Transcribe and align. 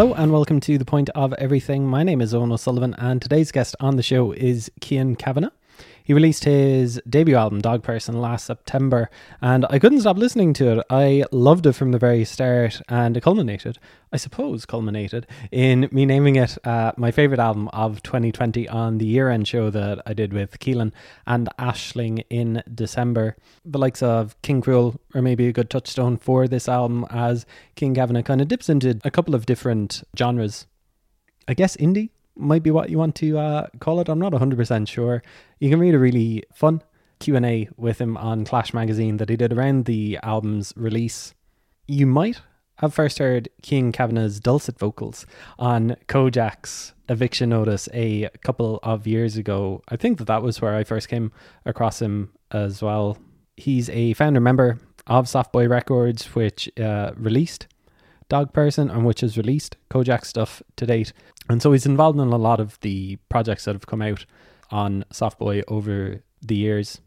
Hello 0.00 0.14
and 0.14 0.32
welcome 0.32 0.60
to 0.60 0.78
The 0.78 0.86
Point 0.86 1.10
of 1.10 1.34
Everything. 1.34 1.86
My 1.86 2.02
name 2.02 2.22
is 2.22 2.32
Owen 2.32 2.50
O'Sullivan 2.50 2.94
and 2.96 3.20
today's 3.20 3.52
guest 3.52 3.76
on 3.80 3.96
the 3.96 4.02
show 4.02 4.32
is 4.32 4.72
Kean 4.80 5.14
Kavanagh. 5.14 5.50
He 6.10 6.14
released 6.14 6.42
his 6.42 7.00
debut 7.08 7.36
album, 7.36 7.60
Dog 7.60 7.84
Person, 7.84 8.20
last 8.20 8.44
September, 8.44 9.08
and 9.40 9.64
I 9.70 9.78
couldn't 9.78 10.00
stop 10.00 10.16
listening 10.16 10.52
to 10.54 10.72
it. 10.80 10.86
I 10.90 11.22
loved 11.30 11.66
it 11.66 11.74
from 11.74 11.92
the 11.92 12.00
very 12.00 12.24
start, 12.24 12.82
and 12.88 13.16
it 13.16 13.20
culminated, 13.20 13.78
I 14.12 14.16
suppose, 14.16 14.66
culminated 14.66 15.28
in 15.52 15.88
me 15.92 16.04
naming 16.06 16.34
it 16.34 16.58
uh, 16.66 16.90
my 16.96 17.12
favourite 17.12 17.38
album 17.38 17.68
of 17.68 18.02
2020 18.02 18.68
on 18.68 18.98
the 18.98 19.06
year 19.06 19.30
end 19.30 19.46
show 19.46 19.70
that 19.70 20.02
I 20.04 20.12
did 20.12 20.32
with 20.32 20.58
Keelan 20.58 20.90
and 21.28 21.48
Ashling 21.60 22.24
in 22.28 22.64
December. 22.74 23.36
The 23.64 23.78
likes 23.78 24.02
of 24.02 24.34
King 24.42 24.62
Krule 24.62 24.98
are 25.14 25.22
maybe 25.22 25.46
a 25.46 25.52
good 25.52 25.70
touchstone 25.70 26.16
for 26.16 26.48
this 26.48 26.68
album, 26.68 27.06
as 27.10 27.46
Kean 27.76 27.94
Kavanagh 27.94 28.22
kind 28.22 28.40
of 28.40 28.48
dips 28.48 28.68
into 28.68 28.98
a 29.04 29.12
couple 29.12 29.36
of 29.36 29.46
different 29.46 30.02
genres. 30.18 30.66
I 31.46 31.54
guess 31.54 31.76
indie 31.76 32.10
might 32.40 32.62
be 32.62 32.70
what 32.70 32.90
you 32.90 32.98
want 32.98 33.14
to 33.16 33.38
uh, 33.38 33.66
call 33.78 34.00
it. 34.00 34.08
I'm 34.08 34.18
not 34.18 34.32
100% 34.32 34.88
sure. 34.88 35.22
You 35.58 35.70
can 35.70 35.78
read 35.78 35.94
a 35.94 35.98
really 35.98 36.44
fun 36.54 36.82
Q&A 37.20 37.68
with 37.76 38.00
him 38.00 38.16
on 38.16 38.44
Clash 38.44 38.72
magazine 38.72 39.18
that 39.18 39.28
he 39.28 39.36
did 39.36 39.52
around 39.52 39.84
the 39.84 40.18
album's 40.22 40.72
release. 40.76 41.34
You 41.86 42.06
might 42.06 42.40
have 42.76 42.94
first 42.94 43.18
heard 43.18 43.48
Kean 43.62 43.92
Kavanagh's 43.92 44.40
dulcet 44.40 44.78
vocals 44.78 45.26
on 45.58 45.96
Kojaque's 46.08 46.94
eviction 47.10 47.50
notice 47.50 47.88
a 47.92 48.30
couple 48.42 48.80
of 48.82 49.06
years 49.06 49.36
ago. 49.36 49.82
I 49.88 49.96
think 49.96 50.16
that 50.18 50.26
that 50.26 50.42
was 50.42 50.62
where 50.62 50.74
I 50.74 50.84
first 50.84 51.08
came 51.08 51.30
across 51.66 52.00
him 52.00 52.32
as 52.50 52.80
well. 52.80 53.18
He's 53.56 53.90
a 53.90 54.14
founder 54.14 54.40
member 54.40 54.78
of 55.06 55.28
Soft 55.28 55.52
Boy 55.52 55.68
Records, 55.68 56.34
which 56.34 56.70
uh, 56.78 57.12
released 57.16 57.66
Dog 58.30 58.54
Person 58.54 58.88
and 58.88 59.04
which 59.04 59.20
has 59.20 59.36
released 59.36 59.76
Kojaque 59.90 60.24
stuff 60.24 60.62
to 60.76 60.86
date. 60.86 61.12
And 61.50 61.60
so 61.60 61.72
he's 61.72 61.84
involved 61.84 62.18
in 62.18 62.28
a 62.28 62.38
lot 62.38 62.60
of 62.60 62.80
the 62.80 63.16
projects 63.28 63.66
that 63.66 63.74
have 63.74 63.86
come 63.86 64.00
out 64.00 64.24
on 64.70 65.04
Soft 65.12 65.38
Boy 65.38 65.62
over 65.68 66.22
the 66.40 66.54
years. 66.54 67.00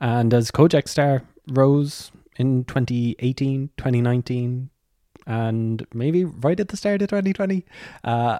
And 0.00 0.32
as 0.32 0.50
Kojaque 0.50 0.88
star 0.88 1.22
rose 1.48 2.12
in 2.36 2.64
2018, 2.64 3.70
2019, 3.76 4.70
and 5.26 5.86
maybe 5.92 6.24
right 6.24 6.58
at 6.58 6.68
the 6.68 6.76
start 6.76 7.02
of 7.02 7.08
2020, 7.08 7.64
uh, 8.04 8.38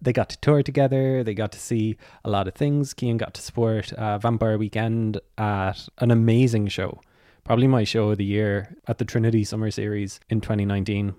they 0.00 0.12
got 0.12 0.28
to 0.30 0.40
tour 0.40 0.62
together. 0.62 1.24
They 1.24 1.34
got 1.34 1.52
to 1.52 1.58
see 1.58 1.96
a 2.24 2.30
lot 2.30 2.48
of 2.48 2.54
things. 2.54 2.94
Kean 2.94 3.16
got 3.16 3.34
to 3.34 3.42
support 3.42 3.92
uh, 3.92 4.18
Vampire 4.18 4.58
Weekend 4.58 5.20
at 5.36 5.88
an 5.98 6.10
amazing 6.10 6.68
show. 6.68 7.00
Probably 7.44 7.66
my 7.66 7.84
show 7.84 8.10
of 8.10 8.18
the 8.18 8.24
year 8.24 8.76
at 8.86 8.98
the 8.98 9.04
Trinity 9.04 9.44
Summer 9.44 9.70
Series 9.70 10.20
in 10.28 10.40
2019. 10.40 11.14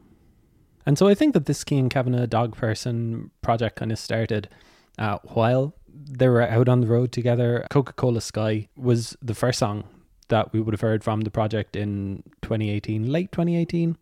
And 0.88 0.98
so 0.98 1.10
I 1.10 1.16
think 1.16 1.34
that 1.34 1.48
this 1.48 1.66
Kean 1.66 1.90
Kavanagh 1.90 2.28
Dog 2.28 2.56
Person 2.56 3.30
project 3.42 3.76
kind 3.76 3.92
of 3.92 4.00
started 4.00 4.48
uh, 4.98 5.18
while 5.24 5.76
they 5.94 6.30
were 6.30 6.42
out 6.42 6.70
on 6.70 6.80
the 6.80 6.88
road 6.88 7.12
together. 7.12 7.68
Coca 7.70 7.92
Cola 7.92 8.22
Sky 8.22 8.70
was 8.78 9.18
the 9.22 9.36
first 9.36 9.60
song 9.60 9.84
that 10.30 10.54
we 10.54 10.62
would 10.62 10.74
have 10.74 10.80
heard 10.80 11.04
from 11.04 11.22
the 11.22 11.30
project 11.30 11.76
in 11.76 12.24
2018, 12.42 13.12
late 13.12 13.34
2018, 13.34 13.98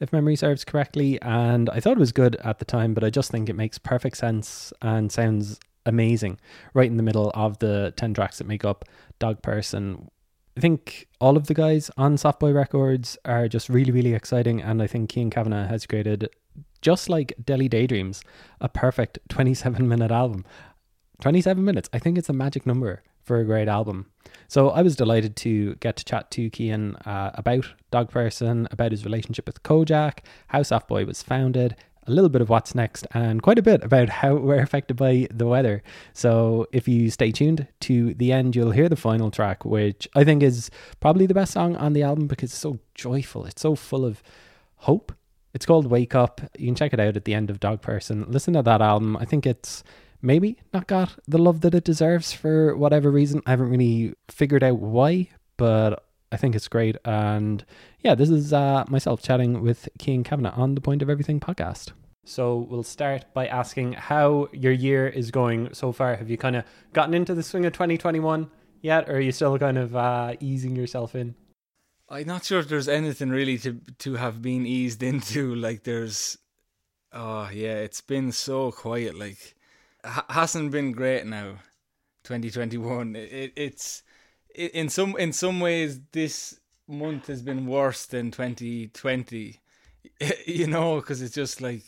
if 0.00 0.12
memory 0.12 0.34
serves 0.34 0.64
correctly. 0.64 1.22
And 1.22 1.70
I 1.70 1.78
thought 1.78 1.92
it 1.92 2.00
was 2.00 2.10
good 2.10 2.34
at 2.42 2.58
the 2.58 2.64
time, 2.64 2.92
but 2.92 3.04
I 3.04 3.10
just 3.10 3.30
think 3.30 3.48
it 3.48 3.54
makes 3.54 3.78
perfect 3.78 4.16
sense 4.16 4.72
and 4.82 5.12
sounds 5.12 5.60
amazing 5.84 6.40
right 6.74 6.90
in 6.90 6.96
the 6.96 7.04
middle 7.04 7.30
of 7.36 7.60
the 7.60 7.94
10 7.96 8.14
tracks 8.14 8.38
that 8.38 8.48
make 8.48 8.64
up 8.64 8.84
Dog 9.20 9.42
Person 9.42 10.10
I 10.56 10.60
think 10.60 11.06
all 11.20 11.36
of 11.36 11.48
the 11.48 11.54
guys 11.54 11.90
on 11.98 12.16
Soft 12.16 12.40
Boy 12.40 12.52
Records 12.52 13.18
are 13.26 13.46
just 13.46 13.68
really, 13.68 13.92
really 13.92 14.14
exciting. 14.14 14.62
And 14.62 14.82
I 14.82 14.86
think 14.86 15.10
Kean 15.10 15.28
Kavanagh 15.28 15.66
has 15.66 15.86
created, 15.86 16.30
just 16.80 17.10
like 17.10 17.34
Deli 17.44 17.68
Daydreams, 17.68 18.22
a 18.60 18.68
perfect 18.68 19.18
27 19.28 19.86
minute 19.88 20.10
album. 20.10 20.44
27 21.20 21.62
minutes. 21.62 21.88
I 21.92 21.98
think 21.98 22.16
it's 22.16 22.28
a 22.28 22.34
magic 22.34 22.66
number 22.66 23.02
for 23.22 23.38
a 23.38 23.44
great 23.44 23.68
album. 23.68 24.06
So 24.48 24.70
I 24.70 24.82
was 24.82 24.96
delighted 24.96 25.36
to 25.36 25.74
get 25.76 25.96
to 25.96 26.04
chat 26.04 26.30
to 26.32 26.48
Kean 26.50 26.94
uh, 27.04 27.32
about 27.34 27.66
Dog 27.90 28.10
Person, 28.10 28.68
about 28.70 28.92
his 28.92 29.04
relationship 29.04 29.46
with 29.46 29.62
Kojaque, 29.62 30.20
how 30.48 30.62
Soft 30.62 30.88
Boy 30.88 31.04
was 31.04 31.22
founded, 31.22 31.76
a 32.06 32.10
little 32.10 32.28
bit 32.28 32.40
of 32.40 32.48
what's 32.48 32.74
next 32.74 33.06
and 33.12 33.42
quite 33.42 33.58
a 33.58 33.62
bit 33.62 33.82
about 33.82 34.08
how 34.08 34.34
we're 34.36 34.62
affected 34.62 34.96
by 34.96 35.28
the 35.30 35.46
weather. 35.46 35.82
So 36.12 36.66
if 36.72 36.88
you 36.88 37.10
stay 37.10 37.32
tuned 37.32 37.66
to 37.80 38.14
the 38.14 38.32
end, 38.32 38.56
you'll 38.56 38.70
hear 38.70 38.88
the 38.88 38.96
final 38.96 39.30
track, 39.30 39.64
which 39.64 40.08
I 40.14 40.24
think 40.24 40.42
is 40.42 40.70
probably 41.00 41.26
the 41.26 41.34
best 41.34 41.52
song 41.52 41.76
on 41.76 41.92
the 41.92 42.02
album 42.02 42.26
because 42.26 42.50
it's 42.50 42.58
so 42.58 42.78
joyful. 42.94 43.46
It's 43.46 43.62
so 43.62 43.74
full 43.74 44.04
of 44.04 44.22
hope. 44.76 45.12
It's 45.54 45.66
called 45.66 45.86
Wake 45.86 46.14
Up. 46.14 46.40
You 46.58 46.66
can 46.66 46.74
check 46.74 46.92
it 46.92 47.00
out 47.00 47.16
at 47.16 47.24
the 47.24 47.34
end 47.34 47.50
of 47.50 47.60
Dog 47.60 47.80
Person. 47.80 48.26
Listen 48.28 48.54
to 48.54 48.62
that 48.62 48.82
album. 48.82 49.16
I 49.16 49.24
think 49.24 49.46
it's 49.46 49.82
maybe 50.20 50.58
not 50.72 50.86
got 50.86 51.18
the 51.26 51.38
love 51.38 51.60
that 51.62 51.74
it 51.74 51.84
deserves 51.84 52.32
for 52.32 52.76
whatever 52.76 53.10
reason. 53.10 53.42
I 53.46 53.50
haven't 53.50 53.70
really 53.70 54.14
figured 54.28 54.62
out 54.62 54.78
why, 54.78 55.30
but 55.56 56.05
I 56.32 56.36
think 56.36 56.54
it's 56.54 56.68
great. 56.68 56.96
And 57.04 57.64
yeah, 58.00 58.14
this 58.14 58.30
is 58.30 58.52
uh, 58.52 58.84
myself 58.88 59.22
chatting 59.22 59.62
with 59.62 59.88
Kean 59.98 60.24
Kavanagh 60.24 60.54
on 60.56 60.74
the 60.74 60.80
Point 60.80 61.02
of 61.02 61.10
Everything 61.10 61.40
podcast. 61.40 61.92
So 62.24 62.66
we'll 62.68 62.82
start 62.82 63.24
by 63.34 63.46
asking 63.46 63.92
how 63.92 64.48
your 64.52 64.72
year 64.72 65.06
is 65.06 65.30
going 65.30 65.72
so 65.72 65.92
far. 65.92 66.16
Have 66.16 66.28
you 66.28 66.36
kind 66.36 66.56
of 66.56 66.64
gotten 66.92 67.14
into 67.14 67.34
the 67.34 67.42
swing 67.42 67.64
of 67.66 67.72
2021 67.72 68.50
yet, 68.82 69.08
or 69.08 69.16
are 69.16 69.20
you 69.20 69.30
still 69.30 69.56
kind 69.58 69.78
of 69.78 69.94
uh, 69.94 70.34
easing 70.40 70.74
yourself 70.74 71.14
in? 71.14 71.36
I'm 72.08 72.26
not 72.26 72.44
sure 72.44 72.58
if 72.58 72.68
there's 72.68 72.88
anything 72.88 73.30
really 73.30 73.58
to 73.58 73.80
to 73.98 74.14
have 74.14 74.42
been 74.42 74.66
eased 74.66 75.02
into. 75.02 75.54
Like 75.54 75.84
there's, 75.84 76.36
oh 77.12 77.48
yeah, 77.52 77.74
it's 77.74 78.00
been 78.00 78.32
so 78.32 78.72
quiet. 78.72 79.16
Like 79.16 79.54
hasn't 80.28 80.72
been 80.72 80.92
great 80.92 81.26
now. 81.26 81.58
2021. 82.24 83.14
It, 83.14 83.32
it, 83.32 83.52
it's 83.54 84.02
in 84.56 84.88
some 84.88 85.16
in 85.16 85.32
some 85.32 85.60
ways 85.60 86.00
this 86.12 86.58
month 86.88 87.26
has 87.26 87.42
been 87.42 87.66
worse 87.66 88.06
than 88.06 88.30
2020 88.30 89.60
you 90.46 90.66
know 90.66 90.96
because 90.96 91.20
it's 91.20 91.34
just 91.34 91.60
like 91.60 91.82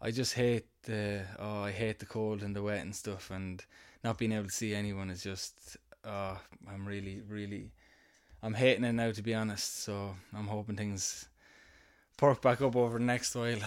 i 0.00 0.10
just 0.10 0.34
hate 0.34 0.66
the 0.84 1.22
oh 1.38 1.62
i 1.62 1.72
hate 1.72 1.98
the 1.98 2.06
cold 2.06 2.42
and 2.42 2.54
the 2.54 2.62
wet 2.62 2.80
and 2.80 2.94
stuff 2.94 3.30
and 3.30 3.64
not 4.04 4.16
being 4.16 4.32
able 4.32 4.46
to 4.46 4.50
see 4.50 4.74
anyone 4.74 5.10
is 5.10 5.22
just 5.22 5.76
oh 6.04 6.38
i'm 6.70 6.86
really 6.86 7.20
really 7.28 7.72
i'm 8.42 8.54
hating 8.54 8.84
it 8.84 8.92
now 8.92 9.10
to 9.10 9.22
be 9.22 9.34
honest. 9.34 9.82
So 9.82 10.14
i'm 10.36 10.46
hoping 10.46 10.76
things 10.76 11.28
perk 12.16 12.40
back 12.40 12.60
up 12.62 12.76
over 12.76 12.98
the 12.98 13.04
next 13.04 13.34
while 13.34 13.58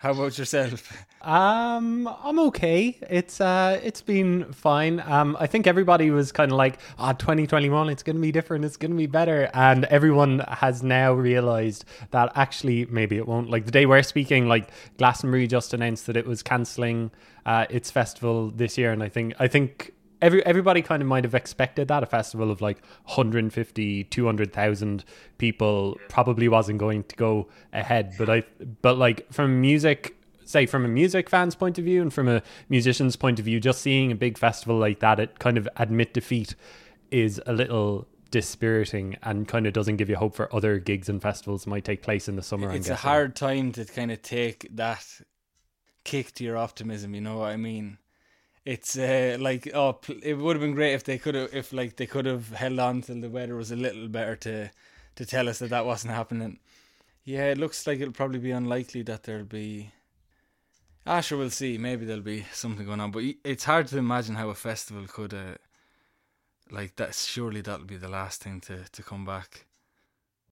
how 0.00 0.12
about 0.12 0.38
yourself? 0.38 0.96
Um, 1.20 2.08
I'm 2.24 2.38
okay. 2.38 2.96
It's 3.10 3.38
uh, 3.38 3.78
it's 3.82 4.00
been 4.00 4.50
fine. 4.54 4.98
Um, 5.00 5.36
I 5.38 5.46
think 5.46 5.66
everybody 5.66 6.10
was 6.10 6.32
kind 6.32 6.50
of 6.50 6.56
like, 6.56 6.78
ah, 6.98 7.10
oh, 7.10 7.12
2021, 7.12 7.90
it's 7.90 8.02
to 8.02 8.14
be 8.14 8.32
different. 8.32 8.64
It's 8.64 8.78
to 8.92 8.96
be 8.96 9.06
better, 9.06 9.50
and 9.52 9.84
everyone 9.84 10.38
has 10.48 10.82
now 10.82 11.12
realized 11.12 11.84
that 12.12 12.32
actually 12.34 12.86
maybe 12.86 13.18
it 13.18 13.28
won't. 13.28 13.50
Like 13.50 13.66
the 13.66 13.70
day 13.70 13.84
we're 13.84 14.02
speaking, 14.02 14.48
like 14.48 14.70
Glastonbury 14.96 15.46
just 15.46 15.74
announced 15.74 16.06
that 16.06 16.16
it 16.16 16.26
was 16.26 16.42
canceling 16.42 17.10
uh, 17.44 17.66
its 17.68 17.90
festival 17.90 18.50
this 18.50 18.78
year, 18.78 18.92
and 18.92 19.02
I 19.02 19.10
think 19.10 19.34
I 19.38 19.48
think 19.48 19.92
every 20.22 20.44
everybody 20.44 20.82
kind 20.82 21.02
of 21.02 21.08
might 21.08 21.24
have 21.24 21.34
expected 21.34 21.88
that. 21.88 22.02
A 22.02 22.06
festival 22.06 22.50
of 22.50 22.60
like 22.60 22.82
150 23.04 24.04
200,000 24.04 25.04
people 25.38 25.98
probably 26.08 26.48
wasn't 26.48 26.78
going 26.78 27.04
to 27.04 27.16
go 27.16 27.48
ahead 27.72 28.14
but 28.18 28.28
I 28.28 28.44
but 28.82 28.98
like 28.98 29.30
from 29.32 29.60
music 29.60 30.16
say 30.44 30.66
from 30.66 30.84
a 30.84 30.88
music 30.88 31.30
fan's 31.30 31.54
point 31.54 31.78
of 31.78 31.84
view 31.84 32.02
and 32.02 32.12
from 32.12 32.28
a 32.28 32.42
musician's 32.68 33.16
point 33.16 33.38
of 33.38 33.44
view 33.44 33.60
just 33.60 33.80
seeing 33.80 34.10
a 34.10 34.14
big 34.14 34.36
festival 34.36 34.76
like 34.76 35.00
that 35.00 35.20
it 35.20 35.38
kind 35.38 35.56
of 35.56 35.68
admit 35.76 36.14
defeat 36.14 36.54
is 37.10 37.40
a 37.46 37.52
little 37.52 38.06
dispiriting 38.30 39.16
and 39.22 39.48
kind 39.48 39.66
of 39.66 39.72
doesn't 39.72 39.96
give 39.96 40.08
you 40.08 40.16
hope 40.16 40.34
for 40.34 40.54
other 40.54 40.78
gigs 40.78 41.08
and 41.08 41.20
festivals 41.20 41.66
might 41.66 41.84
take 41.84 42.02
place 42.02 42.28
in 42.28 42.36
the 42.36 42.42
summer 42.42 42.72
it's 42.72 42.88
a 42.88 42.96
hard 42.96 43.34
time 43.34 43.72
to 43.72 43.84
kind 43.84 44.10
of 44.10 44.22
take 44.22 44.68
that 44.74 45.04
kick 46.04 46.32
to 46.32 46.44
your 46.44 46.56
optimism 46.56 47.14
you 47.14 47.20
know 47.20 47.38
what 47.38 47.50
i 47.50 47.56
mean 47.56 47.98
it's 48.70 48.96
uh, 48.96 49.36
like 49.40 49.68
oh, 49.74 49.98
it 50.22 50.34
would 50.34 50.54
have 50.54 50.60
been 50.60 50.74
great 50.74 50.94
if 50.94 51.02
they 51.02 51.18
could 51.18 51.34
have 51.34 51.52
if 51.52 51.72
like 51.72 51.96
they 51.96 52.06
could 52.06 52.24
have 52.24 52.50
held 52.50 52.78
on 52.78 53.02
till 53.02 53.20
the 53.20 53.28
weather 53.28 53.56
was 53.56 53.72
a 53.72 53.76
little 53.76 54.06
better 54.06 54.36
to 54.36 54.70
to 55.16 55.26
tell 55.26 55.48
us 55.48 55.58
that 55.58 55.70
that 55.70 55.84
wasn't 55.84 56.14
happening. 56.14 56.60
Yeah, 57.24 57.46
it 57.46 57.58
looks 57.58 57.84
like 57.84 57.98
it'll 57.98 58.12
probably 58.12 58.38
be 58.38 58.52
unlikely 58.52 59.02
that 59.02 59.24
there'll 59.24 59.44
be. 59.44 59.90
Ah, 61.04 61.20
sure, 61.20 61.38
we'll 61.38 61.50
see. 61.50 61.78
Maybe 61.78 62.06
there'll 62.06 62.22
be 62.22 62.46
something 62.52 62.86
going 62.86 63.00
on, 63.00 63.10
but 63.10 63.24
it's 63.42 63.64
hard 63.64 63.88
to 63.88 63.98
imagine 63.98 64.36
how 64.36 64.50
a 64.50 64.54
festival 64.54 65.06
could, 65.08 65.34
uh, 65.34 65.56
like 66.70 66.94
that. 66.94 67.16
Surely 67.16 67.62
that'll 67.62 67.86
be 67.86 67.96
the 67.96 68.08
last 68.08 68.40
thing 68.40 68.60
to 68.62 68.84
to 68.92 69.02
come 69.02 69.24
back. 69.24 69.66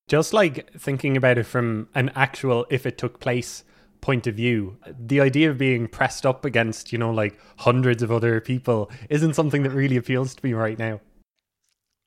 Just 0.08 0.32
like 0.32 0.72
thinking 0.72 1.16
about 1.16 1.38
it 1.38 1.44
from 1.44 1.88
an 1.94 2.10
actual, 2.16 2.66
if 2.68 2.84
it 2.84 2.98
took 2.98 3.20
place 3.20 3.62
point 4.00 4.26
of 4.26 4.34
view 4.34 4.76
the 4.98 5.20
idea 5.20 5.50
of 5.50 5.58
being 5.58 5.88
pressed 5.88 6.24
up 6.24 6.44
against 6.44 6.92
you 6.92 6.98
know 6.98 7.10
like 7.10 7.38
hundreds 7.58 8.02
of 8.02 8.12
other 8.12 8.40
people 8.40 8.90
isn't 9.10 9.34
something 9.34 9.62
that 9.62 9.70
really 9.70 9.96
appeals 9.96 10.34
to 10.34 10.44
me 10.44 10.52
right 10.52 10.78
now 10.78 11.00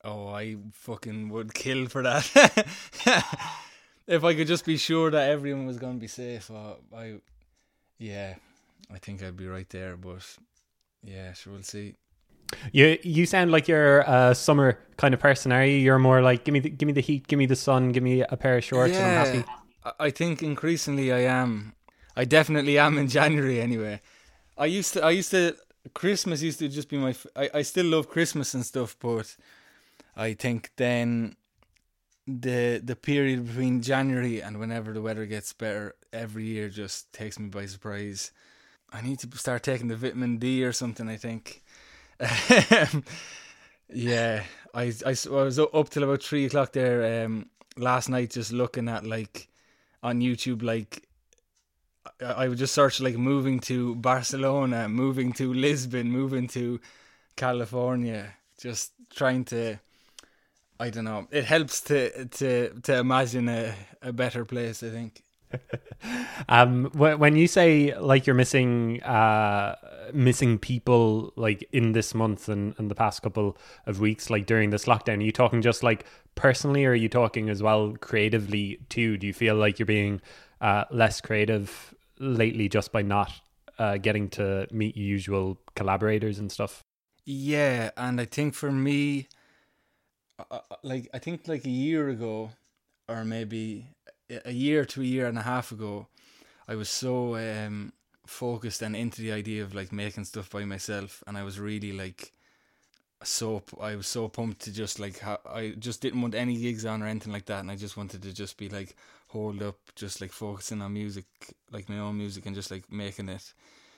oh 0.03 0.29
i 0.29 0.55
fucking 0.71 1.29
would 1.29 1.53
kill 1.53 1.88
for 1.88 2.01
that 2.01 2.25
if 4.07 4.23
i 4.23 4.33
could 4.33 4.47
just 4.47 4.65
be 4.65 4.77
sure 4.77 5.11
that 5.11 5.29
everyone 5.29 5.65
was 5.65 5.77
going 5.77 5.93
to 5.95 5.99
be 5.99 6.07
safe 6.07 6.49
uh, 6.49 6.75
i 6.95 7.15
yeah, 8.01 8.33
I 8.91 8.97
think 8.97 9.21
I'd 9.21 9.37
be 9.37 9.47
right 9.47 9.69
there. 9.69 9.95
But 9.95 10.25
yeah, 11.03 11.33
sure, 11.33 11.53
we'll 11.53 11.61
see. 11.61 11.95
You 12.73 12.97
you 13.03 13.25
sound 13.25 13.51
like 13.51 13.67
you're 13.67 13.99
a 14.01 14.35
summer 14.35 14.79
kind 14.97 15.13
of 15.13 15.19
person, 15.19 15.51
are 15.51 15.63
you? 15.63 15.77
You're 15.77 15.99
more 15.99 16.21
like 16.21 16.44
give 16.44 16.51
me 16.53 16.59
the, 16.59 16.69
give 16.69 16.87
me 16.87 16.94
the 16.94 17.01
heat, 17.01 17.27
give 17.27 17.39
me 17.39 17.45
the 17.45 17.55
sun, 17.55 17.91
give 17.91 18.03
me 18.03 18.21
a 18.21 18.35
pair 18.35 18.57
of 18.57 18.63
shorts, 18.63 18.97
and 18.97 19.05
I'm 19.05 19.25
happy. 19.25 19.51
I 19.99 20.09
think 20.09 20.44
increasingly 20.44 21.13
I 21.13 21.19
am. 21.19 21.73
I 22.21 22.25
definitely 22.25 22.77
am 22.77 23.00
in 23.00 23.07
January 23.07 23.59
anyway. 23.59 24.00
I 24.56 24.68
used 24.68 24.94
to 24.94 25.03
I 25.03 25.09
used 25.09 25.31
to 25.31 25.56
Christmas 25.95 26.44
used 26.44 26.59
to 26.59 26.69
just 26.69 26.88
be 26.88 26.97
my. 26.97 27.15
I, 27.35 27.50
I 27.56 27.62
still 27.63 27.88
love 27.88 28.09
Christmas 28.09 28.53
and 28.53 28.63
stuff, 28.63 28.95
but 29.00 29.35
I 30.15 30.33
think 30.33 30.69
then 30.75 31.35
the 32.27 32.79
the 32.83 32.95
period 32.95 33.47
between 33.47 33.81
January 33.81 34.39
and 34.39 34.59
whenever 34.59 34.94
the 34.94 35.01
weather 35.01 35.25
gets 35.25 35.51
better 35.51 35.95
every 36.13 36.44
year 36.44 36.69
just 36.69 37.12
takes 37.12 37.39
me 37.39 37.47
by 37.50 37.65
surprise. 37.65 38.31
I 38.94 39.01
need 39.01 39.18
to 39.21 39.38
start 39.39 39.63
taking 39.63 39.88
the 39.88 39.95
vitamin 39.95 40.38
D 40.38 40.63
or 40.63 40.73
something. 40.73 41.09
I 41.09 41.18
think. 41.18 41.63
yeah, 43.89 44.44
I, 44.75 44.94
I, 45.07 45.15
I 45.27 45.44
was 45.44 45.57
up 45.57 45.89
till 45.89 46.03
about 46.03 46.21
three 46.21 46.45
o'clock 46.45 46.73
there 46.73 47.25
um, 47.25 47.50
last 47.77 48.09
night, 48.09 48.29
just 48.29 48.51
looking 48.51 48.89
at 48.89 49.07
like 49.07 49.47
on 50.03 50.21
YouTube, 50.21 50.62
like 50.62 51.07
I 52.19 52.48
would 52.48 52.57
just 52.57 52.74
search 52.74 53.00
like 53.00 53.18
moving 53.18 53.59
to 53.62 53.95
Barcelona, 53.95 54.89
moving 54.89 55.33
to 55.33 55.53
Lisbon, 55.53 56.12
moving 56.12 56.48
to 56.50 56.80
California, 57.36 58.33
just 58.59 58.92
trying 59.13 59.45
to. 59.45 59.77
I 60.80 60.89
don't 60.89 61.06
know. 61.06 61.27
It 61.31 61.45
helps 61.45 61.81
to 61.81 62.25
to 62.25 62.69
to 62.81 62.98
imagine 62.98 63.50
a, 63.50 63.75
a 64.01 64.12
better 64.13 64.45
place. 64.45 64.83
I 64.83 64.89
think. 64.89 65.24
um, 66.50 66.86
when 66.94 67.36
you 67.36 67.48
say 67.48 67.95
like 67.98 68.25
you're 68.25 68.36
missing 68.36 69.04
uh 69.04 69.75
missing 70.13 70.57
people 70.57 71.33
like 71.36 71.68
in 71.71 71.92
this 71.92 72.13
month 72.13 72.50
and, 72.50 72.74
and 72.77 72.89
the 72.89 72.95
past 72.95 73.21
couple 73.21 73.57
of 73.86 74.00
weeks, 74.00 74.30
like 74.30 74.45
during 74.45 74.69
this 74.69 74.86
lockdown, 74.86 75.19
are 75.19 75.24
you 75.24 75.31
talking 75.31 75.62
just 75.62 75.83
like 75.83 76.06
personally, 76.36 76.86
or 76.86 76.92
are 76.92 76.95
you 76.95 77.09
talking 77.09 77.50
as 77.50 77.62
well 77.62 77.94
creatively 78.00 78.80
too? 78.89 79.18
Do 79.18 79.27
you 79.27 79.33
feel 79.33 79.56
like 79.56 79.77
you're 79.77 79.86
being 79.86 80.21
uh, 80.61 80.85
less 80.91 81.19
creative 81.19 81.93
lately 82.19 82.69
just 82.69 82.91
by 82.91 83.01
not 83.01 83.31
uh, 83.79 83.97
getting 83.97 84.29
to 84.29 84.67
meet 84.71 84.95
usual 84.95 85.57
collaborators 85.75 86.39
and 86.39 86.51
stuff. 86.51 86.83
Yeah, 87.25 87.91
and 87.97 88.21
I 88.21 88.25
think 88.25 88.53
for 88.53 88.71
me, 88.71 89.27
uh, 90.39 90.43
uh, 90.51 90.75
like 90.83 91.09
I 91.13 91.19
think 91.19 91.47
like 91.47 91.65
a 91.65 91.69
year 91.69 92.09
ago, 92.09 92.51
or 93.07 93.25
maybe 93.25 93.87
a 94.45 94.51
year 94.51 94.85
to 94.85 95.01
a 95.01 95.05
year 95.05 95.27
and 95.27 95.37
a 95.37 95.43
half 95.43 95.71
ago, 95.71 96.07
I 96.67 96.75
was 96.75 96.89
so 96.89 97.35
um, 97.35 97.93
focused 98.25 98.81
and 98.81 98.95
into 98.95 99.21
the 99.21 99.31
idea 99.31 99.63
of 99.63 99.75
like 99.75 99.91
making 99.91 100.25
stuff 100.25 100.49
by 100.49 100.65
myself, 100.65 101.23
and 101.27 101.37
I 101.37 101.43
was 101.43 101.59
really 101.59 101.91
like 101.91 102.33
so 103.23 103.63
I 103.79 103.95
was 103.95 104.07
so 104.07 104.27
pumped 104.29 104.61
to 104.61 104.71
just 104.71 104.99
like 104.99 105.19
ha- 105.19 105.41
I 105.45 105.75
just 105.77 106.01
didn't 106.01 106.21
want 106.21 106.35
any 106.35 106.57
gigs 106.57 106.85
on 106.85 107.03
or 107.03 107.07
anything 107.07 107.33
like 107.33 107.45
that, 107.45 107.59
and 107.59 107.71
I 107.71 107.75
just 107.75 107.97
wanted 107.97 108.23
to 108.23 108.33
just 108.33 108.57
be 108.57 108.69
like 108.69 108.95
hold 109.31 109.62
up, 109.62 109.78
just 109.95 110.22
like 110.22 110.31
focusing 110.31 110.81
on 110.81 110.94
music, 110.94 111.25
like 111.72 111.89
my 111.89 112.00
own 112.00 112.18
music, 112.18 112.45
and 112.45 112.56
just 112.56 112.72
like 112.72 112.92
making 112.92 113.30
it 113.30 113.54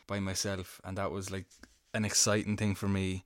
by 0.08 0.20
myself, 0.20 0.80
and 0.84 0.98
that 0.98 1.12
was 1.12 1.32
like 1.32 1.48
an 1.94 2.06
exciting 2.06 2.58
thing 2.58 2.76
for 2.76 2.88
me. 2.88 3.24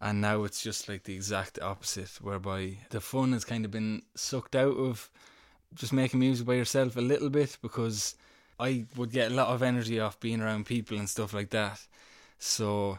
And 0.00 0.20
now 0.20 0.44
it's 0.44 0.62
just 0.62 0.88
like 0.88 1.04
the 1.04 1.14
exact 1.14 1.58
opposite, 1.60 2.18
whereby 2.22 2.78
the 2.88 3.00
fun 3.00 3.32
has 3.32 3.44
kind 3.44 3.64
of 3.64 3.70
been 3.70 4.02
sucked 4.14 4.56
out 4.56 4.76
of 4.76 5.10
just 5.74 5.92
making 5.92 6.20
music 6.20 6.46
by 6.46 6.54
yourself 6.54 6.96
a 6.96 7.02
little 7.02 7.30
bit 7.30 7.58
because 7.62 8.16
I 8.58 8.86
would 8.96 9.10
get 9.10 9.30
a 9.30 9.34
lot 9.34 9.48
of 9.48 9.62
energy 9.62 10.00
off 10.00 10.18
being 10.18 10.40
around 10.40 10.66
people 10.66 10.98
and 10.98 11.08
stuff 11.08 11.34
like 11.34 11.50
that. 11.50 11.80
So 12.38 12.98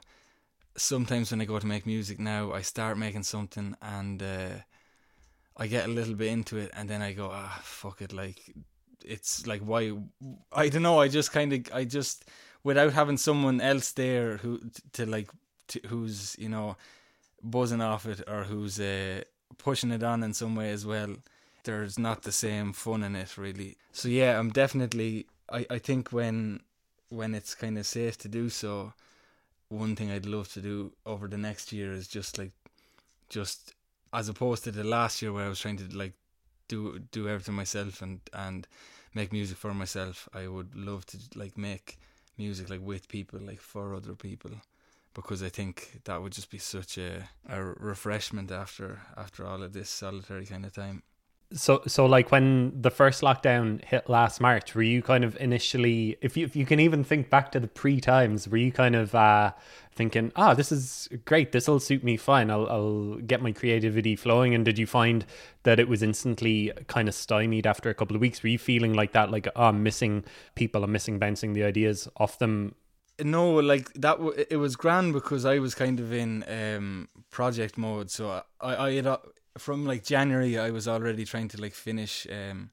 sometimes 0.78 1.32
when 1.32 1.42
I 1.42 1.46
go 1.46 1.60
to 1.60 1.68
make 1.68 1.86
music 1.86 2.20
now, 2.20 2.54
I 2.54 2.62
start 2.62 2.98
making 2.98 3.24
something 3.24 3.76
and 3.82 4.22
uh, 4.22 4.50
I 5.58 5.68
get 5.68 5.86
a 5.86 5.92
little 5.92 6.16
bit 6.16 6.30
into 6.30 6.58
it, 6.58 6.72
and 6.74 6.90
then 6.90 7.02
I 7.02 7.14
go, 7.14 7.30
ah, 7.32 7.60
fuck 7.64 8.02
it, 8.02 8.14
like 8.14 8.54
it's 9.06 9.48
like 9.48 9.62
why 9.62 9.94
I 10.52 10.70
don't 10.70 10.84
know. 10.84 11.00
I 11.00 11.08
just 11.08 11.32
kind 11.32 11.54
of 11.54 11.74
I 11.74 11.86
just 11.86 12.26
without 12.64 12.94
having 12.94 13.18
someone 13.18 13.62
else 13.62 13.92
there 13.92 14.38
who 14.38 14.62
to 14.94 15.06
like 15.06 15.30
to, 15.70 15.80
who's 15.88 16.36
you 16.40 16.50
know 16.50 16.78
buzzing 17.44 17.82
off 17.82 18.06
it 18.06 18.22
or 18.28 18.44
who's 18.44 18.80
uh, 18.80 19.22
pushing 19.58 19.92
it 19.92 20.04
on 20.04 20.24
in 20.24 20.34
some 20.34 20.56
way 20.56 20.72
as 20.72 20.86
well. 20.86 21.16
There's 21.64 22.00
not 22.00 22.24
the 22.24 22.32
same 22.32 22.74
fun 22.74 23.04
in 23.04 23.16
it 23.16 23.38
really. 23.38 23.78
So 23.92 24.08
yeah, 24.08 24.40
I'm 24.40 24.50
definitely. 24.50 25.28
I 25.52 25.66
I 25.70 25.78
think 25.80 26.12
when 26.12 26.62
when 27.10 27.36
it's 27.36 27.56
kind 27.56 27.78
of 27.78 27.86
safe 27.86 28.18
to 28.20 28.28
do 28.28 28.50
so, 28.50 28.94
one 29.70 29.96
thing 29.96 30.12
I'd 30.12 30.26
love 30.26 30.52
to 30.54 30.62
do 30.62 30.94
over 31.06 31.28
the 31.28 31.38
next 31.38 31.72
year 31.72 31.92
is 31.92 32.08
just 32.08 32.38
like 32.38 32.52
just 33.30 33.74
as 34.14 34.30
opposed 34.30 34.64
to 34.64 34.72
the 34.72 34.84
last 34.84 35.22
year 35.22 35.32
where 35.34 35.46
I 35.46 35.50
was 35.50 35.60
trying 35.60 35.78
to 35.78 35.98
like 35.98 36.14
do 36.68 37.00
do 37.12 37.28
everything 37.28 37.56
myself 37.56 38.02
and 38.02 38.22
and 38.34 38.68
make 39.14 39.32
music 39.32 39.58
for 39.58 39.74
myself. 39.74 40.28
I 40.34 40.48
would 40.48 40.76
love 40.76 41.06
to 41.08 41.18
like 41.36 41.58
make 41.58 42.00
music 42.38 42.70
like 42.70 42.82
with 42.82 43.08
people, 43.08 43.40
like 43.40 43.60
for 43.60 43.94
other 43.94 44.16
people, 44.16 44.52
because 45.14 45.44
I 45.44 45.50
think 45.50 46.02
that 46.06 46.22
would 46.22 46.34
just 46.34 46.50
be 46.52 46.58
such 46.60 46.98
a 46.98 47.30
a 47.50 47.64
refreshment 47.64 48.52
after 48.52 49.02
after 49.18 49.46
all 49.46 49.64
of 49.64 49.74
this 49.74 49.90
solitary 49.90 50.46
kind 50.46 50.66
of 50.66 50.74
time. 50.74 51.04
So, 51.54 51.82
so 51.86 52.06
like 52.06 52.32
when 52.32 52.72
the 52.82 52.90
first 52.90 53.22
lockdown 53.22 53.84
hit 53.84 54.10
last 54.10 54.40
March, 54.40 54.74
were 54.74 54.84
you 54.84 55.02
kind 55.02 55.24
of 55.24 55.36
initially, 55.38 56.18
if 56.22 56.38
you 56.38 56.46
if 56.46 56.56
you 56.56 56.66
can 56.66 56.80
even 56.80 57.04
think 57.04 57.30
back 57.30 57.52
to 57.52 57.60
the 57.60 57.68
pre 57.68 58.00
times, 58.00 58.48
were 58.48 58.58
you 58.58 58.72
kind 58.72 58.96
of 58.96 59.14
uh, 59.14 59.52
thinking, 59.94 60.32
ah, 60.38 60.52
oh, 60.52 60.56
this 60.56 60.72
is 60.72 61.10
great, 61.26 61.52
this 61.52 61.68
will 61.68 61.80
suit 61.80 62.04
me 62.04 62.16
fine, 62.16 62.50
I'll 62.50 62.68
I'll 62.70 63.16
get 63.18 63.42
my 63.42 63.52
creativity 63.52 64.16
flowing, 64.16 64.56
and 64.56 64.64
did 64.64 64.80
you 64.80 64.88
find 64.88 65.26
that 65.64 65.80
it 65.80 65.90
was 65.90 66.02
instantly 66.02 66.72
kind 66.88 67.10
of 67.10 67.16
stymied 67.16 67.68
after 67.68 67.90
a 67.90 67.94
couple 67.94 68.16
of 68.16 68.22
weeks? 68.22 68.42
Were 68.44 68.50
you 68.50 68.58
feeling 68.58 68.94
like 68.94 69.12
that, 69.12 69.30
like 69.30 69.48
oh, 69.56 69.66
I'm 69.66 69.84
missing 69.84 70.24
people, 70.56 70.86
I'm 70.86 70.92
missing 70.94 71.20
bouncing 71.20 71.52
the 71.52 71.64
ideas 71.64 72.08
off 72.16 72.40
them? 72.40 72.76
No, 73.22 73.56
like 73.56 73.92
that. 73.94 74.18
W- 74.18 74.46
it 74.50 74.56
was 74.58 74.76
grand 74.76 75.14
because 75.14 75.46
I 75.46 75.60
was 75.60 75.76
kind 75.76 76.00
of 76.00 76.14
in 76.14 76.46
um, 76.48 77.10
project 77.30 77.78
mode, 77.78 78.10
so 78.10 78.42
I 78.62 78.88
I 78.88 78.92
had 78.94 79.06
from 79.58 79.86
like 79.86 80.04
January, 80.04 80.58
I 80.58 80.72
was 80.72 80.88
already 80.88 81.26
trying 81.26 81.48
to 81.50 81.62
like 81.62 81.74
finish 81.74 82.28
um 82.32 82.72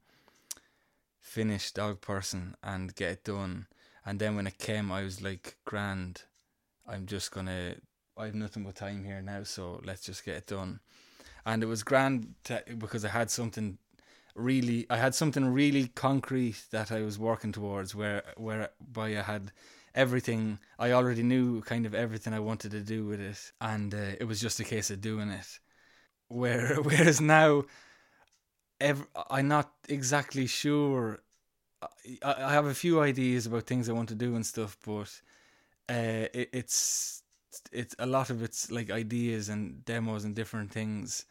finish 1.20 1.72
Dog 1.72 2.00
Person 2.00 2.56
and 2.62 2.94
get 2.94 3.12
it 3.12 3.24
done. 3.24 3.66
And 4.04 4.18
then 4.18 4.36
when 4.36 4.46
it 4.46 4.58
came, 4.58 4.90
I 4.90 5.02
was 5.02 5.20
like, 5.20 5.56
grand. 5.64 6.22
I'm 6.86 7.06
just 7.06 7.30
gonna. 7.30 7.74
I 8.16 8.26
have 8.26 8.34
nothing 8.34 8.64
but 8.64 8.76
time 8.76 9.04
here 9.04 9.20
now, 9.20 9.42
so 9.44 9.80
let's 9.84 10.02
just 10.02 10.24
get 10.24 10.36
it 10.36 10.46
done. 10.46 10.80
And 11.44 11.62
it 11.62 11.66
was 11.66 11.82
grand 11.82 12.34
to, 12.44 12.62
because 12.78 13.04
I 13.04 13.08
had 13.08 13.30
something 13.30 13.78
really. 14.34 14.86
I 14.88 14.96
had 14.96 15.14
something 15.14 15.52
really 15.52 15.88
concrete 15.88 16.64
that 16.70 16.90
I 16.90 17.02
was 17.02 17.18
working 17.18 17.52
towards, 17.52 17.94
where 17.94 18.22
whereby 18.36 19.18
I 19.18 19.22
had 19.22 19.52
everything. 19.94 20.58
I 20.78 20.92
already 20.92 21.22
knew 21.22 21.60
kind 21.60 21.84
of 21.84 21.94
everything 21.94 22.32
I 22.32 22.40
wanted 22.40 22.70
to 22.70 22.80
do 22.80 23.04
with 23.04 23.20
it, 23.20 23.52
and 23.60 23.94
uh, 23.94 24.16
it 24.18 24.24
was 24.24 24.40
just 24.40 24.60
a 24.60 24.64
case 24.64 24.90
of 24.90 25.00
doing 25.00 25.28
it 25.28 25.58
where 26.28 26.76
whereas 26.82 27.20
now 27.20 27.64
ev- 28.80 29.06
I'm 29.30 29.48
not 29.48 29.72
exactly 29.88 30.46
sure. 30.46 31.20
I, 32.22 32.34
I 32.44 32.52
have 32.52 32.66
a 32.66 32.74
few 32.74 33.00
ideas 33.00 33.46
about 33.46 33.64
things 33.64 33.88
I 33.88 33.92
want 33.92 34.08
to 34.10 34.14
do 34.14 34.34
and 34.34 34.44
stuff 34.44 34.76
but 34.84 35.20
uh, 35.88 36.28
it, 36.34 36.50
it's 36.52 37.22
it's 37.72 37.94
a 37.98 38.06
lot 38.06 38.30
of 38.30 38.42
it's 38.42 38.70
like 38.70 38.90
ideas 38.90 39.48
and 39.48 39.84
demos 39.84 40.24
and 40.24 40.34
different 40.34 40.70
things. 40.72 41.26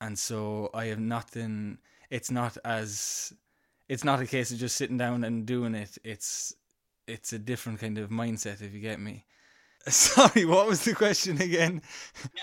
And 0.00 0.18
so 0.18 0.70
I 0.74 0.86
have 0.86 1.00
nothing 1.00 1.78
it's 2.10 2.30
not 2.30 2.58
as 2.64 3.32
it's 3.88 4.04
not 4.04 4.20
a 4.20 4.26
case 4.26 4.50
of 4.52 4.58
just 4.58 4.76
sitting 4.76 4.98
down 4.98 5.24
and 5.24 5.46
doing 5.46 5.74
it. 5.74 5.98
It's 6.04 6.54
it's 7.06 7.32
a 7.32 7.38
different 7.38 7.80
kind 7.80 7.98
of 7.98 8.10
mindset 8.10 8.62
if 8.62 8.74
you 8.74 8.80
get 8.80 9.00
me 9.00 9.26
Sorry, 9.88 10.44
what 10.44 10.66
was 10.66 10.84
the 10.84 10.94
question 10.94 11.40
again? 11.40 11.80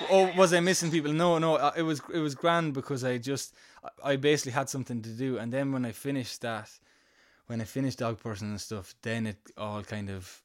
oh, 0.10 0.34
was 0.36 0.53
I 0.53 0.60
missing 0.60 0.89
people? 0.89 1.13
No, 1.13 1.38
no, 1.38 1.56
uh, 1.56 1.72
it 1.77 1.84
was 1.84 2.01
it 2.12 2.20
was 2.20 2.34
grand 2.34 2.74
because 2.74 3.03
I 3.03 3.20
just 3.20 3.53
I 4.03 4.15
basically 4.15 4.53
had 4.53 4.70
something 4.70 5.03
to 5.03 5.10
do, 5.10 5.38
and 5.38 5.53
then 5.53 5.72
when 5.72 5.86
I 5.86 5.91
finished 5.91 6.41
that, 6.41 6.70
when 7.46 7.62
I 7.62 7.65
finished 7.65 8.00
Dog 8.00 8.20
Person 8.20 8.50
and 8.50 8.62
stuff, 8.62 8.96
then 9.03 9.27
it 9.27 9.38
all 9.56 9.84
kind 9.84 10.10
of 10.10 10.41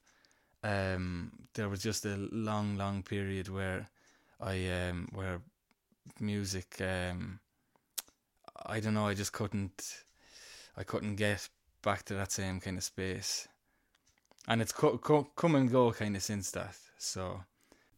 um 0.63 1.31
there 1.55 1.67
was 1.67 1.81
just 1.81 2.05
a 2.05 2.15
long, 2.31 2.77
long 2.77 3.01
period 3.01 3.49
where 3.49 3.89
I 4.39 4.69
um 4.69 5.09
where 5.13 5.41
music 6.19 6.79
um 6.79 7.39
I 8.67 8.79
don't 8.79 8.93
know, 8.93 9.07
I 9.07 9.15
just 9.15 9.33
couldn't 9.33 10.03
I 10.77 10.83
couldn't 10.83 11.15
get 11.15 11.49
back 11.81 12.03
to 12.05 12.13
that 12.13 12.31
same 12.31 12.59
kind 12.59 12.77
of 12.77 12.83
space 12.83 13.47
and 14.47 14.61
it's 14.61 14.71
co- 14.71 14.97
co- 14.97 15.29
come 15.35 15.55
and 15.55 15.71
go 15.71 15.91
kind 15.91 16.15
of 16.15 16.23
since 16.23 16.51
that. 16.51 16.75
So, 16.97 17.43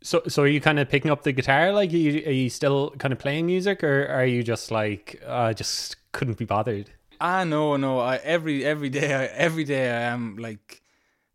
so 0.02 0.22
so 0.28 0.44
are 0.44 0.48
you 0.48 0.62
kind 0.62 0.80
of 0.80 0.90
picking 0.90 1.12
up 1.12 1.24
the 1.24 1.32
guitar? 1.32 1.72
Like, 1.72 1.92
are 1.92 1.98
you, 1.98 2.26
are 2.26 2.32
you 2.32 2.50
still 2.50 2.92
kind 2.92 3.12
of 3.12 3.20
playing 3.20 3.46
music, 3.46 3.84
or 3.84 4.08
are 4.08 4.26
you 4.26 4.44
just 4.44 4.72
like, 4.72 5.22
I 5.26 5.50
uh, 5.50 5.54
just 5.54 5.96
couldn't 6.12 6.38
be 6.38 6.46
bothered? 6.46 6.92
Ah, 7.20 7.44
no, 7.44 7.78
no. 7.78 8.00
I 8.00 8.18
every 8.18 8.66
every 8.66 8.90
day, 8.90 9.14
I, 9.14 9.26
every 9.26 9.64
day 9.64 9.90
I 9.90 10.02
am 10.02 10.38
like 10.38 10.82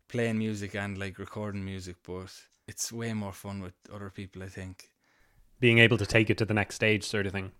playing 0.07 0.37
music 0.37 0.75
and 0.75 0.97
like 0.97 1.19
recording 1.19 1.65
music, 1.65 1.97
but 2.05 2.31
it's 2.67 2.91
way 2.91 3.13
more 3.13 3.33
fun 3.33 3.61
with 3.61 3.73
other 3.93 4.09
people. 4.09 4.43
I 4.43 4.47
think 4.47 4.89
being 5.59 5.79
able 5.79 5.97
to 5.97 6.05
take 6.05 6.29
it 6.29 6.37
to 6.39 6.45
the 6.45 6.53
next 6.53 6.75
stage, 6.75 7.03
sort 7.03 7.25
of 7.25 7.33
thing. 7.33 7.51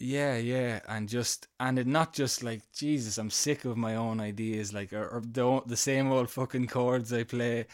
Yeah, 0.00 0.36
yeah, 0.36 0.80
and 0.88 1.08
just 1.08 1.48
and 1.58 1.76
it 1.78 1.86
not 1.86 2.12
just 2.12 2.42
like 2.44 2.62
Jesus, 2.72 3.18
I'm 3.18 3.30
sick 3.30 3.64
of 3.64 3.76
my 3.76 3.96
own 3.96 4.20
ideas, 4.20 4.72
like 4.72 4.92
or, 4.92 5.08
or 5.08 5.20
the 5.20 5.60
the 5.66 5.76
same 5.76 6.12
old 6.12 6.30
fucking 6.30 6.68
chords 6.68 7.12
I 7.12 7.24
play, 7.24 7.66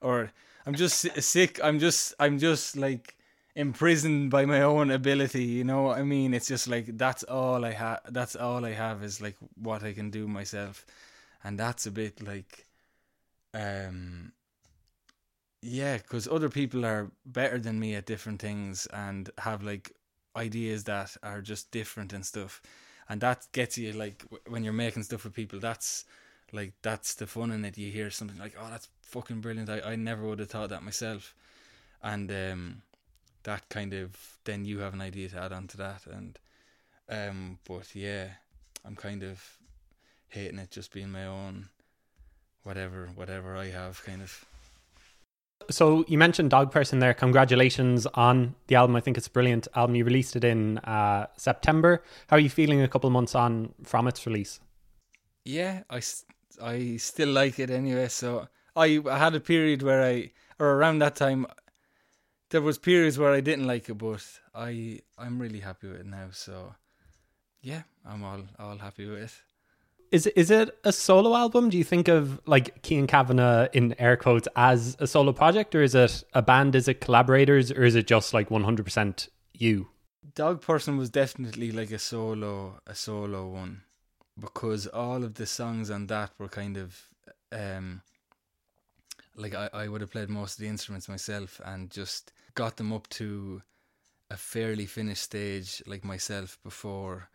or 0.00 0.30
I'm 0.64 0.74
just 0.74 1.00
sick. 1.22 1.58
I'm 1.62 1.80
just 1.80 2.14
I'm 2.20 2.38
just 2.38 2.76
like 2.76 3.16
imprisoned 3.56 4.30
by 4.30 4.44
my 4.46 4.62
own 4.62 4.90
ability. 4.92 5.42
You 5.44 5.64
know 5.64 5.82
what 5.82 5.98
I 5.98 6.04
mean? 6.04 6.34
It's 6.34 6.46
just 6.48 6.68
like 6.68 6.96
that's 6.96 7.24
all 7.24 7.64
I 7.64 7.72
have. 7.72 8.00
That's 8.10 8.36
all 8.36 8.64
I 8.64 8.72
have 8.74 9.02
is 9.02 9.20
like 9.20 9.36
what 9.56 9.82
I 9.82 9.92
can 9.92 10.10
do 10.10 10.28
myself, 10.28 10.86
and 11.42 11.58
that's 11.58 11.86
a 11.86 11.90
bit 11.90 12.22
like, 12.22 12.64
um, 13.54 14.32
yeah, 15.60 15.96
because 15.98 16.26
other 16.26 16.48
people 16.48 16.84
are 16.84 17.10
better 17.24 17.58
than 17.58 17.78
me 17.78 17.94
at 17.94 18.06
different 18.06 18.40
things 18.40 18.86
and 18.92 19.30
have 19.38 19.62
like 19.62 19.92
ideas 20.36 20.84
that 20.84 21.16
are 21.22 21.40
just 21.40 21.70
different 21.70 22.12
and 22.12 22.24
stuff, 22.24 22.62
and 23.08 23.20
that 23.20 23.46
gets 23.52 23.78
you 23.78 23.92
like 23.92 24.24
when 24.48 24.64
you're 24.64 24.72
making 24.72 25.02
stuff 25.02 25.22
for 25.22 25.30
people. 25.30 25.58
That's 25.60 26.04
like 26.52 26.72
that's 26.82 27.14
the 27.14 27.26
fun 27.26 27.50
in 27.50 27.64
it. 27.64 27.78
You 27.78 27.90
hear 27.90 28.10
something 28.10 28.38
like, 28.38 28.54
"Oh, 28.58 28.68
that's 28.70 28.88
fucking 29.02 29.40
brilliant." 29.40 29.70
I, 29.70 29.80
I 29.80 29.96
never 29.96 30.22
would 30.24 30.38
have 30.38 30.50
thought 30.50 30.70
that 30.70 30.82
myself, 30.82 31.34
and 32.02 32.30
um, 32.30 32.82
that 33.44 33.68
kind 33.68 33.92
of 33.92 34.38
then 34.44 34.64
you 34.64 34.78
have 34.80 34.94
an 34.94 35.00
idea 35.00 35.28
to 35.30 35.38
add 35.38 35.52
on 35.52 35.66
to 35.68 35.76
that, 35.78 36.06
and 36.06 36.38
um, 37.08 37.58
but 37.66 37.94
yeah, 37.94 38.28
I'm 38.84 38.96
kind 38.96 39.22
of 39.22 39.42
hating 40.28 40.58
it 40.58 40.70
just 40.70 40.92
being 40.92 41.10
my 41.10 41.26
own, 41.26 41.68
whatever 42.62 43.08
whatever 43.14 43.56
I 43.56 43.66
have 43.66 44.02
kind 44.04 44.22
of. 44.22 44.44
So 45.70 46.04
you 46.08 46.18
mentioned 46.18 46.50
Dog 46.50 46.70
Person 46.70 46.98
there. 46.98 47.14
Congratulations 47.14 48.06
on 48.14 48.54
the 48.66 48.74
album. 48.74 48.96
I 48.96 49.00
think 49.00 49.16
it's 49.16 49.26
a 49.26 49.30
brilliant 49.30 49.68
album. 49.74 49.96
You 49.96 50.04
released 50.04 50.36
it 50.36 50.44
in 50.44 50.78
uh, 50.78 51.26
September. 51.36 52.02
How 52.28 52.36
are 52.36 52.40
you 52.40 52.50
feeling 52.50 52.80
a 52.80 52.88
couple 52.88 53.08
months 53.10 53.34
on 53.34 53.74
from 53.82 54.06
its 54.08 54.26
release? 54.26 54.60
Yeah, 55.44 55.82
I, 55.90 56.00
I 56.62 56.96
still 56.96 57.30
like 57.30 57.58
it 57.58 57.70
anyway. 57.70 58.08
So 58.08 58.48
I, 58.76 59.00
I 59.08 59.18
had 59.18 59.34
a 59.34 59.40
period 59.40 59.82
where 59.82 60.02
I, 60.02 60.30
or 60.58 60.72
around 60.72 61.00
that 61.00 61.16
time, 61.16 61.46
there 62.50 62.62
was 62.62 62.78
periods 62.78 63.18
where 63.18 63.32
I 63.32 63.40
didn't 63.40 63.66
like 63.66 63.88
it, 63.88 63.94
but 63.94 64.24
I 64.54 65.00
I'm 65.18 65.40
really 65.40 65.60
happy 65.60 65.88
with 65.88 66.00
it 66.00 66.06
now. 66.06 66.28
So 66.32 66.74
yeah, 67.62 67.82
I'm 68.06 68.22
all 68.22 68.42
all 68.58 68.78
happy 68.78 69.06
with 69.06 69.22
it. 69.22 69.32
Is 70.12 70.26
is 70.26 70.50
it 70.50 70.78
a 70.84 70.92
solo 70.92 71.34
album? 71.34 71.70
Do 71.70 71.78
you 71.78 71.84
think 71.84 72.06
of 72.06 72.38
like 72.46 72.82
Kean 72.82 73.06
Kavanagh 73.06 73.68
in 73.72 73.98
air 73.98 74.18
quotes 74.18 74.46
as 74.54 74.94
a 75.00 75.06
solo 75.06 75.32
project, 75.32 75.74
or 75.74 75.82
is 75.82 75.94
it 75.94 76.22
a 76.34 76.42
band? 76.42 76.74
Is 76.74 76.86
it 76.86 77.00
collaborators, 77.00 77.72
or 77.72 77.82
is 77.84 77.94
it 77.94 78.06
just 78.06 78.34
like 78.34 78.50
one 78.50 78.62
hundred 78.62 78.84
percent 78.84 79.28
you? 79.54 79.88
Dog 80.34 80.60
Person 80.60 80.98
was 80.98 81.08
definitely 81.08 81.72
like 81.72 81.90
a 81.90 81.98
solo 81.98 82.80
a 82.86 82.94
solo 82.94 83.48
one 83.48 83.84
because 84.38 84.86
all 84.86 85.24
of 85.24 85.34
the 85.34 85.46
songs 85.46 85.90
on 85.90 86.08
that 86.08 86.30
were 86.38 86.48
kind 86.48 86.76
of 86.76 87.06
um 87.50 88.02
like 89.34 89.54
I, 89.54 89.70
I 89.72 89.88
would 89.88 90.02
have 90.02 90.10
played 90.10 90.28
most 90.28 90.54
of 90.54 90.58
the 90.58 90.68
instruments 90.68 91.08
myself 91.08 91.58
and 91.64 91.90
just 91.90 92.32
got 92.54 92.76
them 92.76 92.92
up 92.92 93.08
to 93.10 93.62
a 94.30 94.36
fairly 94.36 94.84
finished 94.84 95.22
stage 95.22 95.82
like 95.86 96.04
myself 96.04 96.58
before 96.62 97.30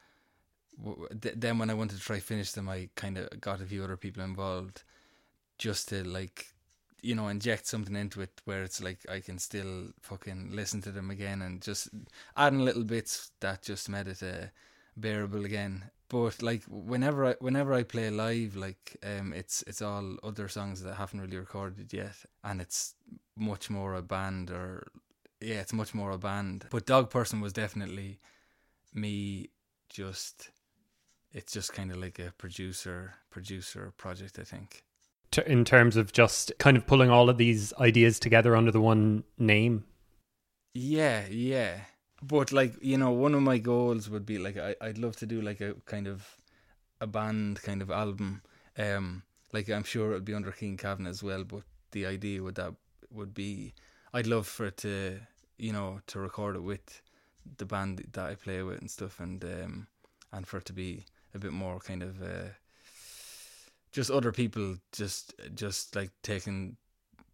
then 1.12 1.58
when 1.58 1.70
I 1.70 1.74
wanted 1.74 1.98
to 1.98 2.04
try 2.04 2.20
finish 2.20 2.52
them 2.52 2.70
I 2.70 2.90
kind 2.96 3.18
of 3.18 3.42
got 3.42 3.62
a 3.62 3.66
few 3.66 3.84
other 3.84 3.98
people 3.98 4.24
involved 4.24 4.84
just 5.58 5.90
to 5.90 6.04
like 6.04 6.54
you 7.02 7.16
know 7.16 7.28
inject 7.28 7.68
something 7.68 7.96
into 7.96 8.22
it 8.22 8.42
where 8.46 8.64
it's 8.64 8.82
like 8.82 9.00
I 9.10 9.20
can 9.20 9.40
still 9.40 9.88
fucking 10.02 10.52
listen 10.52 10.82
to 10.84 10.92
them 10.92 11.10
again 11.10 11.42
and 11.42 11.62
just 11.62 11.90
adding 12.36 12.60
little 12.60 12.84
bits 12.84 13.32
that 13.40 13.64
just 13.64 13.90
made 13.90 14.08
it 14.08 14.22
uh, 14.22 14.48
bearable 14.96 15.46
again 15.46 15.86
but 16.10 16.42
like 16.42 16.64
whenever 16.70 17.26
I 17.26 17.36
whenever 17.40 17.74
I 17.74 17.84
play 17.84 18.10
live, 18.10 18.56
like 18.56 18.96
um, 19.04 19.34
it's 19.34 19.64
it's 19.68 19.82
all 19.82 20.16
other 20.24 20.48
songs 20.48 20.82
that 20.82 20.94
I 20.94 20.96
haven't 20.96 21.20
really 21.20 21.38
recorded 21.38 21.92
yet, 21.92 22.16
and 22.44 22.62
it's 22.62 22.96
much 23.36 23.70
more 23.70 23.94
a 23.96 24.02
band 24.02 24.50
or 24.50 24.88
yeah, 25.42 25.60
it's 25.60 25.74
much 25.74 25.94
more 25.94 26.12
a 26.12 26.18
band. 26.18 26.66
But 26.70 26.86
Dog 26.86 27.10
Person 27.10 27.42
was 27.42 27.54
definitely 27.54 28.20
me. 28.94 29.50
Just 29.90 30.50
it's 31.38 31.54
just 31.54 31.74
kind 31.74 31.92
of 31.92 31.98
like 31.98 32.20
a 32.20 32.34
producer 32.38 33.14
producer 33.30 33.94
project, 33.98 34.40
I 34.40 34.44
think. 34.44 34.84
In 35.46 35.66
terms 35.66 35.96
of 35.98 36.12
just 36.14 36.52
kind 36.58 36.78
of 36.78 36.88
pulling 36.88 37.10
all 37.10 37.30
of 37.30 37.38
these 37.38 37.74
ideas 37.80 38.20
together 38.20 38.56
under 38.56 38.72
the 38.72 38.82
one 38.82 39.24
name. 39.38 39.84
Yeah, 40.74 41.28
yeah 41.30 41.82
but 42.22 42.52
like 42.52 42.74
you 42.82 42.98
know, 42.98 43.12
one 43.12 43.34
of 43.34 43.42
my 43.42 43.58
goals 43.58 44.10
would 44.10 44.26
be 44.26 44.38
like 44.38 44.58
I 44.58 44.76
I'd 44.82 44.98
love 44.98 45.16
to 45.18 45.26
do 45.26 45.42
like 45.42 45.62
a 45.62 45.76
kind 45.86 46.08
of 46.08 46.36
a 47.00 47.08
band 47.08 47.62
kind 47.62 47.82
of 47.82 47.92
album. 47.92 48.42
Um, 48.78 49.24
like 49.54 49.70
I'm 49.70 49.84
sure 49.84 50.12
it'd 50.12 50.26
be 50.26 50.34
under 50.34 50.52
Kean 50.52 50.78
Kavanagh 50.78 51.10
as 51.10 51.24
well. 51.24 51.44
But 51.44 51.64
the 51.92 52.06
idea 52.06 52.42
would 52.42 52.56
that 52.56 52.74
would 53.12 53.34
be 53.34 53.74
I'd 54.14 54.28
love 54.28 54.48
for 54.48 54.68
it 54.68 54.78
to 54.78 55.20
you 55.58 55.74
know 55.74 56.02
to 56.08 56.20
record 56.20 56.56
it 56.56 56.64
with 56.64 57.02
the 57.58 57.66
band 57.66 58.06
that 58.14 58.26
I 58.26 58.36
play 58.36 58.64
with 58.64 58.80
and 58.80 58.90
stuff, 58.90 59.20
and 59.20 59.44
um, 59.44 59.88
and 60.32 60.48
for 60.48 60.58
it 60.58 60.66
to 60.66 60.74
be 60.74 61.06
a 61.38 61.40
bit 61.40 61.54
more 61.54 61.80
kind 61.80 62.04
of 62.04 62.22
uh, 62.22 62.50
just 63.92 64.12
other 64.12 64.32
people 64.32 64.78
just 64.92 65.34
just 65.54 65.96
like 65.96 66.12
taking 66.22 66.78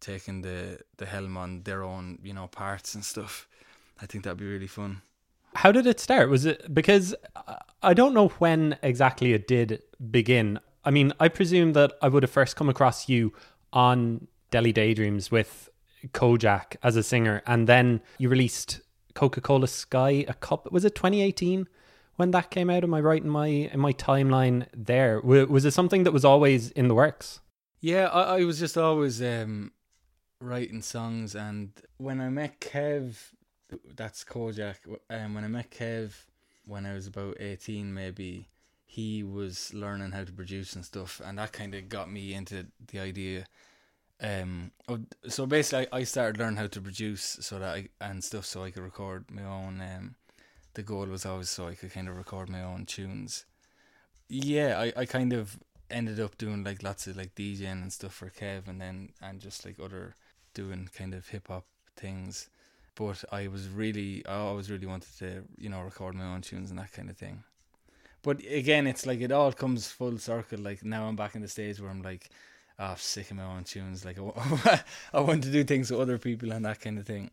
taking 0.00 0.42
the 0.42 0.78
the 0.98 1.06
helm 1.06 1.36
on 1.36 1.62
their 1.62 1.82
own 1.82 2.18
you 2.22 2.34
know 2.34 2.46
parts 2.46 2.94
and 2.94 3.04
stuff 3.04 3.48
I 4.00 4.06
think 4.06 4.24
that'd 4.24 4.38
be 4.38 4.46
really 4.46 4.66
fun. 4.66 5.02
How 5.54 5.70
did 5.70 5.86
it 5.86 6.00
start? 6.00 6.28
Was 6.28 6.44
it 6.44 6.74
because 6.74 7.14
I 7.82 7.94
don't 7.94 8.14
know 8.14 8.28
when 8.38 8.76
exactly 8.82 9.32
it 9.32 9.46
did 9.46 9.82
begin. 10.10 10.58
I 10.84 10.90
mean, 10.90 11.12
I 11.20 11.28
presume 11.28 11.72
that 11.74 11.92
I 12.02 12.08
would 12.08 12.22
have 12.22 12.30
first 12.30 12.56
come 12.56 12.68
across 12.68 13.08
you 13.08 13.32
on 13.72 14.26
Deli 14.50 14.72
Daydreams 14.72 15.30
with 15.30 15.68
Kojaque 16.08 16.76
as 16.82 16.96
a 16.96 17.02
singer, 17.02 17.42
and 17.46 17.66
then 17.68 18.02
you 18.18 18.28
released 18.28 18.80
Coca 19.14 19.40
Cola 19.40 19.68
Sky 19.68 20.24
a 20.28 20.34
cup. 20.34 20.70
Was 20.72 20.84
it 20.84 20.94
2018 20.94 21.68
when 22.16 22.30
that 22.32 22.50
came 22.50 22.70
out? 22.70 22.84
Am 22.84 22.94
I 22.94 23.00
right 23.00 23.22
in 23.22 23.28
my 23.28 23.46
in 23.46 23.80
my 23.80 23.92
timeline 23.92 24.66
there? 24.76 25.20
Was 25.20 25.64
it 25.64 25.72
something 25.72 26.04
that 26.04 26.12
was 26.12 26.24
always 26.24 26.70
in 26.70 26.88
the 26.88 26.94
works? 26.94 27.40
Yeah, 27.80 28.06
I, 28.06 28.38
I 28.38 28.44
was 28.44 28.58
just 28.58 28.78
always 28.78 29.20
um, 29.20 29.72
writing 30.40 30.82
songs, 30.82 31.34
and 31.34 31.72
when 31.98 32.20
I 32.20 32.28
met 32.30 32.60
Kev 32.60 33.16
that's 33.96 34.24
Kojaque. 34.24 34.98
Um, 35.10 35.34
when 35.34 35.44
I 35.44 35.48
met 35.48 35.70
Kev 35.70 36.12
when 36.64 36.86
I 36.86 36.94
was 36.94 37.06
about 37.06 37.40
eighteen, 37.40 37.92
maybe 37.92 38.48
he 38.86 39.22
was 39.22 39.72
learning 39.74 40.12
how 40.12 40.24
to 40.24 40.32
produce 40.32 40.74
and 40.74 40.84
stuff, 40.84 41.20
and 41.24 41.38
that 41.38 41.52
kind 41.52 41.74
of 41.74 41.88
got 41.88 42.10
me 42.10 42.34
into 42.34 42.66
the 42.86 43.00
idea. 43.00 43.46
Um, 44.20 44.70
so 45.28 45.46
basically, 45.46 45.88
I, 45.92 45.98
I 45.98 46.04
started 46.04 46.38
learning 46.38 46.58
how 46.58 46.68
to 46.68 46.80
produce 46.80 47.38
so 47.40 47.58
that 47.58 47.74
I 47.74 47.88
and 48.00 48.22
stuff, 48.22 48.44
so 48.44 48.62
I 48.62 48.70
could 48.70 48.82
record 48.82 49.30
my 49.30 49.42
own. 49.42 49.80
Um, 49.80 50.14
the 50.74 50.82
goal 50.82 51.06
was 51.06 51.26
always 51.26 51.48
so 51.48 51.68
I 51.68 51.74
could 51.74 51.92
kind 51.92 52.08
of 52.08 52.16
record 52.16 52.48
my 52.48 52.62
own 52.62 52.86
tunes. 52.86 53.44
Yeah, 54.28 54.78
I, 54.78 54.92
I 55.00 55.06
kind 55.06 55.32
of 55.32 55.58
ended 55.90 56.18
up 56.20 56.38
doing 56.38 56.64
like 56.64 56.82
lots 56.82 57.06
of 57.06 57.16
like 57.16 57.34
DJing 57.34 57.82
and 57.82 57.92
stuff 57.92 58.14
for 58.14 58.30
Kev, 58.30 58.68
and 58.68 58.80
then 58.80 59.10
and 59.22 59.40
just 59.40 59.64
like 59.64 59.76
other 59.80 60.14
doing 60.54 60.88
kind 60.96 61.14
of 61.14 61.28
hip 61.28 61.48
hop 61.48 61.64
things 61.96 62.48
but 62.94 63.24
I 63.32 63.48
was 63.48 63.68
really, 63.68 64.24
I 64.26 64.36
always 64.36 64.70
really 64.70 64.86
wanted 64.86 65.16
to, 65.18 65.44
you 65.58 65.68
know, 65.68 65.82
record 65.82 66.14
my 66.14 66.24
own 66.24 66.42
tunes 66.42 66.70
and 66.70 66.78
that 66.78 66.92
kind 66.92 67.10
of 67.10 67.16
thing. 67.16 67.42
But 68.22 68.40
again, 68.48 68.86
it's 68.86 69.04
like 69.04 69.20
it 69.20 69.32
all 69.32 69.52
comes 69.52 69.90
full 69.90 70.18
circle. 70.18 70.58
Like 70.60 70.84
now 70.84 71.06
I'm 71.06 71.16
back 71.16 71.34
in 71.34 71.42
the 71.42 71.48
stage 71.48 71.80
where 71.80 71.90
I'm 71.90 72.02
like, 72.02 72.30
oh, 72.78 72.84
I'm 72.92 72.96
sick 72.96 73.30
of 73.30 73.36
my 73.36 73.44
own 73.44 73.64
tunes. 73.64 74.04
Like 74.04 74.18
I, 74.18 74.82
I 75.12 75.20
want 75.20 75.42
to 75.44 75.50
do 75.50 75.64
things 75.64 75.90
with 75.90 76.00
other 76.00 76.18
people 76.18 76.52
and 76.52 76.64
that 76.64 76.80
kind 76.80 76.98
of 76.98 77.06
thing. 77.06 77.30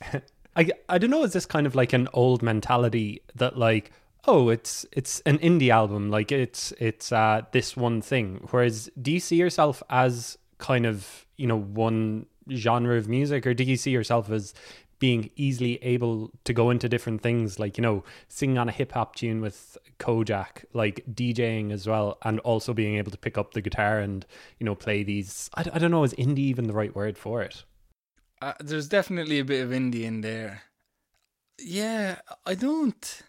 I, 0.56 0.70
I 0.88 0.98
don't 0.98 1.10
know. 1.10 1.24
Is 1.24 1.32
this 1.32 1.46
kind 1.46 1.66
of 1.66 1.74
like 1.74 1.92
an 1.92 2.08
old 2.12 2.42
mentality 2.42 3.22
that 3.34 3.58
like, 3.58 3.90
oh, 4.26 4.48
it's 4.48 4.86
it's 4.92 5.20
an 5.20 5.38
indie 5.38 5.70
album, 5.70 6.10
like 6.10 6.32
it's 6.32 6.72
it's 6.78 7.12
uh 7.12 7.42
this 7.52 7.76
one 7.76 8.00
thing. 8.00 8.46
Whereas, 8.50 8.90
do 9.00 9.12
you 9.12 9.20
see 9.20 9.36
yourself 9.36 9.82
as 9.90 10.38
kind 10.58 10.86
of 10.86 11.26
you 11.36 11.46
know 11.46 11.58
one 11.58 12.26
genre 12.50 12.96
of 12.96 13.08
music, 13.08 13.46
or 13.46 13.54
do 13.54 13.64
you 13.64 13.76
see 13.76 13.90
yourself 13.90 14.30
as 14.30 14.54
being 14.98 15.30
easily 15.36 15.78
able 15.82 16.30
to 16.44 16.52
go 16.52 16.70
into 16.70 16.88
different 16.88 17.20
things, 17.20 17.58
like, 17.58 17.76
you 17.76 17.82
know, 17.82 18.04
singing 18.28 18.56
on 18.56 18.68
a 18.68 18.72
hip 18.72 18.92
hop 18.92 19.14
tune 19.16 19.40
with 19.40 19.76
Kojaque, 19.98 20.64
like 20.72 21.04
DJing 21.12 21.72
as 21.72 21.86
well, 21.86 22.16
and 22.22 22.40
also 22.40 22.72
being 22.72 22.96
able 22.96 23.10
to 23.10 23.18
pick 23.18 23.36
up 23.36 23.52
the 23.52 23.60
guitar 23.60 23.98
and, 23.98 24.24
you 24.58 24.64
know, 24.64 24.74
play 24.74 25.02
these. 25.02 25.50
I, 25.54 25.64
I 25.74 25.78
don't 25.78 25.90
know, 25.90 26.04
is 26.04 26.14
indie 26.14 26.38
even 26.38 26.68
the 26.68 26.72
right 26.72 26.94
word 26.94 27.18
for 27.18 27.42
it? 27.42 27.64
Uh, 28.44 28.52
there's 28.60 28.88
definitely 28.90 29.38
a 29.38 29.44
bit 29.44 29.64
of 29.64 29.70
indie 29.70 30.02
in 30.02 30.20
there. 30.20 30.64
Yeah, 31.58 32.18
I 32.44 32.54
don't 32.54 33.22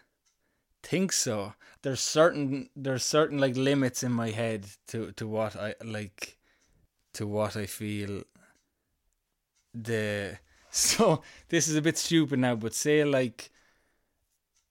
think 0.82 1.10
so. 1.10 1.54
There's 1.80 2.02
certain 2.02 2.68
there's 2.76 3.02
certain 3.02 3.38
like 3.38 3.56
limits 3.56 4.02
in 4.02 4.12
my 4.12 4.28
head 4.28 4.66
to 4.88 5.12
to 5.12 5.26
what 5.26 5.56
I 5.56 5.74
like 5.82 6.36
to 7.14 7.26
what 7.26 7.56
I 7.56 7.64
feel 7.64 8.24
the 9.72 10.38
so 10.70 11.22
this 11.48 11.66
is 11.66 11.76
a 11.76 11.82
bit 11.82 11.96
stupid 11.96 12.38
now, 12.38 12.54
but 12.54 12.74
say 12.74 13.02
like 13.02 13.50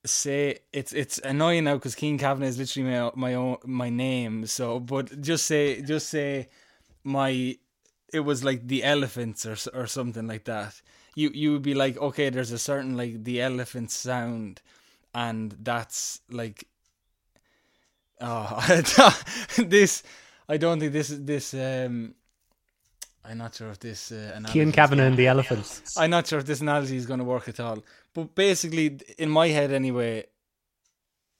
say 0.05 0.59
it's 0.71 0.93
it's 0.93 1.17
annoying 1.23 1.63
now 1.63 1.73
because 1.73 1.95
Kean 1.95 2.19
Kavanagh 2.19 2.49
is 2.49 2.59
literally 2.59 2.91
my 2.91 3.11
my 3.15 3.33
own 3.33 3.57
my 3.65 3.89
name. 3.89 4.45
So, 4.45 4.79
but 4.79 5.19
just 5.21 5.47
say 5.47 5.81
just 5.81 6.09
say 6.09 6.49
my 7.03 7.57
it 8.15 8.21
was 8.21 8.43
like 8.43 8.67
the 8.67 8.83
elephants 8.83 9.45
or 9.45 9.57
or 9.73 9.87
something 9.87 10.27
like 10.27 10.45
that. 10.45 10.81
You 11.15 11.29
you 11.33 11.51
would 11.51 11.61
be 11.61 11.73
like, 11.73 11.97
okay, 11.97 12.29
there's 12.29 12.51
a 12.51 12.59
certain 12.59 12.95
like 12.97 13.23
the 13.23 13.41
elephant 13.41 13.91
sound, 13.91 14.61
and 15.13 15.55
that's 15.61 16.21
like, 16.29 16.67
oh, 18.21 18.63
this. 19.57 20.03
I 20.47 20.57
don't 20.57 20.79
think 20.79 20.93
this 20.93 21.09
is 21.09 21.25
this 21.25 21.53
um 21.53 22.15
I'm 23.27 23.39
not 23.39 23.55
sure 23.55 23.71
if 23.71 23.79
this 23.79 24.11
uh, 24.11 24.33
analogy. 24.35 24.59
Kean 24.59 24.71
Kavanagh 24.71 25.07
and 25.07 25.17
the 25.17 25.27
elephants. 25.27 25.97
I'm 25.97 26.11
not 26.11 26.27
sure 26.27 26.39
if 26.39 26.45
this 26.45 26.61
analogy 26.61 26.95
is 26.95 27.05
going 27.05 27.19
to 27.19 27.25
work 27.25 27.49
at 27.49 27.59
all. 27.59 27.83
But 28.13 28.35
basically, 28.35 28.99
in 29.17 29.29
my 29.29 29.47
head 29.47 29.71
anyway, 29.71 30.25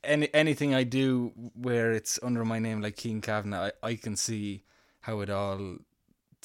any 0.04 0.34
anything 0.34 0.74
I 0.74 0.84
do 0.84 1.32
where 1.54 1.92
it's 1.92 2.20
under 2.24 2.44
my 2.44 2.60
name, 2.60 2.82
like 2.82 2.98
Kean 2.98 3.22
Kavanagh, 3.22 3.72
I, 3.84 3.90
I 3.92 3.96
can 3.96 4.16
see 4.16 4.64
how 5.02 5.20
it 5.20 5.30
all 5.30 5.78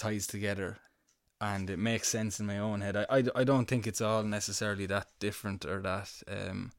ties 0.01 0.27
together, 0.27 0.79
and 1.41 1.71
it 1.71 1.79
makes 1.79 2.09
sense 2.09 2.41
in 2.41 2.47
my 2.47 2.59
own 2.59 2.81
head. 2.81 2.97
I, 2.97 3.07
I, 3.11 3.25
I 3.37 3.45
don't 3.45 3.67
think 3.67 3.87
it's 3.87 4.01
all 4.01 4.23
necessarily 4.23 4.87
that 4.87 5.09
different 5.21 5.65
or 5.65 5.81
that. 5.83 6.11
Um, 6.27 6.73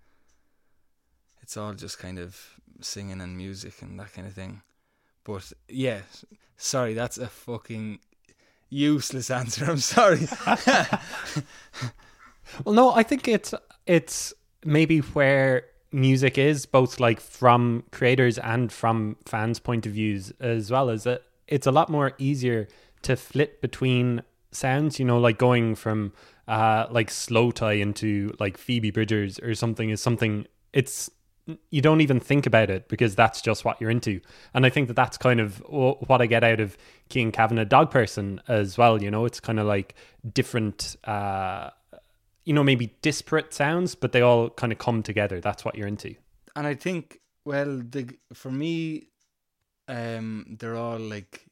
it's 1.41 1.55
all 1.55 1.73
just 1.73 1.99
kind 1.99 2.19
of 2.19 2.59
singing 2.81 3.21
and 3.21 3.37
music 3.37 3.81
and 3.81 3.99
that 3.99 4.13
kind 4.13 4.27
of 4.27 4.33
thing. 4.33 4.61
But 5.23 5.53
yeah, 5.67 6.01
sorry, 6.57 6.93
that's 6.93 7.17
a 7.17 7.27
fucking 7.27 7.99
useless 8.69 9.29
answer. 9.39 9.65
I'm 9.65 9.77
sorry. 9.77 10.27
well, 12.65 12.75
no, 12.75 12.91
I 12.91 13.03
think 13.03 13.27
it's 13.27 13.53
it's 13.85 14.33
maybe 14.65 14.99
where 14.99 15.65
music 15.91 16.37
is 16.37 16.65
both 16.65 16.99
like 16.99 17.19
from 17.19 17.83
creators 17.91 18.37
and 18.37 18.71
from 18.71 19.17
fans' 19.25 19.59
point 19.59 19.85
of 19.85 19.93
views 19.93 20.33
as 20.39 20.71
well 20.71 20.89
as 20.89 21.05
it. 21.05 21.23
It's 21.47 21.67
a 21.67 21.71
lot 21.71 21.89
more 21.89 22.13
easier 22.17 22.67
to 23.03 23.15
flit 23.15 23.61
between 23.61 24.21
sounds. 24.51 24.99
You 24.99 25.05
know, 25.05 25.19
like 25.19 25.37
going 25.37 25.75
from 25.75 26.13
uh 26.47 26.87
like 26.89 27.09
Slowthai 27.09 27.81
into 27.81 28.35
like 28.39 28.57
Phoebe 28.57 28.91
Bridgers 28.91 29.39
or 29.39 29.55
something 29.55 29.89
is 29.89 30.01
something. 30.01 30.47
It's 30.73 31.09
you 31.69 31.81
don't 31.81 32.01
even 32.01 32.19
think 32.19 32.45
about 32.45 32.69
it 32.69 32.87
because 32.87 33.15
that's 33.15 33.41
just 33.41 33.65
what 33.65 33.79
you're 33.81 33.89
into. 33.89 34.21
And 34.53 34.65
I 34.65 34.69
think 34.69 34.87
that 34.87 34.95
that's 34.95 35.17
kind 35.17 35.39
of 35.39 35.59
what 35.67 36.21
I 36.21 36.25
get 36.25 36.43
out 36.43 36.59
of 36.59 36.77
Kean 37.09 37.31
Kavanagh 37.31 37.65
Dog 37.65 37.91
Person 37.91 38.41
as 38.47 38.77
well. 38.77 39.01
You 39.01 39.11
know, 39.11 39.25
it's 39.25 39.39
kind 39.39 39.59
of 39.59 39.65
like 39.65 39.95
different, 40.33 40.95
uh, 41.03 41.71
you 42.45 42.53
know, 42.53 42.63
maybe 42.63 42.95
disparate 43.01 43.53
sounds, 43.53 43.95
but 43.95 44.11
they 44.11 44.21
all 44.21 44.49
kind 44.49 44.71
of 44.71 44.77
come 44.77 45.03
together. 45.03 45.41
That's 45.41 45.65
what 45.65 45.75
you're 45.75 45.87
into. 45.87 46.15
And 46.55 46.67
I 46.67 46.75
think, 46.75 47.19
well, 47.45 47.77
the 47.77 48.15
for 48.33 48.51
me, 48.51 49.07
um, 49.87 50.57
they're 50.59 50.75
all 50.75 50.99
like 50.99 51.45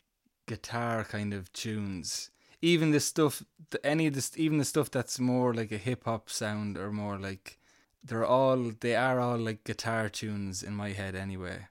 guitar 0.49 1.03
kind 1.03 1.31
of 1.31 1.53
tunes. 1.53 2.31
Even 2.59 2.89
the 2.89 2.99
stuff, 2.99 3.43
any 3.83 4.07
of 4.07 4.15
this, 4.15 4.31
even 4.35 4.57
the 4.57 4.65
stuff 4.65 4.89
that's 4.89 5.19
more 5.19 5.53
like 5.53 5.71
a 5.71 5.77
hip 5.77 6.05
hop 6.05 6.27
sound 6.29 6.75
or 6.75 6.91
more 6.91 7.19
like 7.19 7.59
they're 8.03 8.25
all 8.25 8.71
they 8.79 8.95
are 8.95 9.19
all 9.19 9.37
like 9.37 9.63
guitar 9.63 10.09
tunes 10.09 10.63
in 10.63 10.73
my 10.73 10.89
head 10.89 11.15
anyway, 11.15 11.67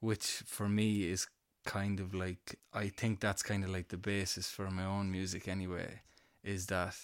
which 0.00 0.26
for 0.46 0.68
me 0.68 1.04
is 1.04 1.28
kind 1.66 2.00
of 2.00 2.14
like 2.14 2.58
I 2.72 2.88
think 2.88 3.20
that's 3.20 3.42
kind 3.42 3.62
of 3.62 3.70
like 3.70 3.88
the 3.88 3.98
basis 3.98 4.50
for 4.50 4.70
my 4.70 4.86
own 4.86 5.10
music 5.10 5.46
anyway. 5.46 6.00
Is 6.42 6.66
that 6.66 6.96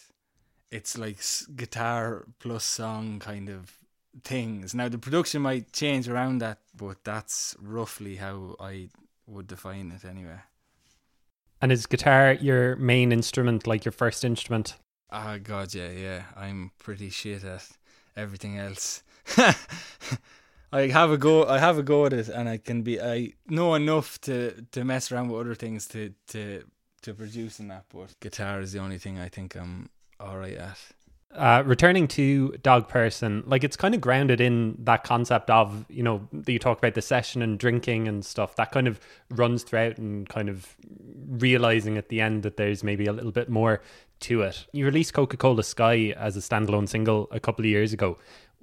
it's 0.70 0.96
like 0.96 1.18
guitar 1.54 2.24
plus 2.38 2.64
song 2.64 3.18
kind 3.18 3.50
of 3.50 3.76
things. 4.24 4.74
Now 4.74 4.88
the 4.88 4.98
production 4.98 5.42
might 5.42 5.72
change 5.72 6.08
around 6.08 6.38
that, 6.38 6.58
but 6.74 7.04
that's 7.04 7.54
roughly 7.60 8.16
how 8.16 8.56
I 8.58 8.88
would 9.26 9.46
define 9.46 9.92
it 9.92 10.08
anyway. 10.08 10.40
And 11.62 11.70
is 11.72 11.86
guitar 11.86 12.32
your 12.32 12.76
main 12.76 13.12
instrument, 13.12 13.66
like 13.66 13.84
your 13.84 13.92
first 13.92 14.24
instrument? 14.24 14.76
Ah, 15.10 15.38
God, 15.42 15.74
yeah, 15.74 15.90
yeah. 15.90 16.22
I'm 16.36 16.70
pretty 16.78 17.10
shit 17.10 17.44
at 17.44 17.68
everything 18.16 18.58
else. 18.58 19.02
I 20.72 20.86
have 20.88 21.10
a 21.10 21.18
go. 21.18 21.46
I 21.46 21.58
have 21.58 21.78
a 21.78 21.82
go 21.82 22.06
at 22.06 22.12
it, 22.12 22.28
and 22.28 22.48
I 22.48 22.58
can 22.58 22.82
be. 22.82 23.00
I 23.00 23.32
know 23.48 23.74
enough 23.74 24.20
to 24.22 24.64
to 24.70 24.84
mess 24.84 25.10
around 25.10 25.28
with 25.28 25.40
other 25.40 25.54
things 25.54 25.86
to 25.88 26.14
to 26.28 26.64
to 27.02 27.14
produce 27.14 27.58
in 27.58 27.68
that. 27.68 27.86
But 27.92 28.18
guitar 28.20 28.60
is 28.60 28.72
the 28.72 28.78
only 28.78 28.98
thing 28.98 29.18
I 29.18 29.28
think 29.28 29.56
I'm 29.56 29.90
all 30.20 30.38
right 30.38 30.56
at. 30.56 30.78
Uh, 31.32 31.62
returning 31.64 32.08
to 32.08 32.50
dog 32.62 32.88
person, 32.88 33.44
like 33.46 33.62
it's 33.62 33.76
kind 33.76 33.94
of 33.94 34.00
grounded 34.00 34.40
in 34.40 34.74
that 34.80 35.04
concept 35.04 35.48
of 35.48 35.86
you 35.88 36.02
know 36.02 36.26
that 36.32 36.50
you 36.50 36.58
talk 36.58 36.78
about 36.78 36.94
the 36.94 37.02
session 37.02 37.40
and 37.40 37.56
drinking 37.56 38.08
and 38.08 38.24
stuff. 38.24 38.56
That 38.56 38.72
kind 38.72 38.88
of 38.88 38.98
runs 39.30 39.62
throughout, 39.62 39.96
and 39.96 40.28
kind 40.28 40.48
of 40.48 40.76
realizing 41.28 41.96
at 41.96 42.08
the 42.08 42.20
end 42.20 42.42
that 42.42 42.56
there's 42.56 42.82
maybe 42.82 43.06
a 43.06 43.12
little 43.12 43.30
bit 43.30 43.48
more 43.48 43.80
to 44.20 44.42
it. 44.42 44.66
You 44.72 44.84
released 44.84 45.14
Coca 45.14 45.36
Cola 45.36 45.62
Sky 45.62 46.14
as 46.16 46.36
a 46.36 46.40
standalone 46.40 46.88
single 46.88 47.28
a 47.30 47.38
couple 47.38 47.64
of 47.64 47.70
years 47.70 47.92
ago. 47.92 48.18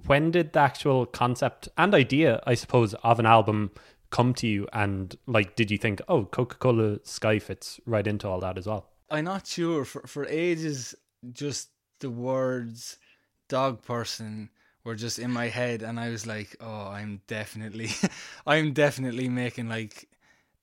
When 0.06 0.30
did 0.30 0.52
the 0.52 0.60
actual 0.60 1.06
concept 1.06 1.70
and 1.78 1.94
idea, 1.94 2.42
I 2.46 2.52
suppose, 2.52 2.92
of 3.02 3.18
an 3.18 3.26
album 3.26 3.70
come 4.10 4.34
to 4.34 4.46
you? 4.46 4.68
And 4.74 5.16
like, 5.26 5.56
did 5.56 5.70
you 5.70 5.78
think, 5.78 6.02
oh, 6.06 6.26
Coca 6.26 6.56
Cola 6.56 6.98
Sky 7.02 7.38
fits 7.38 7.80
right 7.86 8.06
into 8.06 8.28
all 8.28 8.40
that 8.40 8.58
as 8.58 8.66
well? 8.66 8.90
I'm 9.10 9.24
not 9.24 9.46
sure. 9.46 9.86
For 9.86 10.02
for 10.06 10.26
ages, 10.26 10.94
just 11.32 11.70
the 12.00 12.10
words 12.10 12.96
"dog 13.48 13.82
person" 13.82 14.50
were 14.84 14.94
just 14.94 15.18
in 15.18 15.30
my 15.30 15.48
head, 15.48 15.82
and 15.82 15.98
I 15.98 16.08
was 16.10 16.26
like, 16.26 16.56
oh, 16.60 16.88
I'm 16.88 17.22
definitely, 17.26 17.90
I'm 18.46 18.72
definitely 18.72 19.28
making 19.28 19.68
like 19.68 20.08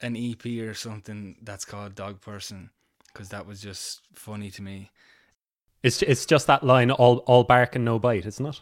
an 0.02 0.16
EP 0.16 0.46
or 0.68 0.74
something 0.74 1.38
that's 1.42 1.66
called 1.66 1.96
Dog 1.96 2.22
Person 2.22 2.70
because 3.08 3.30
that 3.30 3.46
was 3.46 3.62
just 3.62 4.02
funny 4.14 4.52
to 4.52 4.62
me. 4.62 4.92
It's 5.84 6.02
it's 6.02 6.26
just 6.26 6.48
that 6.48 6.64
line 6.64 6.92
all 6.92 7.18
all 7.20 7.44
bark 7.44 7.76
and 7.76 7.86
no 7.86 8.00
bite, 8.00 8.26
isn't 8.26 8.46
it? 8.46 8.62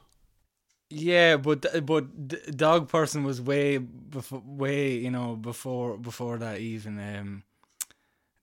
Yeah, 0.89 1.37
but 1.37 1.85
but 1.85 2.55
dog 2.55 2.89
person 2.89 3.23
was 3.23 3.41
way 3.41 3.77
before 3.77 4.43
way 4.45 4.91
you 4.97 5.09
know 5.09 5.35
before 5.35 5.97
before 5.97 6.37
that 6.37 6.59
even 6.59 6.99
um 6.99 7.43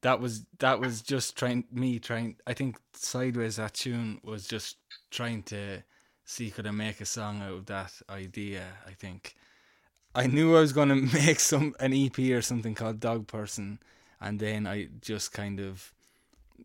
that 0.03 0.21
was 0.21 0.45
that 0.59 0.81
was 0.81 1.03
just 1.03 1.37
trying 1.37 1.65
me 1.73 1.99
trying 1.99 2.37
I 2.47 2.55
think 2.55 2.79
sideways 2.95 3.57
that 3.57 3.75
tune 3.75 4.21
was 4.25 4.47
just 4.47 4.77
trying 5.11 5.43
to 5.45 5.83
see 6.25 6.51
could 6.51 6.67
I 6.67 6.71
make 6.71 7.01
a 7.01 7.07
song 7.07 7.43
out 7.43 7.53
of 7.53 7.67
that 7.67 7.93
idea 8.09 8.65
I 8.87 8.93
think 8.93 9.35
I 10.15 10.27
knew 10.27 10.57
I 10.57 10.61
was 10.61 10.73
going 10.73 10.89
to 11.09 11.15
make 11.15 11.41
some 11.41 11.75
an 11.81 11.93
EP 11.93 12.19
or 12.19 12.43
something 12.43 12.75
called 12.75 13.01
Dog 13.01 13.27
Person 13.27 13.79
and 14.21 14.39
then 14.39 14.67
I 14.67 14.89
just 15.01 15.33
kind 15.33 15.61
of 15.61 15.93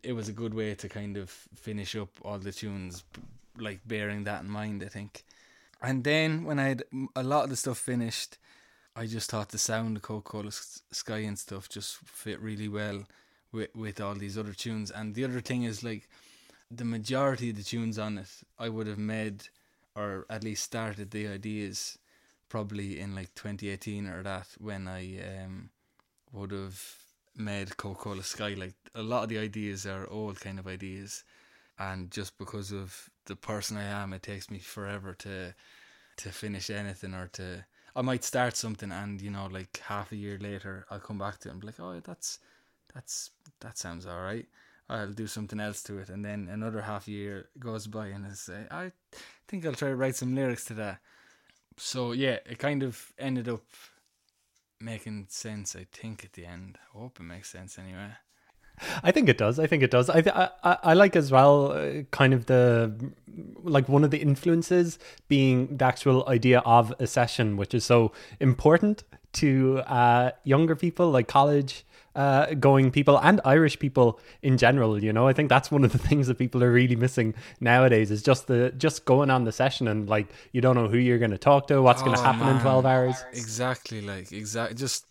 it 0.02 0.12
was 0.12 0.28
a 0.28 0.32
good 0.32 0.54
way 0.54 0.74
to 0.74 0.88
kind 0.88 1.16
of 1.16 1.30
finish 1.54 1.96
up 1.96 2.10
all 2.22 2.38
the 2.38 2.52
tunes, 2.52 3.04
like 3.58 3.80
bearing 3.86 4.24
that 4.24 4.42
in 4.42 4.50
mind. 4.50 4.82
I 4.82 4.88
think, 4.88 5.24
and 5.82 6.04
then 6.04 6.44
when 6.44 6.58
I 6.58 6.68
had 6.68 6.84
a 7.14 7.22
lot 7.22 7.44
of 7.44 7.50
the 7.50 7.56
stuff 7.56 7.78
finished, 7.78 8.38
I 8.94 9.06
just 9.06 9.30
thought 9.30 9.50
the 9.50 9.58
sound 9.58 9.96
of 9.96 10.02
Coca 10.02 10.30
Cola 10.30 10.50
Sky 10.52 11.18
and 11.18 11.38
stuff 11.38 11.68
just 11.68 11.96
fit 11.96 12.40
really 12.40 12.68
well 12.68 13.04
with 13.52 13.74
with 13.74 14.00
all 14.00 14.14
these 14.14 14.38
other 14.38 14.54
tunes. 14.54 14.90
And 14.90 15.14
the 15.14 15.24
other 15.24 15.40
thing 15.40 15.64
is 15.64 15.82
like 15.82 16.08
the 16.70 16.84
majority 16.84 17.50
of 17.50 17.56
the 17.56 17.62
tunes 17.62 17.98
on 17.98 18.18
it, 18.18 18.30
I 18.58 18.68
would 18.68 18.86
have 18.86 18.98
made 18.98 19.48
or 19.94 20.26
at 20.28 20.44
least 20.44 20.64
started 20.64 21.10
the 21.10 21.26
ideas 21.28 21.98
probably 22.48 23.00
in 23.00 23.14
like 23.14 23.34
2018 23.34 24.06
or 24.06 24.22
that 24.22 24.48
when 24.58 24.86
I 24.88 25.18
um 25.44 25.70
would 26.32 26.52
have 26.52 26.80
made 27.36 27.76
Coca 27.76 28.00
Cola 28.00 28.22
Sky. 28.22 28.54
Like 28.54 28.74
a 28.94 29.02
lot 29.02 29.24
of 29.24 29.28
the 29.28 29.38
ideas 29.38 29.86
are 29.86 30.08
old 30.08 30.40
kind 30.40 30.58
of 30.58 30.66
ideas, 30.66 31.24
and 31.78 32.10
just 32.10 32.36
because 32.38 32.72
of 32.72 33.10
the 33.26 33.36
person 33.36 33.76
I 33.76 33.84
am, 33.84 34.12
it 34.12 34.22
takes 34.22 34.50
me 34.50 34.58
forever 34.58 35.14
to 35.14 35.54
to 36.18 36.28
finish 36.30 36.70
anything 36.70 37.14
or 37.14 37.28
to. 37.34 37.64
I 37.94 38.02
might 38.02 38.24
start 38.24 38.56
something 38.56 38.92
and 38.92 39.22
you 39.22 39.30
know 39.30 39.48
like 39.50 39.78
half 39.78 40.12
a 40.12 40.16
year 40.16 40.38
later 40.38 40.84
I'll 40.90 41.00
come 41.00 41.18
back 41.18 41.38
to 41.38 41.48
it 41.48 41.52
and 41.52 41.60
be 41.60 41.68
like, 41.68 41.80
oh 41.80 42.00
that's 42.04 42.38
that's 42.94 43.30
that 43.60 43.78
sounds 43.78 44.06
all 44.06 44.20
right. 44.20 44.46
I'll 44.88 45.12
do 45.12 45.26
something 45.26 45.58
else 45.58 45.82
to 45.84 45.98
it, 45.98 46.08
and 46.08 46.24
then 46.24 46.48
another 46.50 46.82
half 46.82 47.08
year 47.08 47.48
goes 47.58 47.86
by, 47.88 48.08
and 48.08 48.24
I 48.24 48.30
say, 48.30 48.66
I 48.70 48.92
think 49.48 49.66
I'll 49.66 49.74
try 49.74 49.88
to 49.88 49.96
write 49.96 50.14
some 50.14 50.34
lyrics 50.34 50.64
to 50.66 50.74
that. 50.74 51.00
So 51.76 52.12
yeah, 52.12 52.38
it 52.46 52.58
kind 52.58 52.82
of 52.82 53.12
ended 53.18 53.48
up 53.48 53.64
making 54.80 55.26
sense. 55.28 55.74
I 55.74 55.86
think 55.92 56.24
at 56.24 56.34
the 56.34 56.46
end. 56.46 56.78
I 56.94 56.98
hope 56.98 57.18
it 57.18 57.24
makes 57.24 57.50
sense 57.50 57.78
anyway. 57.78 58.12
I 59.02 59.10
think 59.10 59.28
it 59.28 59.38
does. 59.38 59.58
I 59.58 59.66
think 59.66 59.82
it 59.82 59.90
does. 59.90 60.10
I, 60.10 60.20
th- 60.20 60.36
I 60.36 60.50
I 60.62 60.94
like 60.94 61.16
as 61.16 61.32
well, 61.32 61.72
uh, 61.72 62.02
kind 62.10 62.34
of 62.34 62.46
the 62.46 62.92
like 63.62 63.88
one 63.88 64.04
of 64.04 64.10
the 64.10 64.18
influences 64.18 64.98
being 65.28 65.78
the 65.78 65.84
actual 65.84 66.28
idea 66.28 66.60
of 66.60 66.94
a 66.98 67.06
session, 67.06 67.56
which 67.56 67.74
is 67.74 67.84
so 67.84 68.12
important 68.38 69.04
to 69.34 69.78
uh, 69.86 70.32
younger 70.44 70.76
people, 70.76 71.10
like 71.10 71.26
college 71.26 71.84
uh, 72.16 72.54
going 72.54 72.90
people 72.90 73.18
and 73.18 73.40
Irish 73.44 73.78
people 73.78 74.18
in 74.42 74.56
general. 74.56 75.02
You 75.02 75.12
know, 75.12 75.28
I 75.28 75.34
think 75.34 75.50
that's 75.50 75.70
one 75.70 75.84
of 75.84 75.92
the 75.92 75.98
things 76.08 76.26
that 76.26 76.38
people 76.38 76.64
are 76.64 76.72
really 76.72 76.96
missing 76.96 77.34
nowadays 77.60 78.10
is 78.10 78.22
just 78.22 78.46
the 78.46 78.72
just 78.76 79.04
going 79.04 79.30
on 79.30 79.44
the 79.44 79.52
session 79.52 79.86
and 79.86 80.08
like 80.08 80.26
you 80.52 80.60
don't 80.60 80.74
know 80.74 80.88
who 80.88 80.98
you're 80.98 81.18
going 81.18 81.30
to 81.30 81.38
talk 81.38 81.68
to, 81.68 81.80
what's 81.82 82.00
oh, 82.02 82.06
going 82.06 82.16
to 82.16 82.22
happen 82.22 82.46
man. 82.46 82.56
in 82.56 82.62
twelve 82.62 82.86
hours. 82.86 83.22
Exactly, 83.32 84.00
like 84.00 84.32
exactly, 84.32 84.76
just 84.76 85.04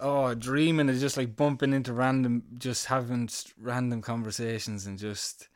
oh, 0.00 0.34
dreaming 0.34 0.88
of 0.88 0.98
just 0.98 1.16
like 1.16 1.36
bumping 1.36 1.72
into 1.72 1.92
random, 1.92 2.42
just 2.58 2.86
having 2.86 3.28
random 3.58 4.02
conversations 4.02 4.86
and 4.86 4.98
just 4.98 5.48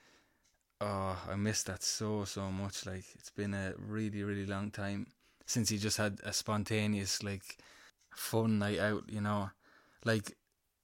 oh, 0.80 1.18
I 1.28 1.34
miss 1.34 1.64
that 1.64 1.82
so 1.82 2.24
so 2.24 2.50
much. 2.52 2.86
Like 2.86 3.04
it's 3.16 3.30
been 3.30 3.54
a 3.54 3.74
really 3.76 4.22
really 4.22 4.46
long 4.46 4.70
time 4.70 5.08
since 5.46 5.68
he 5.68 5.78
just 5.78 5.96
had 5.96 6.20
a 6.22 6.32
spontaneous 6.32 7.24
like 7.24 7.58
fun 8.14 8.60
night 8.60 8.78
out. 8.78 9.04
You 9.08 9.20
know, 9.20 9.50
like 10.04 10.36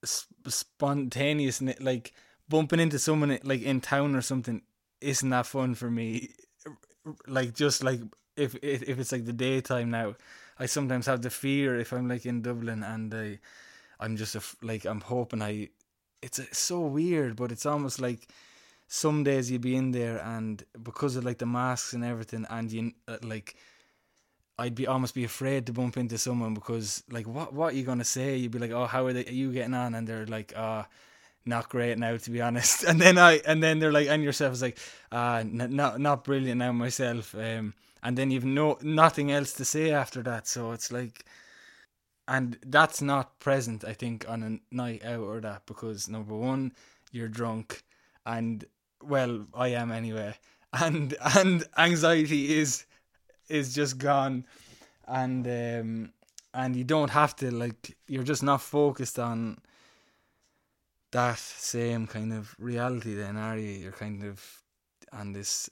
spontaneous 0.05 1.63
like 1.81 2.13
bumping 2.49 2.81
into 2.81 2.99
someone 2.99 3.39
like 3.45 3.63
in 3.63 3.81
town 3.81 4.15
or 4.15 4.23
something 4.23 4.63
isn't 5.01 5.31
that 5.31 5.47
fun 5.47 5.75
for 5.75 5.91
me. 5.91 6.31
Like 7.27 7.55
just 7.55 7.83
like 7.83 8.01
if 8.41 8.57
if, 8.63 8.99
it's 8.99 9.13
like 9.13 9.25
the 9.25 9.33
daytime 9.33 9.91
now 9.91 10.15
i 10.59 10.67
sometimes 10.67 11.07
have 11.07 11.23
the 11.23 11.31
fear 11.31 11.79
if 11.79 11.93
i'm 11.93 12.09
like 12.09 12.27
in 12.27 12.43
dublin 12.43 12.83
and 12.83 13.15
i 13.15 13.39
i'm 14.01 14.17
just 14.17 14.35
a, 14.35 14.43
like 14.63 14.85
i'm 14.85 15.01
hoping 15.01 15.43
i 15.43 15.69
it's, 16.23 16.39
it's 16.39 16.59
so 16.59 16.81
weird 16.81 17.37
but 17.37 17.53
it's 17.53 17.67
almost 17.67 18.01
like 18.01 18.29
some 18.89 19.23
days 19.23 19.51
you'd 19.51 19.61
be 19.61 19.77
in 19.77 19.93
there 19.93 20.19
and 20.25 20.65
because 20.83 21.17
of 21.17 21.25
like 21.25 21.39
the 21.39 21.47
masks 21.47 21.93
and 21.93 22.05
everything 22.05 22.47
and 22.51 22.73
you 22.73 22.93
uh, 23.09 23.19
like 23.23 23.57
I'd 24.61 24.75
be 24.75 24.87
almost 24.87 25.15
be 25.15 25.25
afraid 25.25 25.67
to 25.67 25.73
bump 25.73 25.97
into 25.97 26.19
someone 26.19 26.55
because 26.55 27.03
like 27.11 27.27
what 27.27 27.53
what 27.53 27.73
are 27.73 27.77
you 27.77 27.85
gonna 27.85 28.05
say? 28.05 28.37
You'd 28.37 28.53
be 28.53 28.59
like, 28.59 28.73
oh, 28.73 28.87
how 28.87 29.07
are, 29.07 29.13
they, 29.13 29.25
are 29.25 29.33
you 29.33 29.53
getting 29.53 29.75
on? 29.75 29.95
And 29.95 30.07
they're 30.07 30.27
like, 30.27 30.53
ah. 30.57 30.87
Oh, 30.87 30.93
not 31.47 31.69
great 31.69 31.99
now 31.99 32.17
to 32.17 32.31
be 32.31 32.41
honest 32.41 32.85
and 32.89 33.01
then 33.01 33.19
i 33.19 33.41
and 33.47 33.63
then 33.63 33.79
they're 33.79 33.93
like 33.93 34.09
and 34.09 34.23
yourself 34.23 34.53
is 34.53 34.63
like 34.63 34.79
ah 35.13 35.39
n- 35.39 35.69
not 35.71 35.99
not 35.99 36.25
brilliant 36.25 36.59
now 36.59 36.73
myself 36.73 37.35
um 37.35 37.75
and 38.03 38.17
then 38.17 38.31
you've 38.31 38.45
no 38.45 38.79
nothing 38.83 39.31
else 39.31 39.53
to 39.55 39.65
say 39.65 39.91
after 39.91 40.23
that 40.23 40.47
so 40.47 40.73
it's 40.73 40.93
like 40.93 41.25
and 42.29 42.59
that's 42.67 43.01
not 43.01 43.39
present 43.41 43.85
i 43.85 43.93
think 43.93 44.29
on 44.29 44.43
a 44.43 44.75
night 44.75 45.05
out 45.05 45.21
or 45.21 45.41
that 45.41 45.65
because 45.67 46.09
number 46.09 46.35
one 46.35 46.73
you're 47.11 47.29
drunk 47.29 47.83
and 48.27 48.65
well 49.03 49.47
i 49.55 49.69
am 49.69 49.91
anyway 49.91 50.35
and 50.75 51.17
and 51.37 51.65
anxiety 51.79 52.59
is 52.59 52.85
is 53.51 53.75
just 53.75 53.99
gone, 53.99 54.47
and 55.07 55.47
um, 55.47 56.13
and 56.55 56.77
you 56.77 56.85
don't 56.85 57.11
have 57.11 57.37
to 57.37 57.51
like 57.51 57.97
you're 58.09 58.23
just 58.23 58.43
not 58.43 58.61
focused 58.61 59.19
on 59.19 59.59
that 61.13 61.39
same 61.39 62.07
kind 62.07 62.33
of 62.33 62.55
reality. 62.59 63.15
Then 63.15 63.37
are 63.37 63.59
you? 63.59 63.71
You're 63.71 63.93
kind 63.93 64.25
of 64.25 64.63
on 65.13 65.33
this 65.33 65.69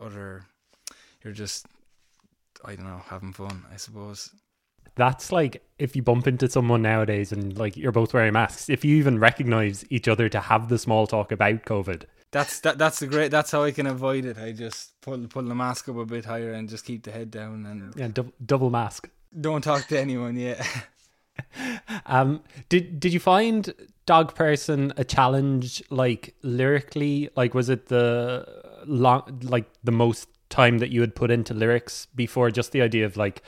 other. 0.00 0.46
You're 1.22 1.34
just 1.34 1.66
I 2.64 2.74
don't 2.74 2.86
know 2.86 3.02
having 3.08 3.32
fun. 3.32 3.64
I 3.72 3.76
suppose 3.76 4.30
that's 4.96 5.32
like 5.32 5.62
if 5.78 5.96
you 5.96 6.02
bump 6.02 6.26
into 6.26 6.48
someone 6.48 6.82
nowadays 6.82 7.32
and 7.32 7.56
like 7.58 7.76
you're 7.76 7.92
both 7.92 8.12
wearing 8.12 8.32
masks, 8.32 8.68
if 8.68 8.84
you 8.84 8.96
even 8.96 9.18
recognize 9.18 9.84
each 9.90 10.08
other 10.08 10.28
to 10.28 10.40
have 10.40 10.68
the 10.68 10.78
small 10.78 11.06
talk 11.06 11.32
about 11.32 11.64
COVID, 11.64 12.04
that's 12.30 12.60
that. 12.60 12.78
That's 12.78 13.00
the 13.00 13.06
great. 13.06 13.30
That's 13.30 13.50
how 13.50 13.64
I 13.64 13.72
can 13.72 13.86
avoid 13.86 14.24
it. 14.24 14.38
I 14.38 14.52
just 14.52 15.00
pull 15.00 15.18
pull 15.28 15.42
the 15.42 15.54
mask 15.54 15.88
up 15.88 15.96
a 15.96 16.04
bit 16.04 16.24
higher 16.24 16.52
and 16.52 16.68
just 16.68 16.84
keep 16.84 17.02
the 17.02 17.10
head 17.10 17.30
down 17.30 17.66
and 17.66 17.92
yeah, 17.96 18.08
double, 18.08 18.32
double 18.44 18.70
mask. 18.70 19.08
Don't 19.38 19.62
talk 19.62 19.86
to 19.88 19.98
anyone. 19.98 20.36
Yeah. 20.36 20.64
um. 22.06 22.42
Did 22.68 23.00
Did 23.00 23.12
you 23.12 23.20
find 23.20 23.74
Dog 24.06 24.34
Person 24.34 24.92
a 24.96 25.04
challenge? 25.04 25.82
Like 25.90 26.34
lyrically, 26.42 27.30
like 27.36 27.52
was 27.52 27.68
it 27.68 27.86
the 27.86 28.46
long, 28.86 29.40
like 29.42 29.66
the 29.82 29.92
most 29.92 30.28
time 30.50 30.78
that 30.78 30.90
you 30.90 31.00
had 31.00 31.16
put 31.16 31.32
into 31.32 31.52
lyrics 31.52 32.06
before? 32.14 32.50
Just 32.52 32.70
the 32.70 32.82
idea 32.82 33.06
of 33.06 33.16
like 33.16 33.42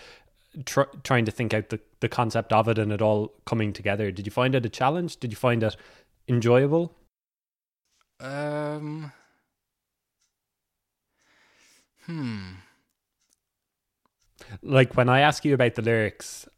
tr- 0.65 0.91
trying 1.05 1.25
to 1.27 1.31
think 1.31 1.55
out 1.55 1.69
the 1.69 1.79
the 2.01 2.09
concept 2.09 2.53
of 2.53 2.67
it 2.67 2.79
and 2.79 2.91
it 2.91 3.01
all 3.01 3.33
coming 3.45 3.73
together. 3.73 4.11
Did 4.11 4.27
you 4.27 4.33
find 4.33 4.57
it 4.57 4.67
a 4.67 4.69
challenge? 4.69 5.19
Did 5.19 5.31
you 5.31 5.37
find 5.37 5.63
it 5.63 5.77
enjoyable? 6.29 6.97
Um. 8.23 9.13
Hmm. 12.07 12.53
Like 14.63 14.97
when 14.97 15.09
I 15.09 15.21
ask 15.21 15.45
you 15.45 15.55
about 15.55 15.75
the 15.75 15.83
lyrics, 15.83 16.49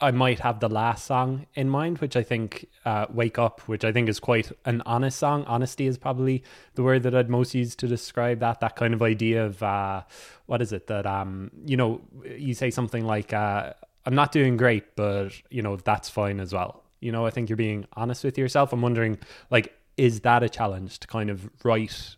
I 0.00 0.12
might 0.12 0.40
have 0.40 0.60
the 0.60 0.68
last 0.68 1.04
song 1.04 1.46
in 1.54 1.68
mind, 1.68 1.98
which 1.98 2.16
I 2.16 2.22
think 2.22 2.66
uh, 2.86 3.06
"Wake 3.10 3.38
Up," 3.38 3.60
which 3.68 3.84
I 3.84 3.92
think 3.92 4.08
is 4.08 4.18
quite 4.18 4.50
an 4.64 4.82
honest 4.86 5.18
song. 5.18 5.44
Honesty 5.44 5.86
is 5.86 5.98
probably 5.98 6.42
the 6.74 6.82
word 6.82 7.02
that 7.02 7.14
I'd 7.14 7.28
most 7.28 7.54
use 7.54 7.76
to 7.76 7.86
describe 7.86 8.40
that. 8.40 8.60
That 8.60 8.76
kind 8.76 8.94
of 8.94 9.02
idea 9.02 9.44
of 9.44 9.62
uh, 9.62 10.02
what 10.46 10.62
is 10.62 10.72
it 10.72 10.86
that 10.86 11.06
um 11.06 11.50
you 11.66 11.76
know 11.76 12.00
you 12.24 12.54
say 12.54 12.70
something 12.70 13.04
like 13.04 13.34
uh, 13.34 13.74
"I'm 14.06 14.14
not 14.14 14.32
doing 14.32 14.56
great," 14.56 14.96
but 14.96 15.30
you 15.50 15.60
know 15.60 15.76
that's 15.76 16.08
fine 16.08 16.40
as 16.40 16.54
well. 16.54 16.82
You 17.00 17.12
know, 17.12 17.26
I 17.26 17.30
think 17.30 17.48
you're 17.48 17.56
being 17.56 17.86
honest 17.94 18.24
with 18.24 18.36
yourself. 18.36 18.72
I'm 18.74 18.82
wondering, 18.82 19.18
like, 19.50 19.74
is 20.00 20.20
that 20.20 20.42
a 20.42 20.48
challenge 20.48 20.98
to 20.98 21.06
kind 21.06 21.28
of 21.28 21.50
write 21.62 22.16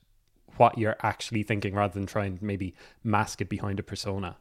what 0.56 0.78
you're 0.78 0.96
actually 1.02 1.42
thinking 1.42 1.74
rather 1.74 1.94
than 1.94 2.06
try 2.06 2.26
and 2.26 2.40
maybe 2.40 2.76
mask 3.02 3.40
it 3.40 3.48
behind 3.48 3.80
a 3.80 3.82
persona? 3.82 4.36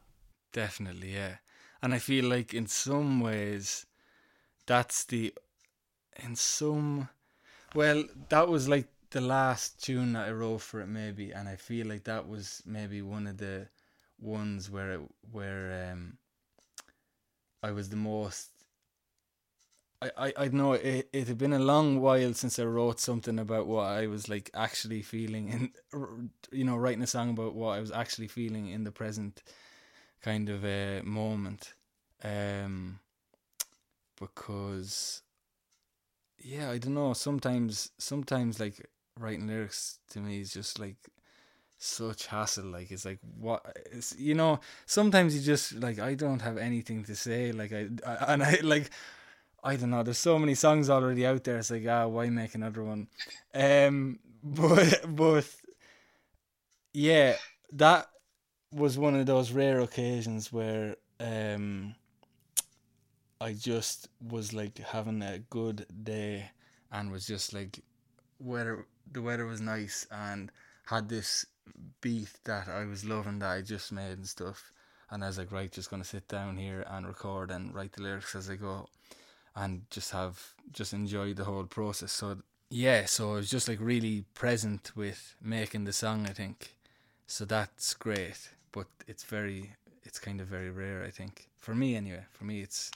Definitely, 0.54 1.16
yeah. 1.16 1.38
And 1.82 1.92
I 1.92 1.98
feel 1.98 2.26
like 2.26 2.54
in 2.54 2.68
some 2.68 3.20
ways 3.20 3.88
that's 4.68 5.06
the 5.06 5.34
in 6.24 6.36
some 6.36 7.10
well, 7.74 8.04
that 8.30 8.48
was 8.48 8.70
like 8.70 8.90
the 9.10 9.22
last 9.22 9.84
tune 9.84 10.14
that 10.14 10.28
I 10.28 10.32
wrote 10.32 10.62
for 10.62 10.80
it 10.82 10.88
maybe 10.88 11.32
and 11.32 11.50
I 11.50 11.56
feel 11.56 11.88
like 11.88 12.04
that 12.04 12.28
was 12.28 12.62
maybe 12.64 13.02
one 13.02 13.26
of 13.26 13.38
the 13.38 13.68
ones 14.20 14.70
where 14.70 14.92
it, 14.92 15.02
where 15.32 15.90
um 15.92 16.20
I 17.64 17.72
was 17.72 17.90
the 17.90 17.96
most 17.96 18.51
I, 20.02 20.34
I, 20.36 20.48
know 20.48 20.74
it, 20.74 21.10
it 21.14 21.28
had 21.28 21.38
been 21.38 21.54
a 21.54 21.60
long 21.60 22.02
while 22.02 22.34
since 22.34 22.58
I 22.58 22.64
wrote 22.64 23.00
something 23.00 23.38
about 23.38 23.68
what 23.68 23.86
I 23.86 24.08
was 24.08 24.28
like 24.28 24.50
actually 24.56 25.04
feeling 25.04 25.72
and 25.94 26.30
you 26.52 26.64
know 26.64 26.76
writing 26.76 27.04
a 27.04 27.08
song 27.08 27.30
about 27.30 27.54
what 27.54 27.78
I 27.78 27.80
was 27.80 27.92
actually 27.92 28.28
feeling 28.28 28.70
in 28.70 28.84
the 28.84 28.92
present 28.92 29.44
kind 30.24 30.50
of 30.50 30.66
a 30.66 31.00
uh, 31.00 31.04
moment. 31.04 31.76
Um 32.24 33.00
because 34.20 35.22
yeah 36.40 36.72
I 36.72 36.80
don't 36.80 36.96
know 36.96 37.14
sometimes 37.14 37.92
sometimes 38.00 38.60
like 38.60 38.90
writing 39.20 39.48
lyrics 39.48 40.00
to 40.12 40.20
me 40.20 40.42
is 40.42 40.52
just 40.52 40.80
like 40.80 40.98
such 41.78 42.28
hassle 42.28 42.66
like 42.66 42.92
it's 42.92 43.06
like 43.06 43.20
what 43.40 43.66
it's, 43.92 44.16
you 44.18 44.36
know 44.36 44.60
sometimes 44.86 45.36
you 45.36 45.42
just 45.42 45.74
like 45.76 46.00
I 46.00 46.16
don't 46.16 46.42
have 46.42 46.58
anything 46.58 47.04
to 47.06 47.16
say 47.16 47.52
like 47.52 47.72
I, 47.72 47.88
I 48.06 48.34
and 48.34 48.44
I 48.44 48.60
like 48.64 48.90
I 49.64 49.76
don't 49.76 49.92
know. 49.92 50.02
There's 50.02 50.18
so 50.18 50.40
many 50.40 50.56
songs 50.56 50.90
already 50.90 51.26
out 51.26 51.44
there. 51.44 51.58
It's 51.58 51.70
like, 51.70 51.86
ah, 51.88 52.08
why 52.08 52.30
make 52.30 52.56
another 52.56 52.84
one? 52.84 53.08
Um, 53.54 54.20
but 54.44 55.02
but 55.08 55.48
yeah, 56.94 57.36
that 57.74 58.08
was 58.72 58.98
one 58.98 59.16
of 59.16 59.26
those 59.26 59.52
rare 59.52 59.82
occasions 59.82 60.52
where 60.52 60.96
um, 61.20 61.94
I 63.40 63.54
just 63.54 64.10
was 64.20 64.52
like 64.54 64.80
having 64.80 65.22
a 65.22 65.40
good 65.40 65.86
day 66.04 66.50
and 66.92 67.12
was 67.12 67.28
just 67.28 67.54
like, 67.54 67.80
weather 68.40 68.88
the 69.12 69.22
weather 69.22 69.46
was 69.46 69.62
nice 69.62 70.08
and 70.10 70.52
had 70.86 71.08
this 71.08 71.46
beat 72.02 72.32
that 72.46 72.68
I 72.68 72.86
was 72.86 73.06
loving 73.06 73.40
that 73.40 73.52
I 73.52 73.62
just 73.62 73.92
made 73.92 74.18
and 74.18 74.28
stuff. 74.28 74.72
And 75.12 75.24
I 75.24 75.28
was 75.28 75.38
like, 75.38 75.52
right, 75.52 75.72
just 75.72 75.92
gonna 75.92 76.04
sit 76.04 76.28
down 76.28 76.58
here 76.58 76.84
and 76.90 77.06
record 77.06 77.52
and 77.52 77.76
write 77.76 77.94
the 77.94 78.02
lyrics 78.02 78.34
as 78.34 78.50
I 78.50 78.56
go 78.56 78.88
and 79.56 79.84
just 79.90 80.12
have 80.12 80.54
just 80.72 80.94
enjoyed 80.94 81.36
the 81.38 81.44
whole 81.44 81.66
process. 81.66 82.12
So 82.12 82.38
yeah, 82.70 83.06
so 83.06 83.32
I 83.32 83.36
was 83.36 83.50
just 83.50 83.68
like 83.68 83.80
really 83.82 84.26
present 84.34 84.92
with 84.96 85.36
making 85.42 85.86
the 85.86 85.94
song. 85.94 86.26
I 86.26 86.34
think 86.34 86.76
so 87.28 87.46
that's 87.46 87.94
great, 87.94 88.50
but 88.72 88.88
it's 89.08 89.24
very 89.24 89.74
it's 90.04 90.20
kind 90.20 90.42
of 90.42 90.48
very 90.48 90.70
rare. 90.70 91.04
I 91.04 91.10
think 91.10 91.50
for 91.60 91.76
me 91.76 91.96
anyway. 91.96 92.26
For 92.32 92.46
me, 92.46 92.62
it's 92.62 92.92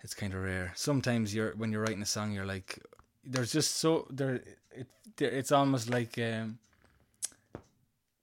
it's 0.00 0.14
kind 0.14 0.34
of 0.34 0.42
rare. 0.42 0.72
Sometimes 0.76 1.34
you're 1.34 1.52
when 1.52 1.72
you're 1.72 1.82
writing 1.82 2.02
a 2.02 2.06
song, 2.06 2.32
you're 2.32 2.46
like 2.46 2.78
there's 3.24 3.52
just 3.52 3.76
so 3.76 4.06
there 4.10 4.40
it 4.72 4.86
it's 5.18 5.50
almost 5.50 5.90
like 5.90 6.18
um 6.18 6.58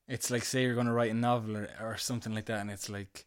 it's 0.08 0.30
like 0.30 0.44
say 0.44 0.64
you're 0.64 0.76
going 0.76 0.88
to 0.88 0.94
write 0.94 1.12
a 1.12 1.16
novel 1.16 1.58
or, 1.58 1.70
or 1.82 1.98
something 1.98 2.34
like 2.34 2.46
that 2.46 2.60
and 2.62 2.70
it's 2.70 2.90
like 2.90 3.26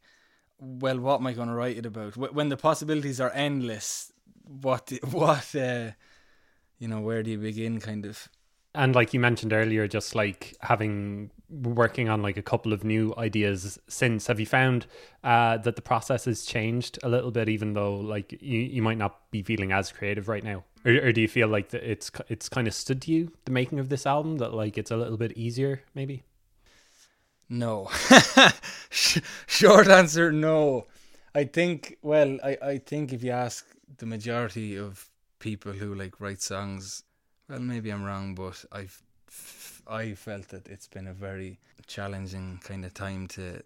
well, 0.59 0.99
what 0.99 1.21
am 1.21 1.27
I 1.27 1.33
going 1.33 1.49
to 1.49 1.55
write 1.55 1.77
it 1.77 1.87
about? 1.87 2.17
When 2.17 2.49
the 2.49 2.57
possibilities 2.57 3.21
are 3.21 3.31
endless, 3.31 4.13
what, 4.45 4.93
what, 5.11 5.55
uh, 5.55 5.91
you 6.79 6.89
know, 6.89 7.01
where 7.01 7.23
do 7.23 7.31
you 7.31 7.39
begin, 7.39 7.81
kind 7.81 8.07
of? 8.07 8.29
And 8.75 8.95
like 8.95 9.15
you 9.15 9.21
mentioned 9.21 9.55
earlier, 9.55 9.89
just 9.89 10.15
like 10.15 10.55
having 10.61 11.31
working 11.49 12.09
on 12.11 12.21
like 12.21 12.37
a 12.37 12.43
couple 12.43 12.75
of 12.75 12.85
new 12.85 13.15
ideas 13.17 13.79
since, 13.89 14.27
have 14.27 14.39
you 14.39 14.45
found 14.45 14.87
uh, 15.25 15.57
that 15.59 15.77
the 15.77 15.83
process 15.83 16.27
has 16.27 16.45
changed 16.45 16.99
a 17.03 17.09
little 17.09 17.31
bit, 17.31 17.49
even 17.49 17.73
though 17.73 17.97
like 17.97 18.33
you, 18.43 18.61
you 18.61 18.83
might 18.83 18.99
not 18.99 19.31
be 19.31 19.43
feeling 19.43 19.73
as 19.73 19.91
creative 19.91 20.29
right 20.29 20.45
now? 20.45 20.63
Or, 20.85 20.93
or 20.93 21.13
do 21.13 21.23
you 21.23 21.29
feel 21.29 21.49
like 21.49 21.71
that 21.71 21.91
it's 21.91 22.11
it's 22.29 22.51
kind 22.51 22.69
of 22.69 22.75
stood 22.75 23.01
to 23.03 23.13
you 23.13 23.33
the 23.47 23.51
making 23.51 23.79
of 23.79 23.89
this 23.89 24.05
album 24.05 24.37
that 24.39 24.53
like 24.53 24.77
it's 24.77 24.91
a 24.91 24.97
little 24.97 25.17
bit 25.17 25.33
easier 25.33 25.83
maybe? 25.95 26.23
No. 27.49 27.91
Short 28.91 29.89
answer, 29.89 30.33
no. 30.33 30.87
I 31.35 31.45
think 31.45 31.99
well, 32.03 32.39
I, 32.43 32.57
I 32.63 32.79
think 32.79 33.13
if 33.13 33.23
you 33.23 33.31
ask 33.31 33.67
the 33.99 34.07
majority 34.07 34.77
of 34.77 35.09
people 35.39 35.73
who 35.73 35.95
like 35.95 36.21
write 36.21 36.43
songs, 36.43 37.03
well 37.49 37.61
maybe 37.61 37.91
I'm 37.91 38.05
wrong, 38.05 38.35
but 38.35 38.65
I've 38.73 39.03
I 39.87 40.15
felt 40.15 40.49
that 40.49 40.67
it's 40.67 40.89
been 40.89 41.07
a 41.07 41.13
very 41.13 41.59
challenging 41.87 42.61
kind 42.65 42.85
of 42.85 42.95
time 42.95 43.29
to 43.29 43.63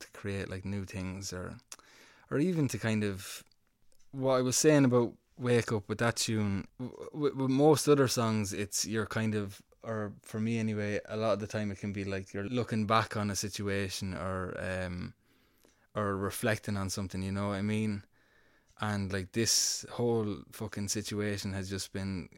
to 0.00 0.06
create 0.12 0.48
like 0.48 0.64
new 0.64 0.84
things 0.84 1.32
or 1.32 1.56
or 2.30 2.38
even 2.38 2.68
to 2.68 2.78
kind 2.78 3.04
of 3.04 3.44
what 4.12 4.34
I 4.36 4.42
was 4.42 4.56
saying 4.56 4.84
about 4.84 5.12
wake 5.36 5.72
up 5.72 5.88
with 5.88 5.98
that 5.98 6.16
tune 6.16 6.66
with, 7.12 7.34
with 7.34 7.50
most 7.50 7.88
other 7.88 8.06
songs 8.06 8.52
it's 8.52 8.86
you're 8.86 9.06
kind 9.06 9.34
of 9.34 9.60
or 9.86 10.12
for 10.22 10.40
me 10.40 10.58
anyway, 10.58 11.00
a 11.08 11.16
lot 11.16 11.32
of 11.32 11.40
the 11.40 11.46
time 11.46 11.70
it 11.70 11.78
can 11.78 11.92
be 11.92 12.04
like 12.04 12.32
you're 12.32 12.48
looking 12.48 12.86
back 12.86 13.16
on 13.16 13.30
a 13.30 13.36
situation 13.36 14.14
or 14.14 14.56
um 14.58 15.14
or 15.94 16.16
reflecting 16.16 16.76
on 16.76 16.90
something, 16.90 17.22
you 17.22 17.32
know 17.32 17.48
what 17.48 17.54
I 17.54 17.62
mean? 17.62 18.02
And 18.80 19.12
like 19.12 19.32
this 19.32 19.86
whole 19.90 20.38
fucking 20.52 20.88
situation 20.88 21.52
has 21.52 21.70
just 21.70 21.92
been 21.92 22.28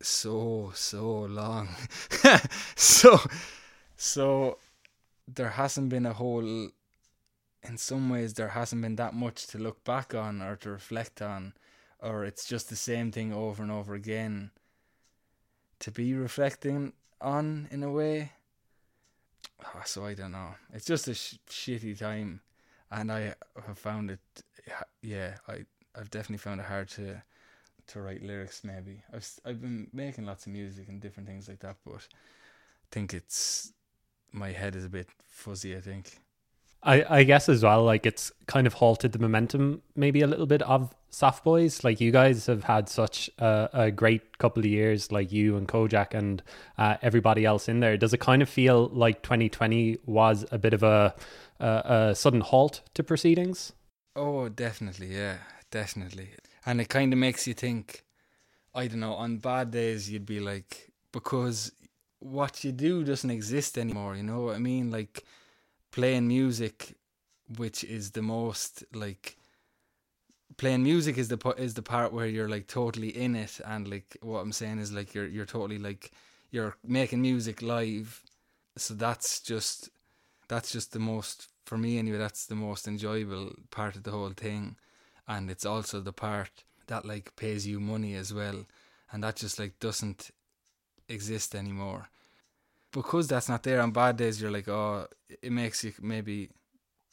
so 0.00 0.72
so 0.74 1.20
long. 1.22 1.68
so 2.76 3.18
so 3.96 4.58
there 5.26 5.50
hasn't 5.50 5.90
been 5.90 6.06
a 6.06 6.12
whole 6.14 6.70
in 7.62 7.76
some 7.76 8.08
ways 8.08 8.34
there 8.34 8.48
hasn't 8.48 8.82
been 8.82 8.96
that 8.96 9.14
much 9.14 9.46
to 9.48 9.58
look 9.58 9.84
back 9.84 10.14
on 10.14 10.40
or 10.40 10.56
to 10.56 10.70
reflect 10.70 11.20
on 11.20 11.52
or 12.00 12.24
it's 12.24 12.46
just 12.46 12.70
the 12.70 12.76
same 12.76 13.10
thing 13.10 13.32
over 13.32 13.62
and 13.62 13.72
over 13.72 13.94
again 13.94 14.50
to 15.80 15.90
be 15.90 16.14
reflecting 16.14 16.92
on 17.20 17.68
in 17.70 17.82
a 17.82 17.90
way. 17.90 18.32
Oh, 19.64 19.82
so 19.84 20.04
I 20.04 20.14
don't 20.14 20.32
know. 20.32 20.54
It's 20.72 20.84
just 20.84 21.08
a 21.08 21.14
sh- 21.14 21.38
shitty 21.48 21.98
time, 21.98 22.40
and 22.90 23.10
I 23.10 23.34
have 23.66 23.78
found 23.78 24.10
it. 24.10 24.20
Yeah, 25.02 25.36
I 25.48 25.64
I've 25.96 26.10
definitely 26.10 26.38
found 26.38 26.60
it 26.60 26.66
hard 26.66 26.88
to 26.90 27.22
to 27.88 28.00
write 28.00 28.22
lyrics. 28.22 28.62
Maybe 28.64 29.02
I've 29.12 29.28
I've 29.44 29.60
been 29.60 29.88
making 29.92 30.26
lots 30.26 30.46
of 30.46 30.52
music 30.52 30.88
and 30.88 31.00
different 31.00 31.28
things 31.28 31.48
like 31.48 31.60
that, 31.60 31.76
but 31.84 31.94
I 31.94 32.86
think 32.90 33.14
it's 33.14 33.72
my 34.32 34.52
head 34.52 34.76
is 34.76 34.84
a 34.84 34.90
bit 34.90 35.08
fuzzy. 35.28 35.76
I 35.76 35.80
think. 35.80 36.20
I, 36.88 37.18
I 37.18 37.22
guess 37.24 37.50
as 37.50 37.62
well, 37.62 37.84
like 37.84 38.06
it's 38.06 38.32
kind 38.46 38.66
of 38.66 38.72
halted 38.72 39.12
the 39.12 39.18
momentum 39.18 39.82
maybe 39.94 40.22
a 40.22 40.26
little 40.26 40.46
bit 40.46 40.62
of 40.62 40.94
Soft 41.10 41.44
Boys. 41.44 41.84
Like 41.84 42.00
you 42.00 42.10
guys 42.10 42.46
have 42.46 42.64
had 42.64 42.88
such 42.88 43.28
a, 43.38 43.68
a 43.74 43.90
great 43.90 44.38
couple 44.38 44.60
of 44.60 44.66
years, 44.66 45.12
like 45.12 45.30
you 45.30 45.58
and 45.58 45.68
Kojaque 45.68 46.14
and 46.14 46.42
uh, 46.78 46.96
everybody 47.02 47.44
else 47.44 47.68
in 47.68 47.80
there. 47.80 47.98
Does 47.98 48.14
it 48.14 48.20
kind 48.20 48.40
of 48.40 48.48
feel 48.48 48.88
like 48.88 49.22
2020 49.22 49.98
was 50.06 50.46
a 50.50 50.56
bit 50.56 50.72
of 50.72 50.82
a, 50.82 51.14
a, 51.60 51.66
a 51.66 52.14
sudden 52.14 52.40
halt 52.40 52.80
to 52.94 53.02
proceedings? 53.02 53.74
Oh, 54.16 54.48
definitely, 54.48 55.08
yeah, 55.14 55.36
definitely. 55.70 56.30
And 56.64 56.80
it 56.80 56.88
kind 56.88 57.12
of 57.12 57.18
makes 57.18 57.46
you 57.46 57.52
think. 57.52 58.04
I 58.74 58.86
don't 58.86 59.00
know. 59.00 59.14
On 59.14 59.36
bad 59.36 59.72
days, 59.72 60.10
you'd 60.10 60.24
be 60.24 60.40
like, 60.40 60.90
because 61.12 61.70
what 62.20 62.64
you 62.64 62.72
do 62.72 63.04
doesn't 63.04 63.30
exist 63.30 63.76
anymore. 63.76 64.16
You 64.16 64.22
know 64.22 64.40
what 64.40 64.56
I 64.56 64.58
mean? 64.58 64.90
Like 64.90 65.24
playing 65.90 66.28
music, 66.28 66.94
which 67.56 67.84
is 67.84 68.12
the 68.12 68.22
most 68.22 68.84
like 68.92 69.36
playing 70.56 70.82
music 70.82 71.16
is 71.18 71.28
the 71.28 71.54
is 71.56 71.74
the 71.74 71.82
part 71.82 72.12
where 72.12 72.26
you're 72.26 72.48
like 72.48 72.66
totally 72.66 73.08
in 73.08 73.34
it, 73.34 73.60
and 73.64 73.88
like 73.88 74.16
what 74.20 74.40
I'm 74.40 74.52
saying 74.52 74.78
is 74.78 74.92
like 74.92 75.14
you're 75.14 75.26
you're 75.26 75.46
totally 75.46 75.78
like 75.78 76.10
you're 76.50 76.76
making 76.84 77.22
music 77.22 77.62
live. 77.62 78.22
So 78.76 78.94
that's 78.94 79.40
just 79.40 79.90
that's 80.48 80.72
just 80.72 80.92
the 80.92 80.98
most 80.98 81.48
for 81.64 81.78
me 81.78 81.98
anyway. 81.98 82.18
That's 82.18 82.46
the 82.46 82.54
most 82.54 82.86
enjoyable 82.86 83.52
part 83.70 83.96
of 83.96 84.02
the 84.02 84.10
whole 84.10 84.30
thing, 84.30 84.76
and 85.26 85.50
it's 85.50 85.66
also 85.66 86.00
the 86.00 86.12
part 86.12 86.64
that 86.86 87.04
like 87.04 87.36
pays 87.36 87.66
you 87.66 87.80
money 87.80 88.14
as 88.14 88.32
well, 88.32 88.66
and 89.12 89.22
that 89.22 89.36
just 89.36 89.58
like 89.58 89.78
doesn't 89.78 90.30
exist 91.08 91.54
anymore 91.54 92.10
because 92.92 93.28
that's 93.28 93.48
not 93.48 93.62
there 93.62 93.80
on 93.80 93.90
bad 93.90 94.16
days 94.16 94.40
you're 94.40 94.50
like 94.50 94.68
oh 94.68 95.06
it 95.42 95.52
makes 95.52 95.84
you 95.84 95.92
maybe 96.00 96.48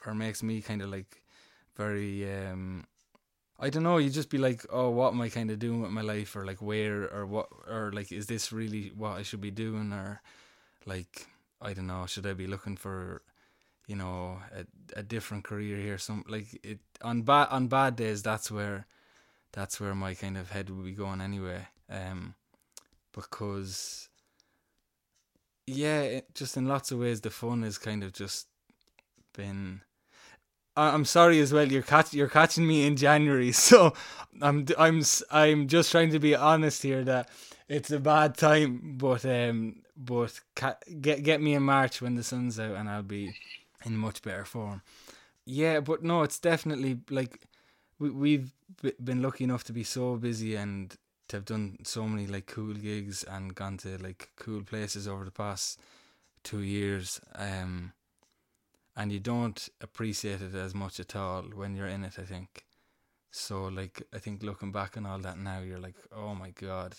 or 0.05 0.13
makes 0.13 0.43
me 0.43 0.61
kind 0.61 0.81
of 0.81 0.89
like 0.89 1.21
very 1.75 2.29
um 2.37 2.85
I 3.59 3.69
don't 3.69 3.83
know 3.83 3.97
you 3.97 4.09
just 4.09 4.29
be 4.29 4.37
like 4.37 4.65
oh 4.69 4.89
what 4.89 5.13
am 5.13 5.21
I 5.21 5.29
kind 5.29 5.49
of 5.49 5.59
doing 5.59 5.81
with 5.81 5.91
my 5.91 6.01
life 6.01 6.35
or 6.35 6.45
like 6.45 6.61
where 6.61 7.03
or 7.13 7.25
what 7.25 7.47
or 7.69 7.91
like 7.93 8.11
is 8.11 8.27
this 8.27 8.51
really 8.51 8.91
what 8.95 9.11
I 9.11 9.23
should 9.23 9.41
be 9.41 9.51
doing 9.51 9.93
or 9.93 10.21
like 10.85 11.27
I 11.61 11.73
don't 11.73 11.87
know 11.87 12.05
should 12.05 12.27
I 12.27 12.33
be 12.33 12.47
looking 12.47 12.75
for 12.77 13.21
you 13.87 13.95
know 13.95 14.39
a, 14.53 14.99
a 14.99 15.03
different 15.03 15.43
career 15.43 15.77
here 15.77 15.97
some 15.97 16.23
like 16.27 16.59
it 16.63 16.79
on 17.01 17.21
bad 17.21 17.47
on 17.49 17.67
bad 17.67 17.95
days 17.95 18.23
that's 18.23 18.51
where 18.51 18.87
that's 19.51 19.79
where 19.79 19.95
my 19.95 20.13
kind 20.13 20.37
of 20.37 20.51
head 20.51 20.69
would 20.69 20.85
be 20.85 20.91
going 20.91 21.21
anyway 21.21 21.67
um 21.89 22.35
because 23.13 24.09
yeah, 25.67 26.01
it, 26.01 26.35
just 26.35 26.57
in 26.57 26.67
lots 26.67 26.91
of 26.91 26.99
ways, 26.99 27.21
the 27.21 27.29
fun 27.29 27.63
has 27.63 27.77
kind 27.77 28.03
of 28.03 28.13
just 28.13 28.47
been. 29.35 29.81
I'm 30.77 31.05
sorry 31.05 31.39
as 31.39 31.53
well. 31.53 31.71
You're 31.71 31.81
catch 31.81 32.13
you're 32.13 32.27
catching 32.27 32.67
me 32.67 32.85
in 32.85 32.97
January, 32.97 33.51
so 33.53 33.93
I'm 34.41 34.65
I'm 34.77 35.03
I'm 35.31 35.67
just 35.67 35.91
trying 35.91 36.11
to 36.11 36.19
be 36.19 36.35
honest 36.35 36.83
here 36.83 37.03
that 37.05 37.29
it's 37.67 37.91
a 37.91 37.99
bad 37.99 38.37
time, 38.37 38.95
but 38.97 39.25
um, 39.25 39.77
but 39.95 40.39
ca- 40.55 40.77
get 41.01 41.23
get 41.23 41.41
me 41.41 41.53
in 41.53 41.63
March 41.63 42.01
when 42.01 42.15
the 42.15 42.23
sun's 42.23 42.59
out 42.59 42.75
and 42.75 42.89
I'll 42.89 43.03
be 43.03 43.35
in 43.85 43.97
much 43.97 44.21
better 44.21 44.45
form. 44.45 44.81
Yeah, 45.45 45.79
but 45.79 46.03
no, 46.03 46.23
it's 46.23 46.39
definitely 46.39 46.99
like 47.09 47.45
we 47.99 48.09
we've 48.09 48.53
been 49.03 49.21
lucky 49.21 49.45
enough 49.45 49.63
to 49.65 49.73
be 49.73 49.83
so 49.83 50.17
busy 50.17 50.55
and 50.55 50.95
to 51.27 51.37
have 51.37 51.45
done 51.45 51.77
so 51.83 52.07
many 52.07 52.27
like 52.27 52.45
cool 52.45 52.73
gigs 52.73 53.23
and 53.23 53.55
gone 53.55 53.77
to 53.77 53.97
like 53.97 54.29
cool 54.35 54.63
places 54.63 55.07
over 55.07 55.25
the 55.25 55.31
past 55.31 55.79
two 56.43 56.61
years 56.61 57.19
um 57.35 57.91
and 58.95 59.11
you 59.11 59.19
don't 59.19 59.67
appreciate 59.81 60.41
it 60.41 60.55
as 60.55 60.73
much 60.73 60.99
at 60.99 61.15
all 61.15 61.43
when 61.43 61.75
you're 61.75 61.87
in 61.87 62.03
it 62.03 62.17
i 62.19 62.23
think. 62.23 62.65
So 63.31 63.65
like 63.65 64.03
i 64.13 64.19
think 64.19 64.43
looking 64.43 64.71
back 64.71 64.97
on 64.97 65.05
all 65.05 65.19
that 65.19 65.37
now 65.37 65.59
you're 65.59 65.79
like 65.79 65.95
oh 66.15 66.35
my 66.35 66.51
god. 66.51 66.95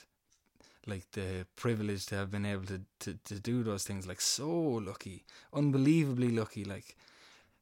Like 0.89 1.11
the 1.13 1.47
privilege 1.57 2.07
to 2.07 2.15
have 2.15 2.31
been 2.31 2.47
able 2.47 2.67
to, 2.67 2.81
to, 3.01 3.19
to 3.25 3.41
do 3.41 3.65
those 3.65 3.83
things 3.83 4.07
like 4.07 4.21
so 4.21 4.49
lucky 4.49 5.25
unbelievably 5.53 6.31
lucky. 6.31 6.65
Like 6.65 6.97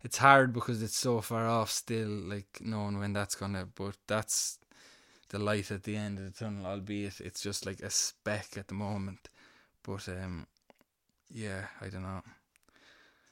it's 0.03 0.19
hard 0.19 0.53
because 0.53 0.83
it's 0.83 0.97
so 0.97 1.21
far 1.23 1.47
off 1.47 1.71
still 1.71 2.09
like 2.09 2.61
knowing 2.61 2.99
when 2.99 3.15
that's 3.15 3.35
gonna 3.35 3.67
but 3.75 3.97
that's 4.07 4.59
the 5.29 5.39
light 5.39 5.71
at 5.71 5.83
the 5.83 5.97
end 5.97 6.19
of 6.19 6.25
the 6.25 6.31
tunnel, 6.31 6.67
albeit 6.67 7.21
it's 7.21 7.41
just 7.41 7.67
like 7.67 7.81
a 7.81 7.91
speck 7.91 8.57
at 8.57 8.69
the 8.69 8.75
moment. 8.75 9.29
But 9.83 10.09
um, 10.09 10.47
yeah, 11.31 11.67
I 11.81 11.89
don't 11.89 12.03
know. 12.03 12.23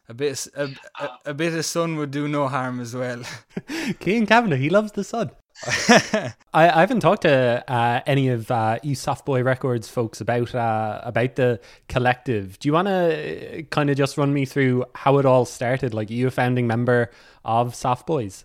A 0.08 0.14
bit, 0.14 0.46
a, 0.56 0.68
a, 1.00 1.08
a 1.26 1.34
bit 1.34 1.54
of 1.54 1.64
sun 1.64 1.96
would 1.96 2.10
do 2.10 2.26
no 2.28 2.48
harm 2.48 2.80
as 2.80 2.94
well. 2.94 3.22
Kean 4.00 4.26
Kavanagh, 4.26 4.56
he 4.56 4.68
loves 4.68 4.92
the 4.92 5.04
sun. 5.04 5.30
I, 5.88 6.32
I 6.54 6.80
haven't 6.80 7.00
talked 7.00 7.22
to 7.22 7.62
uh, 7.68 8.00
any 8.06 8.28
of 8.28 8.50
uh, 8.50 8.78
you 8.82 8.94
Soft 8.94 9.24
Boy 9.24 9.42
Records 9.42 9.88
folks 9.88 10.20
about 10.20 10.54
uh, 10.54 11.00
about 11.04 11.36
the 11.36 11.60
collective. 11.88 12.58
Do 12.58 12.68
you 12.68 12.72
want 12.72 12.88
to 12.88 13.60
uh, 13.60 13.62
kind 13.70 13.90
of 13.90 13.96
just 13.96 14.16
run 14.16 14.32
me 14.32 14.44
through 14.44 14.84
how 14.94 15.18
it 15.18 15.26
all 15.26 15.44
started? 15.44 15.94
Like, 15.94 16.10
you 16.10 16.26
a 16.26 16.30
founding 16.30 16.66
member 16.66 17.10
of 17.44 17.74
Soft 17.74 18.06
Boys? 18.06 18.44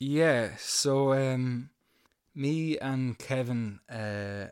Yeah. 0.00 0.50
So 0.58 1.12
um, 1.12 1.70
me 2.36 2.78
and 2.78 3.18
Kevin 3.18 3.80
uh, 3.90 4.46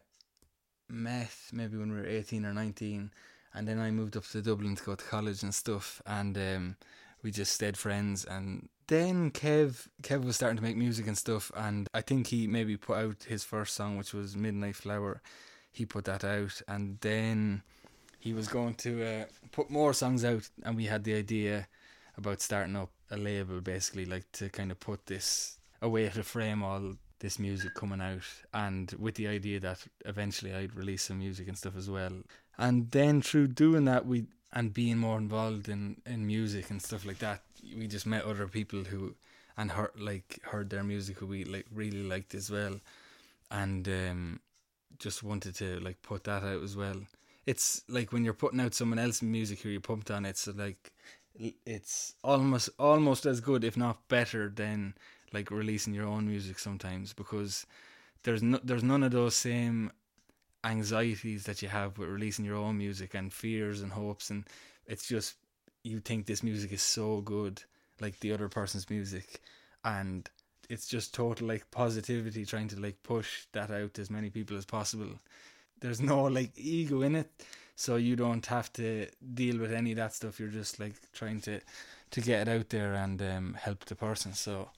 met 0.88 1.36
maybe 1.52 1.76
when 1.76 1.92
we 1.92 1.98
were 1.98 2.06
18 2.06 2.46
or 2.46 2.54
19 2.54 3.10
and 3.52 3.68
then 3.68 3.78
I 3.78 3.90
moved 3.90 4.16
up 4.16 4.24
to 4.28 4.42
Dublin 4.42 4.74
to 4.74 4.82
go 4.82 4.94
to 4.94 5.04
college 5.04 5.42
and 5.42 5.54
stuff 5.54 6.02
and 6.06 6.36
um, 6.36 6.76
we 7.22 7.30
just 7.30 7.52
stayed 7.52 7.76
friends 7.76 8.24
and 8.24 8.68
then 8.88 9.30
Kev 9.30 9.86
Kev 10.02 10.24
was 10.24 10.36
starting 10.36 10.56
to 10.56 10.62
make 10.62 10.76
music 10.76 11.06
and 11.06 11.16
stuff 11.16 11.52
and 11.54 11.88
I 11.92 12.00
think 12.00 12.28
he 12.28 12.46
maybe 12.46 12.76
put 12.76 12.98
out 12.98 13.24
his 13.28 13.44
first 13.44 13.74
song 13.74 13.98
which 13.98 14.14
was 14.14 14.34
Midnight 14.34 14.76
Flower. 14.76 15.20
He 15.70 15.84
put 15.84 16.06
that 16.06 16.24
out 16.24 16.62
and 16.66 16.98
then 17.00 17.62
he 18.18 18.32
was 18.32 18.48
going 18.48 18.74
to 18.76 19.04
uh, 19.04 19.24
put 19.52 19.70
more 19.70 19.92
songs 19.92 20.24
out 20.24 20.48
and 20.64 20.74
we 20.76 20.86
had 20.86 21.04
the 21.04 21.14
idea 21.14 21.68
about 22.16 22.40
starting 22.40 22.76
up 22.76 22.90
a 23.10 23.16
label 23.18 23.60
basically 23.60 24.06
like 24.06 24.30
to 24.32 24.48
kind 24.48 24.70
of 24.70 24.80
put 24.80 25.06
this 25.06 25.58
a 25.82 25.88
way 25.88 26.08
to 26.08 26.22
frame 26.22 26.62
all 26.62 26.94
this 27.20 27.38
music 27.38 27.74
coming 27.74 28.00
out, 28.00 28.22
and 28.52 28.92
with 28.98 29.14
the 29.14 29.28
idea 29.28 29.60
that 29.60 29.86
eventually 30.04 30.54
I'd 30.54 30.74
release 30.74 31.02
some 31.04 31.18
music 31.18 31.48
and 31.48 31.56
stuff 31.56 31.76
as 31.76 31.88
well. 31.88 32.12
And 32.58 32.90
then 32.90 33.22
through 33.22 33.48
doing 33.48 33.84
that, 33.86 34.06
we 34.06 34.26
and 34.52 34.72
being 34.72 34.98
more 34.98 35.18
involved 35.18 35.68
in 35.68 36.00
in 36.06 36.26
music 36.26 36.70
and 36.70 36.80
stuff 36.80 37.04
like 37.04 37.18
that, 37.18 37.42
we 37.76 37.86
just 37.86 38.06
met 38.06 38.24
other 38.24 38.46
people 38.46 38.84
who 38.84 39.14
and 39.56 39.70
heard 39.72 39.92
like 39.98 40.40
heard 40.44 40.70
their 40.70 40.84
music 40.84 41.18
who 41.18 41.26
we 41.26 41.44
like 41.44 41.66
really 41.72 42.02
liked 42.02 42.34
as 42.34 42.50
well, 42.50 42.80
and 43.50 43.88
um, 43.88 44.40
just 44.98 45.22
wanted 45.22 45.54
to 45.56 45.80
like 45.80 46.02
put 46.02 46.24
that 46.24 46.42
out 46.42 46.62
as 46.62 46.76
well. 46.76 46.96
It's 47.46 47.82
like 47.88 48.12
when 48.12 48.24
you're 48.24 48.32
putting 48.34 48.60
out 48.60 48.74
someone 48.74 48.98
else's 48.98 49.22
music 49.22 49.60
who 49.60 49.68
you 49.68 49.80
pumped 49.80 50.10
on, 50.10 50.24
it's 50.24 50.46
like 50.46 50.92
it's 51.66 52.14
almost 52.22 52.70
almost 52.78 53.26
as 53.26 53.40
good, 53.40 53.64
if 53.64 53.76
not 53.76 54.06
better, 54.08 54.48
than 54.48 54.94
like 55.34 55.50
releasing 55.50 55.92
your 55.92 56.06
own 56.06 56.26
music 56.26 56.58
sometimes 56.58 57.12
because 57.12 57.66
there's 58.22 58.42
no 58.42 58.58
there's 58.64 58.84
none 58.84 59.02
of 59.02 59.12
those 59.12 59.34
same 59.34 59.90
anxieties 60.64 61.44
that 61.44 61.60
you 61.60 61.68
have 61.68 61.98
with 61.98 62.08
releasing 62.08 62.44
your 62.44 62.56
own 62.56 62.78
music 62.78 63.14
and 63.14 63.32
fears 63.32 63.82
and 63.82 63.92
hopes 63.92 64.30
and 64.30 64.44
it's 64.86 65.06
just 65.06 65.34
you 65.82 66.00
think 66.00 66.24
this 66.24 66.42
music 66.42 66.72
is 66.72 66.80
so 66.80 67.20
good 67.20 67.62
like 68.00 68.18
the 68.20 68.32
other 68.32 68.48
person's 68.48 68.88
music 68.88 69.40
and 69.84 70.30
it's 70.68 70.86
just 70.86 71.14
total 71.14 71.48
like 71.48 71.70
positivity 71.70 72.44
trying 72.44 72.68
to 72.68 72.80
like 72.80 73.02
push 73.02 73.46
that 73.52 73.70
out 73.70 73.94
to 73.94 74.00
as 74.00 74.10
many 74.10 74.30
people 74.30 74.56
as 74.56 74.64
possible. 74.64 75.18
There's 75.80 76.00
no 76.00 76.24
like 76.24 76.52
ego 76.56 77.02
in 77.02 77.16
it 77.16 77.30
so 77.76 77.96
you 77.96 78.16
don't 78.16 78.46
have 78.46 78.72
to 78.74 79.06
deal 79.34 79.58
with 79.58 79.72
any 79.72 79.92
of 79.92 79.96
that 79.96 80.14
stuff. 80.14 80.40
You're 80.40 80.48
just 80.48 80.80
like 80.80 80.94
trying 81.12 81.40
to 81.42 81.60
to 82.12 82.20
get 82.20 82.48
it 82.48 82.56
out 82.56 82.68
there 82.68 82.94
and 82.94 83.20
um, 83.20 83.56
help 83.60 83.84
the 83.84 83.96
person. 83.96 84.34
So 84.34 84.70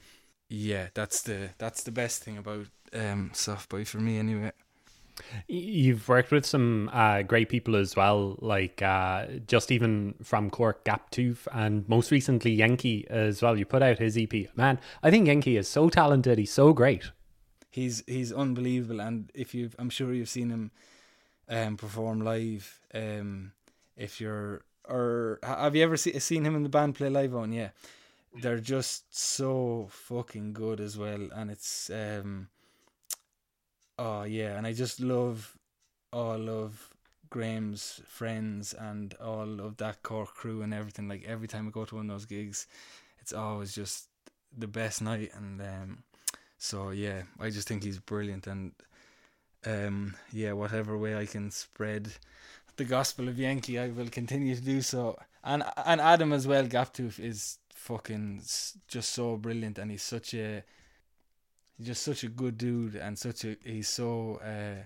yeah 0.48 0.88
that's 0.94 1.22
the 1.22 1.50
that's 1.59 1.82
the 1.82 1.90
best 1.90 2.22
thing 2.22 2.38
about 2.38 2.66
um 2.94 3.30
soft 3.35 3.68
boy 3.68 3.85
for 3.85 3.98
me 3.98 4.18
anyway 4.18 4.52
You've 5.48 6.09
worked 6.09 6.30
with 6.30 6.44
some 6.44 6.90
uh, 6.92 7.22
great 7.22 7.48
people 7.48 7.76
as 7.76 7.96
well, 7.96 8.37
like 8.40 8.82
uh, 8.82 9.26
just 9.46 9.72
even 9.72 10.14
from 10.22 10.50
Cork, 10.50 10.85
Gaptooth, 10.85 11.46
and 11.52 11.88
most 11.88 12.11
recently 12.11 12.56
Yenkee 12.56 13.06
as 13.06 13.42
well. 13.42 13.59
You 13.59 13.64
put 13.64 13.82
out 13.82 13.98
his 13.98 14.18
EP. 14.18 14.32
Man, 14.56 14.78
I 15.02 15.11
think 15.11 15.26
Yenkee 15.26 15.59
is 15.59 15.68
so 15.68 15.88
talented. 15.88 16.38
He's 16.38 16.52
so 16.52 16.72
great. 16.72 17.11
He's 17.70 18.02
he's 18.06 18.32
unbelievable, 18.32 19.00
and 19.00 19.30
if 19.35 19.54
you've, 19.54 19.74
I'm 19.78 19.90
sure 19.90 20.12
you've 20.12 20.28
seen 20.28 20.50
him 20.50 20.70
um, 21.48 21.76
perform 21.76 22.20
live. 22.20 22.80
Um, 22.94 23.52
if 23.96 24.20
you're, 24.20 24.62
or 24.87 25.38
have 25.42 25.74
you 25.74 25.82
ever 25.82 25.96
see, 25.96 26.18
seen 26.18 26.44
him 26.44 26.56
in 26.56 26.62
the 26.62 26.68
band 26.68 26.94
play 26.94 27.09
live 27.09 27.35
on? 27.35 27.52
Yeah, 27.52 27.70
they're 28.40 28.61
just 28.61 29.16
so 29.16 29.88
fucking 29.90 30.53
good 30.53 30.81
as 30.81 30.96
well, 30.99 31.29
and 31.35 31.51
it's 31.51 31.90
um 31.90 32.49
Oh 33.99 34.25
yeah, 34.25 34.57
and 34.57 34.66
I 34.66 34.72
just 34.72 35.01
love 35.01 35.57
all 36.12 36.51
of 36.51 36.90
Graham's 37.31 38.03
friends 38.07 38.75
and 38.75 39.14
all 39.14 39.61
of 39.61 39.79
that 39.79 40.03
core 40.03 40.27
crew 40.27 40.62
and 40.62 40.75
everything. 40.75 41.09
Like 41.09 41.25
every 41.27 41.49
time 41.49 41.66
I 41.66 41.70
go 41.70 41.85
to 41.87 41.96
one 41.96 42.11
of 42.11 42.14
those 42.14 42.27
gigs, 42.27 42.66
it's 43.20 43.33
always 43.33 43.75
just 43.75 44.09
the 44.57 44.66
best 44.68 45.01
night. 45.01 45.31
And 45.35 45.61
um, 45.62 46.03
so 46.59 46.90
yeah, 46.90 47.22
I 47.40 47.49
just 47.49 47.68
think 47.68 47.85
he's 47.85 47.99
brilliant. 47.99 48.46
And 48.46 48.72
um, 49.64 50.14
yeah, 50.31 50.53
whatever 50.53 50.99
way 50.99 51.16
I 51.16 51.25
can 51.25 51.51
spread 51.51 52.12
the 52.77 52.85
gospel 52.85 53.29
of 53.29 53.37
Yenkee, 53.37 53.81
I 53.81 53.88
will 53.88 54.09
continue 54.09 54.55
to 54.55 54.61
do 54.61 54.83
so. 54.83 55.18
And 55.42 55.64
and 55.87 56.03
Adam 56.03 56.35
as 56.35 56.46
well, 56.46 56.66
Gaptooth 56.66 57.18
is 57.18 57.59
fucking 57.87 58.42
just 58.88 59.11
so 59.11 59.37
brilliant, 59.37 59.79
and 59.79 59.90
he's 59.90 60.03
such 60.03 60.35
a 60.35 60.62
he's 61.79 61.87
just 61.87 62.03
such 62.03 62.25
a 62.25 62.29
good 62.29 62.59
dude 62.59 62.96
and 62.96 63.18
such 63.18 63.44
a 63.44 63.57
he's 63.64 63.88
so 63.88 64.40
uh, 64.44 64.83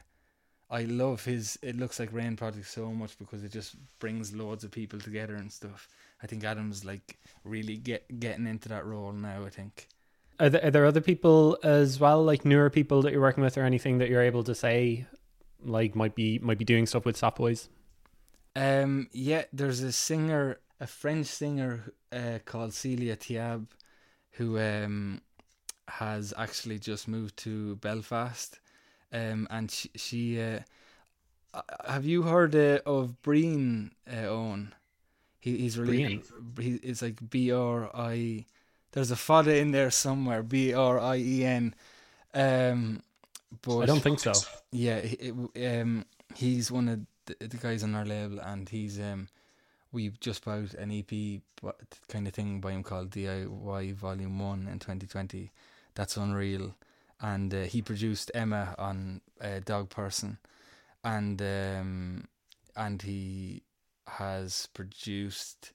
I 0.70 0.82
love 0.84 1.24
his 1.24 1.58
it 1.62 1.76
looks 1.76 1.98
like 1.98 2.12
Rain 2.12 2.36
Project 2.36 2.68
so 2.68 2.92
much 2.92 3.18
because 3.18 3.42
it 3.42 3.52
just 3.52 3.74
brings 3.98 4.34
loads 4.34 4.64
of 4.64 4.70
people 4.70 4.98
together 5.00 5.34
and 5.34 5.50
stuff. 5.50 5.88
I 6.22 6.26
think 6.26 6.44
Adam's 6.44 6.84
like 6.84 7.18
really 7.44 7.76
get 7.76 8.20
getting 8.20 8.46
into 8.46 8.68
that 8.68 8.84
role 8.84 9.12
now, 9.12 9.44
I 9.44 9.50
think. 9.50 9.88
Are 10.38 10.48
there, 10.48 10.64
are 10.64 10.70
there 10.70 10.86
other 10.86 11.02
people 11.02 11.58
as 11.62 12.00
well, 12.00 12.22
like 12.22 12.44
newer 12.44 12.70
people 12.70 13.02
that 13.02 13.12
you're 13.12 13.20
working 13.20 13.44
with 13.44 13.58
or 13.58 13.64
anything 13.64 13.98
that 13.98 14.08
you're 14.08 14.22
able 14.22 14.44
to 14.44 14.54
say 14.54 15.06
like 15.62 15.94
might 15.94 16.14
be 16.14 16.38
might 16.38 16.58
be 16.58 16.64
doing 16.64 16.86
stuff 16.86 17.04
with 17.06 17.16
Soft 17.16 17.38
Boys? 17.38 17.68
Um 18.54 19.08
yeah, 19.12 19.44
there's 19.52 19.80
a 19.80 19.92
singer 19.92 20.60
a 20.80 20.86
French 20.86 21.26
singer 21.26 21.92
uh, 22.10 22.38
called 22.44 22.72
Celia 22.72 23.16
Tiab 23.16 23.66
who 24.32 24.58
um 24.58 25.20
has 25.88 26.32
actually 26.36 26.78
just 26.78 27.08
moved 27.08 27.36
to 27.36 27.76
Belfast, 27.76 28.60
um, 29.12 29.46
and 29.50 29.70
she, 29.70 29.90
she 29.96 30.40
uh, 30.40 30.60
have 31.86 32.04
you 32.04 32.22
heard 32.22 32.54
uh, 32.54 32.78
of 32.86 33.20
Breen 33.22 33.92
uh, 34.10 34.26
Owen? 34.26 34.74
He, 35.40 35.58
he's 35.58 35.78
really 35.78 36.22
he, 36.58 36.70
it's 36.82 37.02
like 37.02 37.18
B 37.28 37.50
R 37.50 37.90
I. 37.94 38.44
There's 38.92 39.10
a 39.10 39.16
fada 39.16 39.56
in 39.56 39.70
there 39.72 39.90
somewhere. 39.90 40.42
B 40.42 40.72
R 40.72 40.98
I 40.98 41.16
E 41.16 41.44
N. 41.44 41.74
Um, 42.34 43.02
but 43.62 43.80
I 43.80 43.86
don't 43.86 44.00
think 44.00 44.20
so. 44.20 44.32
Yeah, 44.70 44.96
it, 44.96 45.34
um, 45.80 46.04
he's 46.36 46.70
one 46.70 46.88
of 46.88 47.00
the, 47.26 47.48
the, 47.48 47.56
guys 47.56 47.82
on 47.82 47.94
our 47.94 48.04
label, 48.04 48.38
and 48.38 48.68
he's 48.68 49.00
um, 49.00 49.28
we've 49.92 50.18
just 50.20 50.44
bought 50.44 50.74
an 50.74 50.90
EP 50.90 51.42
kind 52.08 52.26
of 52.26 52.34
thing 52.34 52.60
by 52.60 52.72
him 52.72 52.82
called 52.82 53.10
DIY 53.10 53.94
Volume 53.94 54.38
One 54.38 54.68
in 54.70 54.78
2020 54.78 55.50
that's 55.94 56.16
unreal. 56.16 56.74
And 57.20 57.52
uh, 57.52 57.62
he 57.62 57.82
produced 57.82 58.30
Emma 58.34 58.74
on 58.78 59.20
uh, 59.40 59.60
Dog 59.62 59.90
Person, 59.90 60.38
and 61.04 61.40
um, 61.42 62.28
and 62.74 63.02
he 63.02 63.62
has 64.06 64.68
produced 64.72 65.72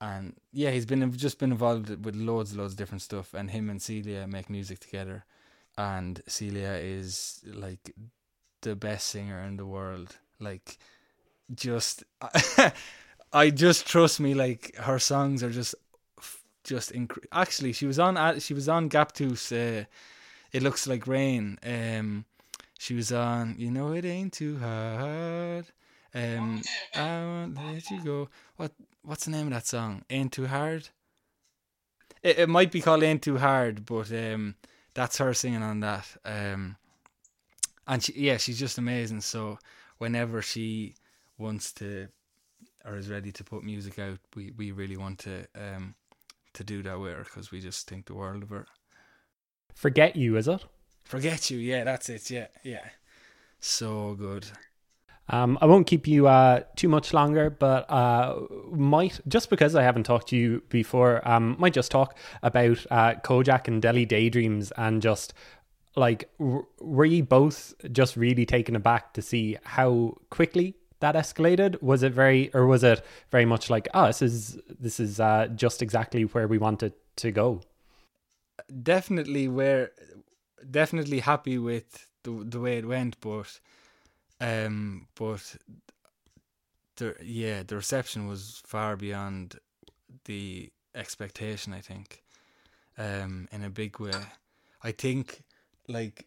and 0.00 0.34
yeah, 0.52 0.70
he's 0.70 0.86
been 0.86 1.12
just 1.12 1.38
been 1.38 1.52
involved 1.52 2.04
with 2.04 2.16
loads, 2.16 2.50
and 2.50 2.60
loads 2.60 2.72
of 2.72 2.78
different 2.78 3.02
stuff. 3.02 3.32
And 3.32 3.50
him 3.50 3.70
and 3.70 3.80
Celia 3.80 4.26
make 4.26 4.50
music 4.50 4.80
together, 4.80 5.24
and 5.78 6.20
Celia 6.26 6.72
is 6.72 7.40
like 7.46 7.94
the 8.62 8.74
best 8.74 9.08
singer 9.08 9.40
in 9.40 9.56
the 9.56 9.66
world. 9.66 10.16
Like, 10.40 10.78
just 11.52 12.04
I 13.32 13.50
just 13.50 13.86
trust 13.86 14.20
me. 14.20 14.34
Like 14.34 14.76
her 14.76 14.98
songs 14.98 15.42
are 15.42 15.50
just 15.50 15.74
just 16.62 16.92
inc- 16.92 17.24
actually 17.30 17.72
she 17.72 17.86
was 17.86 17.98
on 17.98 18.40
she 18.40 18.54
was 18.54 18.68
on 18.68 18.88
Gaptooth's 18.88 19.52
uh, 19.52 19.84
it 20.52 20.62
looks 20.62 20.86
like 20.86 21.06
rain 21.06 21.58
um 21.64 22.24
she 22.78 22.94
was 22.94 23.12
on 23.12 23.54
you 23.58 23.70
know 23.70 23.92
it 23.92 24.04
ain't 24.04 24.32
too 24.32 24.58
hard 24.58 25.66
um 26.14 26.62
I 26.94 27.20
won't 27.24 27.56
let 27.72 27.90
you 27.90 28.00
go. 28.02 28.28
What 28.56 28.72
what's 29.02 29.26
the 29.26 29.30
name 29.30 29.48
of 29.48 29.52
that 29.52 29.66
song? 29.66 30.04
Ain't 30.08 30.32
too 30.32 30.46
hard? 30.46 30.88
It, 32.22 32.38
it 32.38 32.48
might 32.48 32.72
be 32.72 32.80
called 32.80 33.02
ain't 33.02 33.22
too 33.22 33.38
hard 33.38 33.84
but 33.84 34.10
um 34.12 34.54
that's 34.94 35.18
her 35.18 35.34
singing 35.34 35.62
on 35.62 35.80
that 35.80 36.06
um 36.24 36.76
and 37.86 38.02
she, 38.02 38.12
yeah 38.16 38.38
she's 38.38 38.58
just 38.58 38.78
amazing. 38.78 39.20
So 39.20 39.58
whenever 39.98 40.40
she 40.40 40.94
wants 41.38 41.72
to 41.72 42.08
or 42.84 42.96
is 42.96 43.08
ready 43.08 43.32
to 43.32 43.44
put 43.44 43.64
music 43.64 43.98
out 43.98 44.18
we 44.36 44.52
we 44.56 44.70
really 44.70 44.96
want 44.96 45.18
to 45.18 45.46
um 45.54 45.94
to 46.54 46.64
do 46.64 46.82
that 46.82 46.98
with 46.98 47.12
her 47.12 47.24
because 47.24 47.50
we 47.50 47.60
just 47.60 47.88
think 47.88 48.06
the 48.06 48.14
world 48.14 48.42
of 48.42 48.50
her. 48.50 48.66
Forget 49.74 50.16
you, 50.16 50.36
is 50.36 50.48
it? 50.48 50.64
Forget 51.04 51.50
you, 51.50 51.58
yeah, 51.58 51.84
that's 51.84 52.08
it, 52.08 52.30
yeah, 52.30 52.46
yeah. 52.62 52.88
So 53.60 54.14
good. 54.14 54.46
Um, 55.28 55.58
I 55.60 55.66
won't 55.66 55.86
keep 55.86 56.06
you 56.06 56.28
uh, 56.28 56.60
too 56.76 56.88
much 56.88 57.12
longer, 57.12 57.50
but 57.50 57.90
uh, 57.90 58.40
might 58.70 59.20
just 59.26 59.50
because 59.50 59.74
I 59.74 59.82
haven't 59.82 60.04
talked 60.04 60.28
to 60.28 60.36
you 60.36 60.62
before, 60.68 61.26
um, 61.28 61.56
might 61.58 61.72
just 61.72 61.90
talk 61.90 62.16
about 62.42 62.84
uh, 62.90 63.14
Kojaque 63.14 63.68
and 63.68 63.82
Deli 63.82 64.06
Daydreams 64.06 64.70
and 64.76 65.02
just 65.02 65.34
like 65.96 66.28
were 66.38 67.04
you 67.04 67.22
both 67.22 67.72
just 67.92 68.16
really 68.16 68.44
taken 68.44 68.74
aback 68.74 69.14
to 69.14 69.22
see 69.22 69.56
how 69.62 70.16
quickly 70.28 70.74
that 71.04 71.14
escalated? 71.14 71.82
Was 71.82 72.02
it 72.02 72.12
very, 72.12 72.50
or 72.54 72.66
was 72.66 72.82
it 72.82 73.04
very 73.30 73.44
much 73.44 73.68
like, 73.68 73.88
oh, 73.92 74.06
this 74.06 74.22
is 74.22 74.58
this 74.80 74.98
is 74.98 75.20
uh, 75.20 75.48
just 75.54 75.82
exactly 75.82 76.22
where 76.22 76.48
we 76.48 76.58
wanted 76.58 76.94
to 77.16 77.30
go? 77.30 77.60
Definitely, 78.82 79.48
where 79.48 79.90
definitely 80.70 81.20
happy 81.20 81.58
with 81.58 82.08
the 82.22 82.32
the 82.52 82.60
way 82.60 82.78
it 82.78 82.86
went, 82.86 83.20
but 83.20 83.60
um, 84.40 85.06
but 85.14 85.56
the 86.96 87.14
yeah, 87.22 87.62
the 87.62 87.76
reception 87.76 88.26
was 88.26 88.62
far 88.64 88.96
beyond 88.96 89.60
the 90.24 90.72
expectation. 90.94 91.74
I 91.74 91.80
think, 91.80 92.22
um, 92.96 93.46
in 93.52 93.62
a 93.62 93.70
big 93.70 94.00
way. 94.00 94.22
I 94.82 94.92
think 94.92 95.42
like 95.86 96.26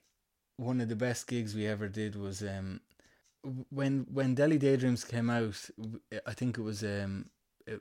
one 0.58 0.82
of 0.82 0.90
the 0.90 0.96
best 0.96 1.28
gigs 1.28 1.56
we 1.56 1.66
ever 1.66 1.88
did 1.88 2.16
was 2.16 2.42
um 2.44 2.82
when 3.70 4.06
when 4.12 4.36
Deli 4.36 4.58
Daydreams 4.58 5.04
came 5.04 5.30
out, 5.30 5.70
I 6.26 6.34
think 6.34 6.58
it 6.58 6.62
was 6.62 6.84
um 6.84 7.30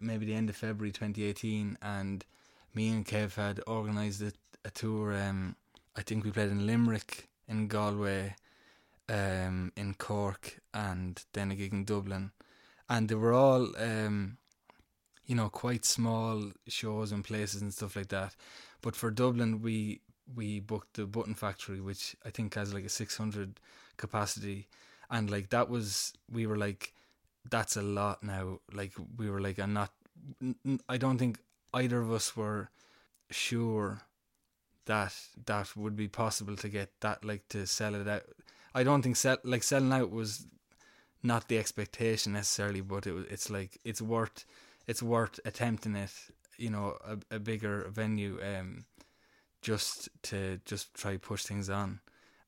maybe 0.01 0.27
the 0.27 0.35
end 0.35 0.51
of 0.51 0.57
February 0.57 0.93
2018, 0.93 1.79
and 1.83 2.25
me 2.75 2.89
and 2.89 3.07
Kev 3.07 3.35
had 3.35 3.61
organised 3.67 4.23
a, 4.23 4.33
a 4.65 4.71
tour 4.71 5.15
um 5.15 5.57
I 5.97 6.03
think 6.03 6.25
we 6.25 6.31
played 6.31 6.51
in 6.51 6.67
Limerick, 6.67 7.29
in 7.49 7.69
Galway, 7.69 8.37
um, 9.09 9.73
in 9.77 9.95
Cork, 9.95 10.59
and 10.75 11.25
then 11.33 11.51
a 11.51 11.55
gig 11.55 11.73
in 11.73 11.85
Dublin, 11.85 12.33
and 12.89 13.09
they 13.09 13.15
were 13.15 13.33
all, 13.33 13.75
um, 13.79 14.37
you 15.25 15.35
know, 15.35 15.49
quite 15.49 15.85
small 15.87 16.53
shows 16.69 17.13
and 17.13 17.25
places 17.25 17.63
and 17.63 17.73
stuff 17.73 17.97
like 17.97 18.09
that. 18.09 18.37
But 18.83 18.95
for 18.95 19.11
Dublin, 19.11 19.63
we 19.63 20.01
we 20.35 20.61
booked 20.61 20.95
the 20.95 21.07
Button 21.07 21.35
Factory, 21.35 21.81
which 21.81 22.15
I 22.25 22.31
think 22.31 22.55
has 22.55 22.75
like 22.75 22.85
a 22.85 22.91
six 22.91 23.17
hundred 23.17 23.59
capacity, 23.97 24.69
and 25.11 25.31
like 25.31 25.51
that 25.51 25.69
was 25.69 26.13
we 26.31 26.47
were 26.47 26.57
like, 26.57 26.93
that's 27.51 27.77
a 27.77 27.83
lot 27.83 28.23
now. 28.23 28.61
Like 28.73 28.93
we 29.17 29.31
were 29.31 29.41
like, 29.41 29.59
I'm 29.59 29.73
not. 29.73 29.93
I 30.89 30.97
don't 30.97 31.19
think 31.19 31.39
either 31.73 32.01
of 32.01 32.13
us 32.13 32.37
were 32.37 32.71
sure 33.31 34.03
that 34.87 35.15
that 35.47 35.77
would 35.77 35.97
be 35.97 36.09
possible 36.09 36.57
to 36.57 36.69
get 36.69 36.91
that 37.01 37.25
like 37.25 37.49
to 37.49 37.67
sell 37.67 37.95
it 37.95 38.09
out. 38.09 38.23
I 38.75 38.83
don't 38.83 39.03
think 39.03 39.17
sell 39.17 39.39
like 39.45 39.63
selling 39.63 39.93
out 39.93 40.11
was 40.11 40.47
not 41.23 41.49
the 41.49 41.59
expectation 41.59 42.33
necessarily, 42.33 42.81
but 42.81 43.07
it 43.07 43.13
was 43.13 43.27
it's 43.27 43.51
like 43.51 43.79
it's 43.85 44.03
worth 44.03 44.45
it's 44.87 45.03
worth 45.03 45.41
attempting 45.45 45.97
it. 45.97 46.13
You 46.59 46.71
know, 46.71 46.97
a, 47.05 47.37
a 47.37 47.39
bigger 47.39 47.87
venue, 47.91 48.39
um, 48.43 48.87
just 49.61 50.09
to 50.23 50.59
just 50.65 50.95
try 50.95 51.19
push 51.19 51.45
things 51.45 51.69
on. 51.69 52.01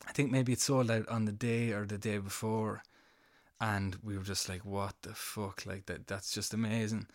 I 0.08 0.12
think 0.12 0.30
maybe 0.32 0.52
it 0.52 0.60
sold 0.60 0.90
out 0.90 1.08
on 1.08 1.24
the 1.26 1.32
day 1.32 1.72
or 1.72 1.86
the 1.86 1.98
day 1.98 2.18
before, 2.18 2.82
and 3.60 3.96
we 4.02 4.16
were 4.18 4.24
just 4.24 4.48
like, 4.48 4.64
"What 4.64 4.96
the 5.02 5.14
fuck?" 5.14 5.66
Like 5.66 5.86
that. 5.86 6.06
That's 6.08 6.32
just 6.32 6.54
amazing. 6.54 7.06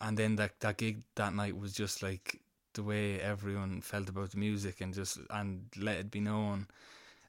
And 0.00 0.18
then 0.18 0.36
that 0.36 0.60
that 0.60 0.78
gig 0.78 1.02
that 1.16 1.34
night 1.34 1.56
was 1.58 1.72
just 1.74 2.02
like 2.02 2.40
the 2.74 2.82
way 2.84 3.20
everyone 3.20 3.80
felt 3.82 4.08
about 4.10 4.32
the 4.32 4.38
music 4.38 4.80
and 4.82 4.94
just 4.94 5.18
and 5.30 5.66
let 5.78 5.98
it 5.98 6.10
be 6.10 6.20
known. 6.20 6.68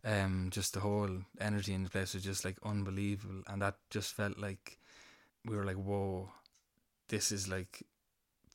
Um, 0.05 0.49
just 0.51 0.73
the 0.73 0.81
whole 0.81 1.09
energy 1.41 1.73
in 1.73 1.83
the 1.83 1.89
place 1.91 2.13
was 2.15 2.23
just 2.23 2.45
like 2.45 2.57
unbelievable, 2.63 3.43
and 3.47 3.61
that 3.61 3.77
just 3.89 4.13
felt 4.13 4.37
like 4.39 4.79
we 5.45 5.55
were 5.57 5.65
like, 5.65 5.77
"Whoa, 5.77 6.31
this 7.09 7.31
is 7.31 7.47
like 7.47 7.83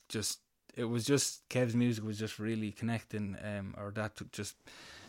just." 0.09 0.41
It 0.75 0.85
was 0.85 1.05
just 1.05 1.49
Kev's 1.51 1.77
music 1.77 2.05
was 2.05 2.19
just 2.19 2.39
really 2.39 2.73
connecting, 2.73 3.37
um, 3.45 3.75
or 3.77 3.91
that 3.93 4.21
just 4.33 4.57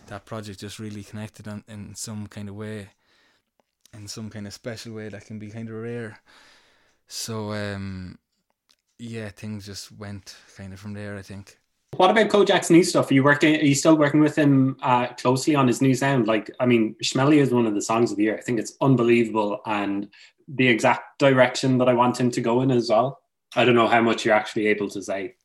that 0.07 0.25
project 0.25 0.59
just 0.59 0.79
really 0.79 1.03
connected 1.03 1.47
on, 1.47 1.63
in 1.67 1.95
some 1.95 2.27
kind 2.27 2.49
of 2.49 2.55
way, 2.55 2.89
in 3.93 4.07
some 4.07 4.29
kind 4.29 4.47
of 4.47 4.53
special 4.53 4.93
way 4.93 5.09
that 5.09 5.25
can 5.25 5.39
be 5.39 5.49
kind 5.49 5.69
of 5.69 5.75
rare. 5.75 6.19
So 7.07 7.53
um, 7.53 8.17
yeah, 8.97 9.29
things 9.29 9.65
just 9.65 9.91
went 9.91 10.35
kind 10.57 10.73
of 10.73 10.79
from 10.79 10.93
there. 10.93 11.17
I 11.17 11.21
think. 11.21 11.59
What 11.95 12.09
about 12.09 12.29
Kojaque's 12.29 12.71
new 12.71 12.83
stuff? 12.83 13.11
Are 13.11 13.13
you 13.13 13.23
working? 13.23 13.55
Are 13.55 13.63
you 13.63 13.75
still 13.75 13.95
working 13.95 14.19
with 14.19 14.35
him 14.35 14.77
uh, 14.81 15.07
closely 15.13 15.53
on 15.53 15.67
his 15.67 15.79
new 15.79 15.93
sound? 15.93 16.27
Like, 16.27 16.49
I 16.59 16.65
mean, 16.65 16.95
Schmelly 17.03 17.37
is 17.37 17.51
one 17.51 17.67
of 17.67 17.75
the 17.75 17.81
songs 17.81 18.09
of 18.09 18.17
the 18.17 18.23
year. 18.23 18.37
I 18.37 18.41
think 18.41 18.59
it's 18.59 18.75
unbelievable 18.81 19.61
and 19.67 20.09
the 20.47 20.67
exact 20.67 21.19
direction 21.19 21.77
that 21.77 21.87
I 21.87 21.93
want 21.93 22.19
him 22.19 22.31
to 22.31 22.41
go 22.41 22.61
in 22.61 22.71
as 22.71 22.89
well. 22.89 23.19
I 23.55 23.63
don't 23.63 23.75
know 23.75 23.87
how 23.87 24.01
much 24.01 24.25
you're 24.25 24.33
actually 24.33 24.67
able 24.67 24.89
to 24.89 25.01
say. 25.03 25.35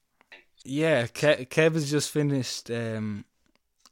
Yeah, 0.64 1.06
Ke- 1.06 1.48
Kev 1.48 1.74
has 1.74 1.90
just 1.90 2.10
finished 2.10 2.70
um, 2.70 3.24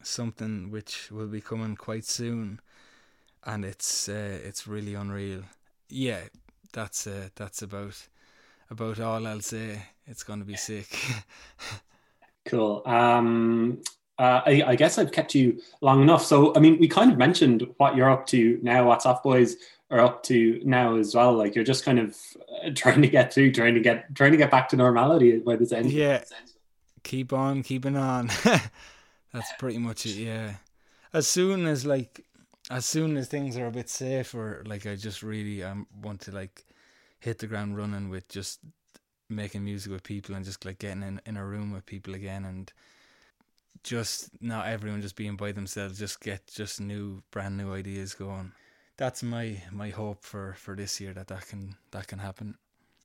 something 0.07 0.71
which 0.71 1.11
will 1.11 1.27
be 1.27 1.41
coming 1.41 1.77
quite 1.77 2.05
soon, 2.05 2.61
and 3.45 3.65
it's 3.65 4.09
uh, 4.09 4.39
it's 4.45 4.67
really 4.67 4.95
unreal. 4.95 5.43
Yeah, 5.89 6.21
that's 6.73 7.07
uh, 7.07 7.29
that's 7.35 7.63
about 7.63 8.07
about 8.71 9.01
all 9.01 9.27
I'll 9.27 9.41
say. 9.41 9.83
It's 10.07 10.23
going 10.23 10.39
to 10.39 10.45
be 10.45 10.57
sick. 10.57 10.89
cool. 12.45 12.83
Um, 12.87 13.83
uh, 14.19 14.41
I, 14.47 14.63
I, 14.69 14.77
guess 14.77 14.99
I've 14.99 15.13
kept 15.13 15.35
you 15.35 15.61
long 15.83 16.01
enough. 16.01 16.25
So, 16.25 16.55
I 16.55 16.59
mean, 16.59 16.79
we 16.79 16.89
kind 16.89 17.13
of 17.13 17.19
mentioned 17.19 17.67
what 17.77 17.97
you're 17.97 18.11
up 18.11 18.27
to 18.29 18.59
now, 18.63 18.87
what 18.87 19.03
Soft 19.03 19.23
Boys 19.23 19.57
are 19.91 20.01
up 20.01 20.23
to 20.25 20.61
now 20.65 20.97
as 20.97 21.15
well. 21.15 21.35
Like 21.35 21.55
you're 21.55 21.65
just 21.65 21.85
kind 21.85 21.99
of 21.99 22.17
uh, 22.65 22.71
trying 22.75 23.03
to 23.03 23.09
get 23.09 23.35
through, 23.35 23.53
trying 23.53 23.75
to 23.75 23.81
get, 23.81 24.15
trying 24.15 24.33
to 24.33 24.39
get 24.39 24.51
back 24.51 24.69
to 24.71 24.77
normality 24.77 25.39
by 25.39 25.57
this 25.57 25.73
end. 25.73 25.91
Yeah. 25.91 26.23
Keep 27.03 27.33
on 27.33 27.63
keeping 27.63 27.97
on. 27.97 28.31
That's 29.37 29.53
pretty 29.59 29.77
much 29.77 30.07
it. 30.07 30.13
Yeah. 30.13 30.55
As 31.13 31.27
soon 31.27 31.67
as 31.67 31.85
like, 31.85 32.25
as 32.71 32.87
soon 32.87 33.19
as 33.19 33.29
things 33.29 33.59
are 33.59 33.67
a 33.67 33.71
bit 33.71 33.91
safer, 33.91 34.65
like 34.67 34.87
I 34.87 34.97
just 34.97 35.23
really 35.23 35.63
um 35.63 35.87
want 36.03 36.23
to 36.23 36.33
like 36.33 36.65
hit 37.21 37.39
the 37.41 37.47
ground 37.47 37.77
running 37.77 38.09
with 38.09 38.27
just 38.29 38.61
making 39.29 39.63
music 39.63 39.93
with 39.93 40.03
people 40.03 40.35
and 40.35 40.45
just 40.45 40.65
like 40.65 40.79
getting 40.79 41.03
in, 41.03 41.21
in 41.27 41.37
a 41.37 41.45
room 41.45 41.71
with 41.71 41.85
people 41.85 42.15
again 42.15 42.47
and 42.47 42.73
just 43.83 44.31
not 44.41 44.69
everyone 44.69 45.03
just 45.03 45.17
being 45.17 45.37
by 45.37 45.53
themselves 45.53 45.99
just 45.99 46.21
get 46.21 46.47
just 46.47 46.81
new 46.81 47.23
brand 47.33 47.57
new 47.57 47.75
ideas 47.75 48.15
going 48.15 48.53
that's 48.97 49.23
my 49.23 49.61
my 49.73 49.91
hope 49.91 50.25
for 50.25 50.55
for 50.59 50.77
this 50.77 51.01
year 51.01 51.13
that 51.13 51.27
that 51.27 51.47
can 51.49 51.75
that 51.91 52.07
can 52.07 52.21
happen 52.21 52.57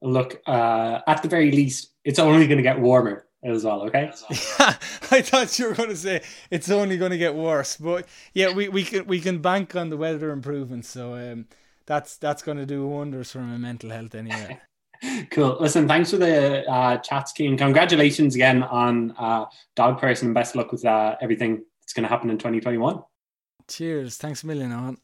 look 0.01 0.39
uh 0.45 0.99
at 1.07 1.23
the 1.23 1.27
very 1.27 1.51
least 1.51 1.89
it's 2.03 2.19
only 2.19 2.45
going 2.45 2.57
to 2.57 2.63
get 2.63 2.79
warmer 2.79 3.25
as 3.43 3.63
well 3.63 3.81
okay 3.81 4.11
Yeah, 4.29 4.35
i 5.11 5.21
thought 5.21 5.57
you 5.57 5.67
were 5.67 5.73
going 5.73 5.89
to 5.89 5.95
say 5.95 6.21
it's 6.49 6.69
only 6.69 6.97
going 6.97 7.11
to 7.11 7.17
get 7.17 7.35
worse 7.35 7.77
but 7.77 8.07
yeah 8.33 8.53
we 8.53 8.69
we 8.69 8.83
can 8.83 9.05
we 9.07 9.19
can 9.19 9.39
bank 9.39 9.75
on 9.75 9.89
the 9.89 9.97
weather 9.97 10.29
improvements 10.31 10.89
so 10.89 11.15
um 11.15 11.47
that's 11.85 12.17
that's 12.17 12.43
going 12.43 12.57
to 12.57 12.65
do 12.65 12.87
wonders 12.87 13.31
for 13.31 13.39
my 13.39 13.57
mental 13.57 13.89
health 13.89 14.13
anyway 14.15 14.59
cool. 15.31 15.57
Listen, 15.59 15.87
thanks 15.87 16.11
for 16.11 16.17
the 16.17 16.63
uh, 16.69 16.97
chats, 16.97 17.31
Kean. 17.31 17.57
Congratulations 17.57 18.35
again 18.35 18.63
on 18.63 19.15
uh, 19.17 19.45
Dog 19.75 19.99
Person 19.99 20.27
and 20.27 20.35
best 20.35 20.55
luck 20.55 20.71
with 20.71 20.85
uh, 20.85 21.15
everything 21.21 21.63
that's 21.81 21.93
going 21.93 22.03
to 22.03 22.09
happen 22.09 22.29
in 22.29 22.37
2021. 22.37 23.01
Cheers. 23.67 24.17
Thanks 24.17 24.43
a 24.43 24.47
million, 24.47 24.71
Owen. 24.71 24.97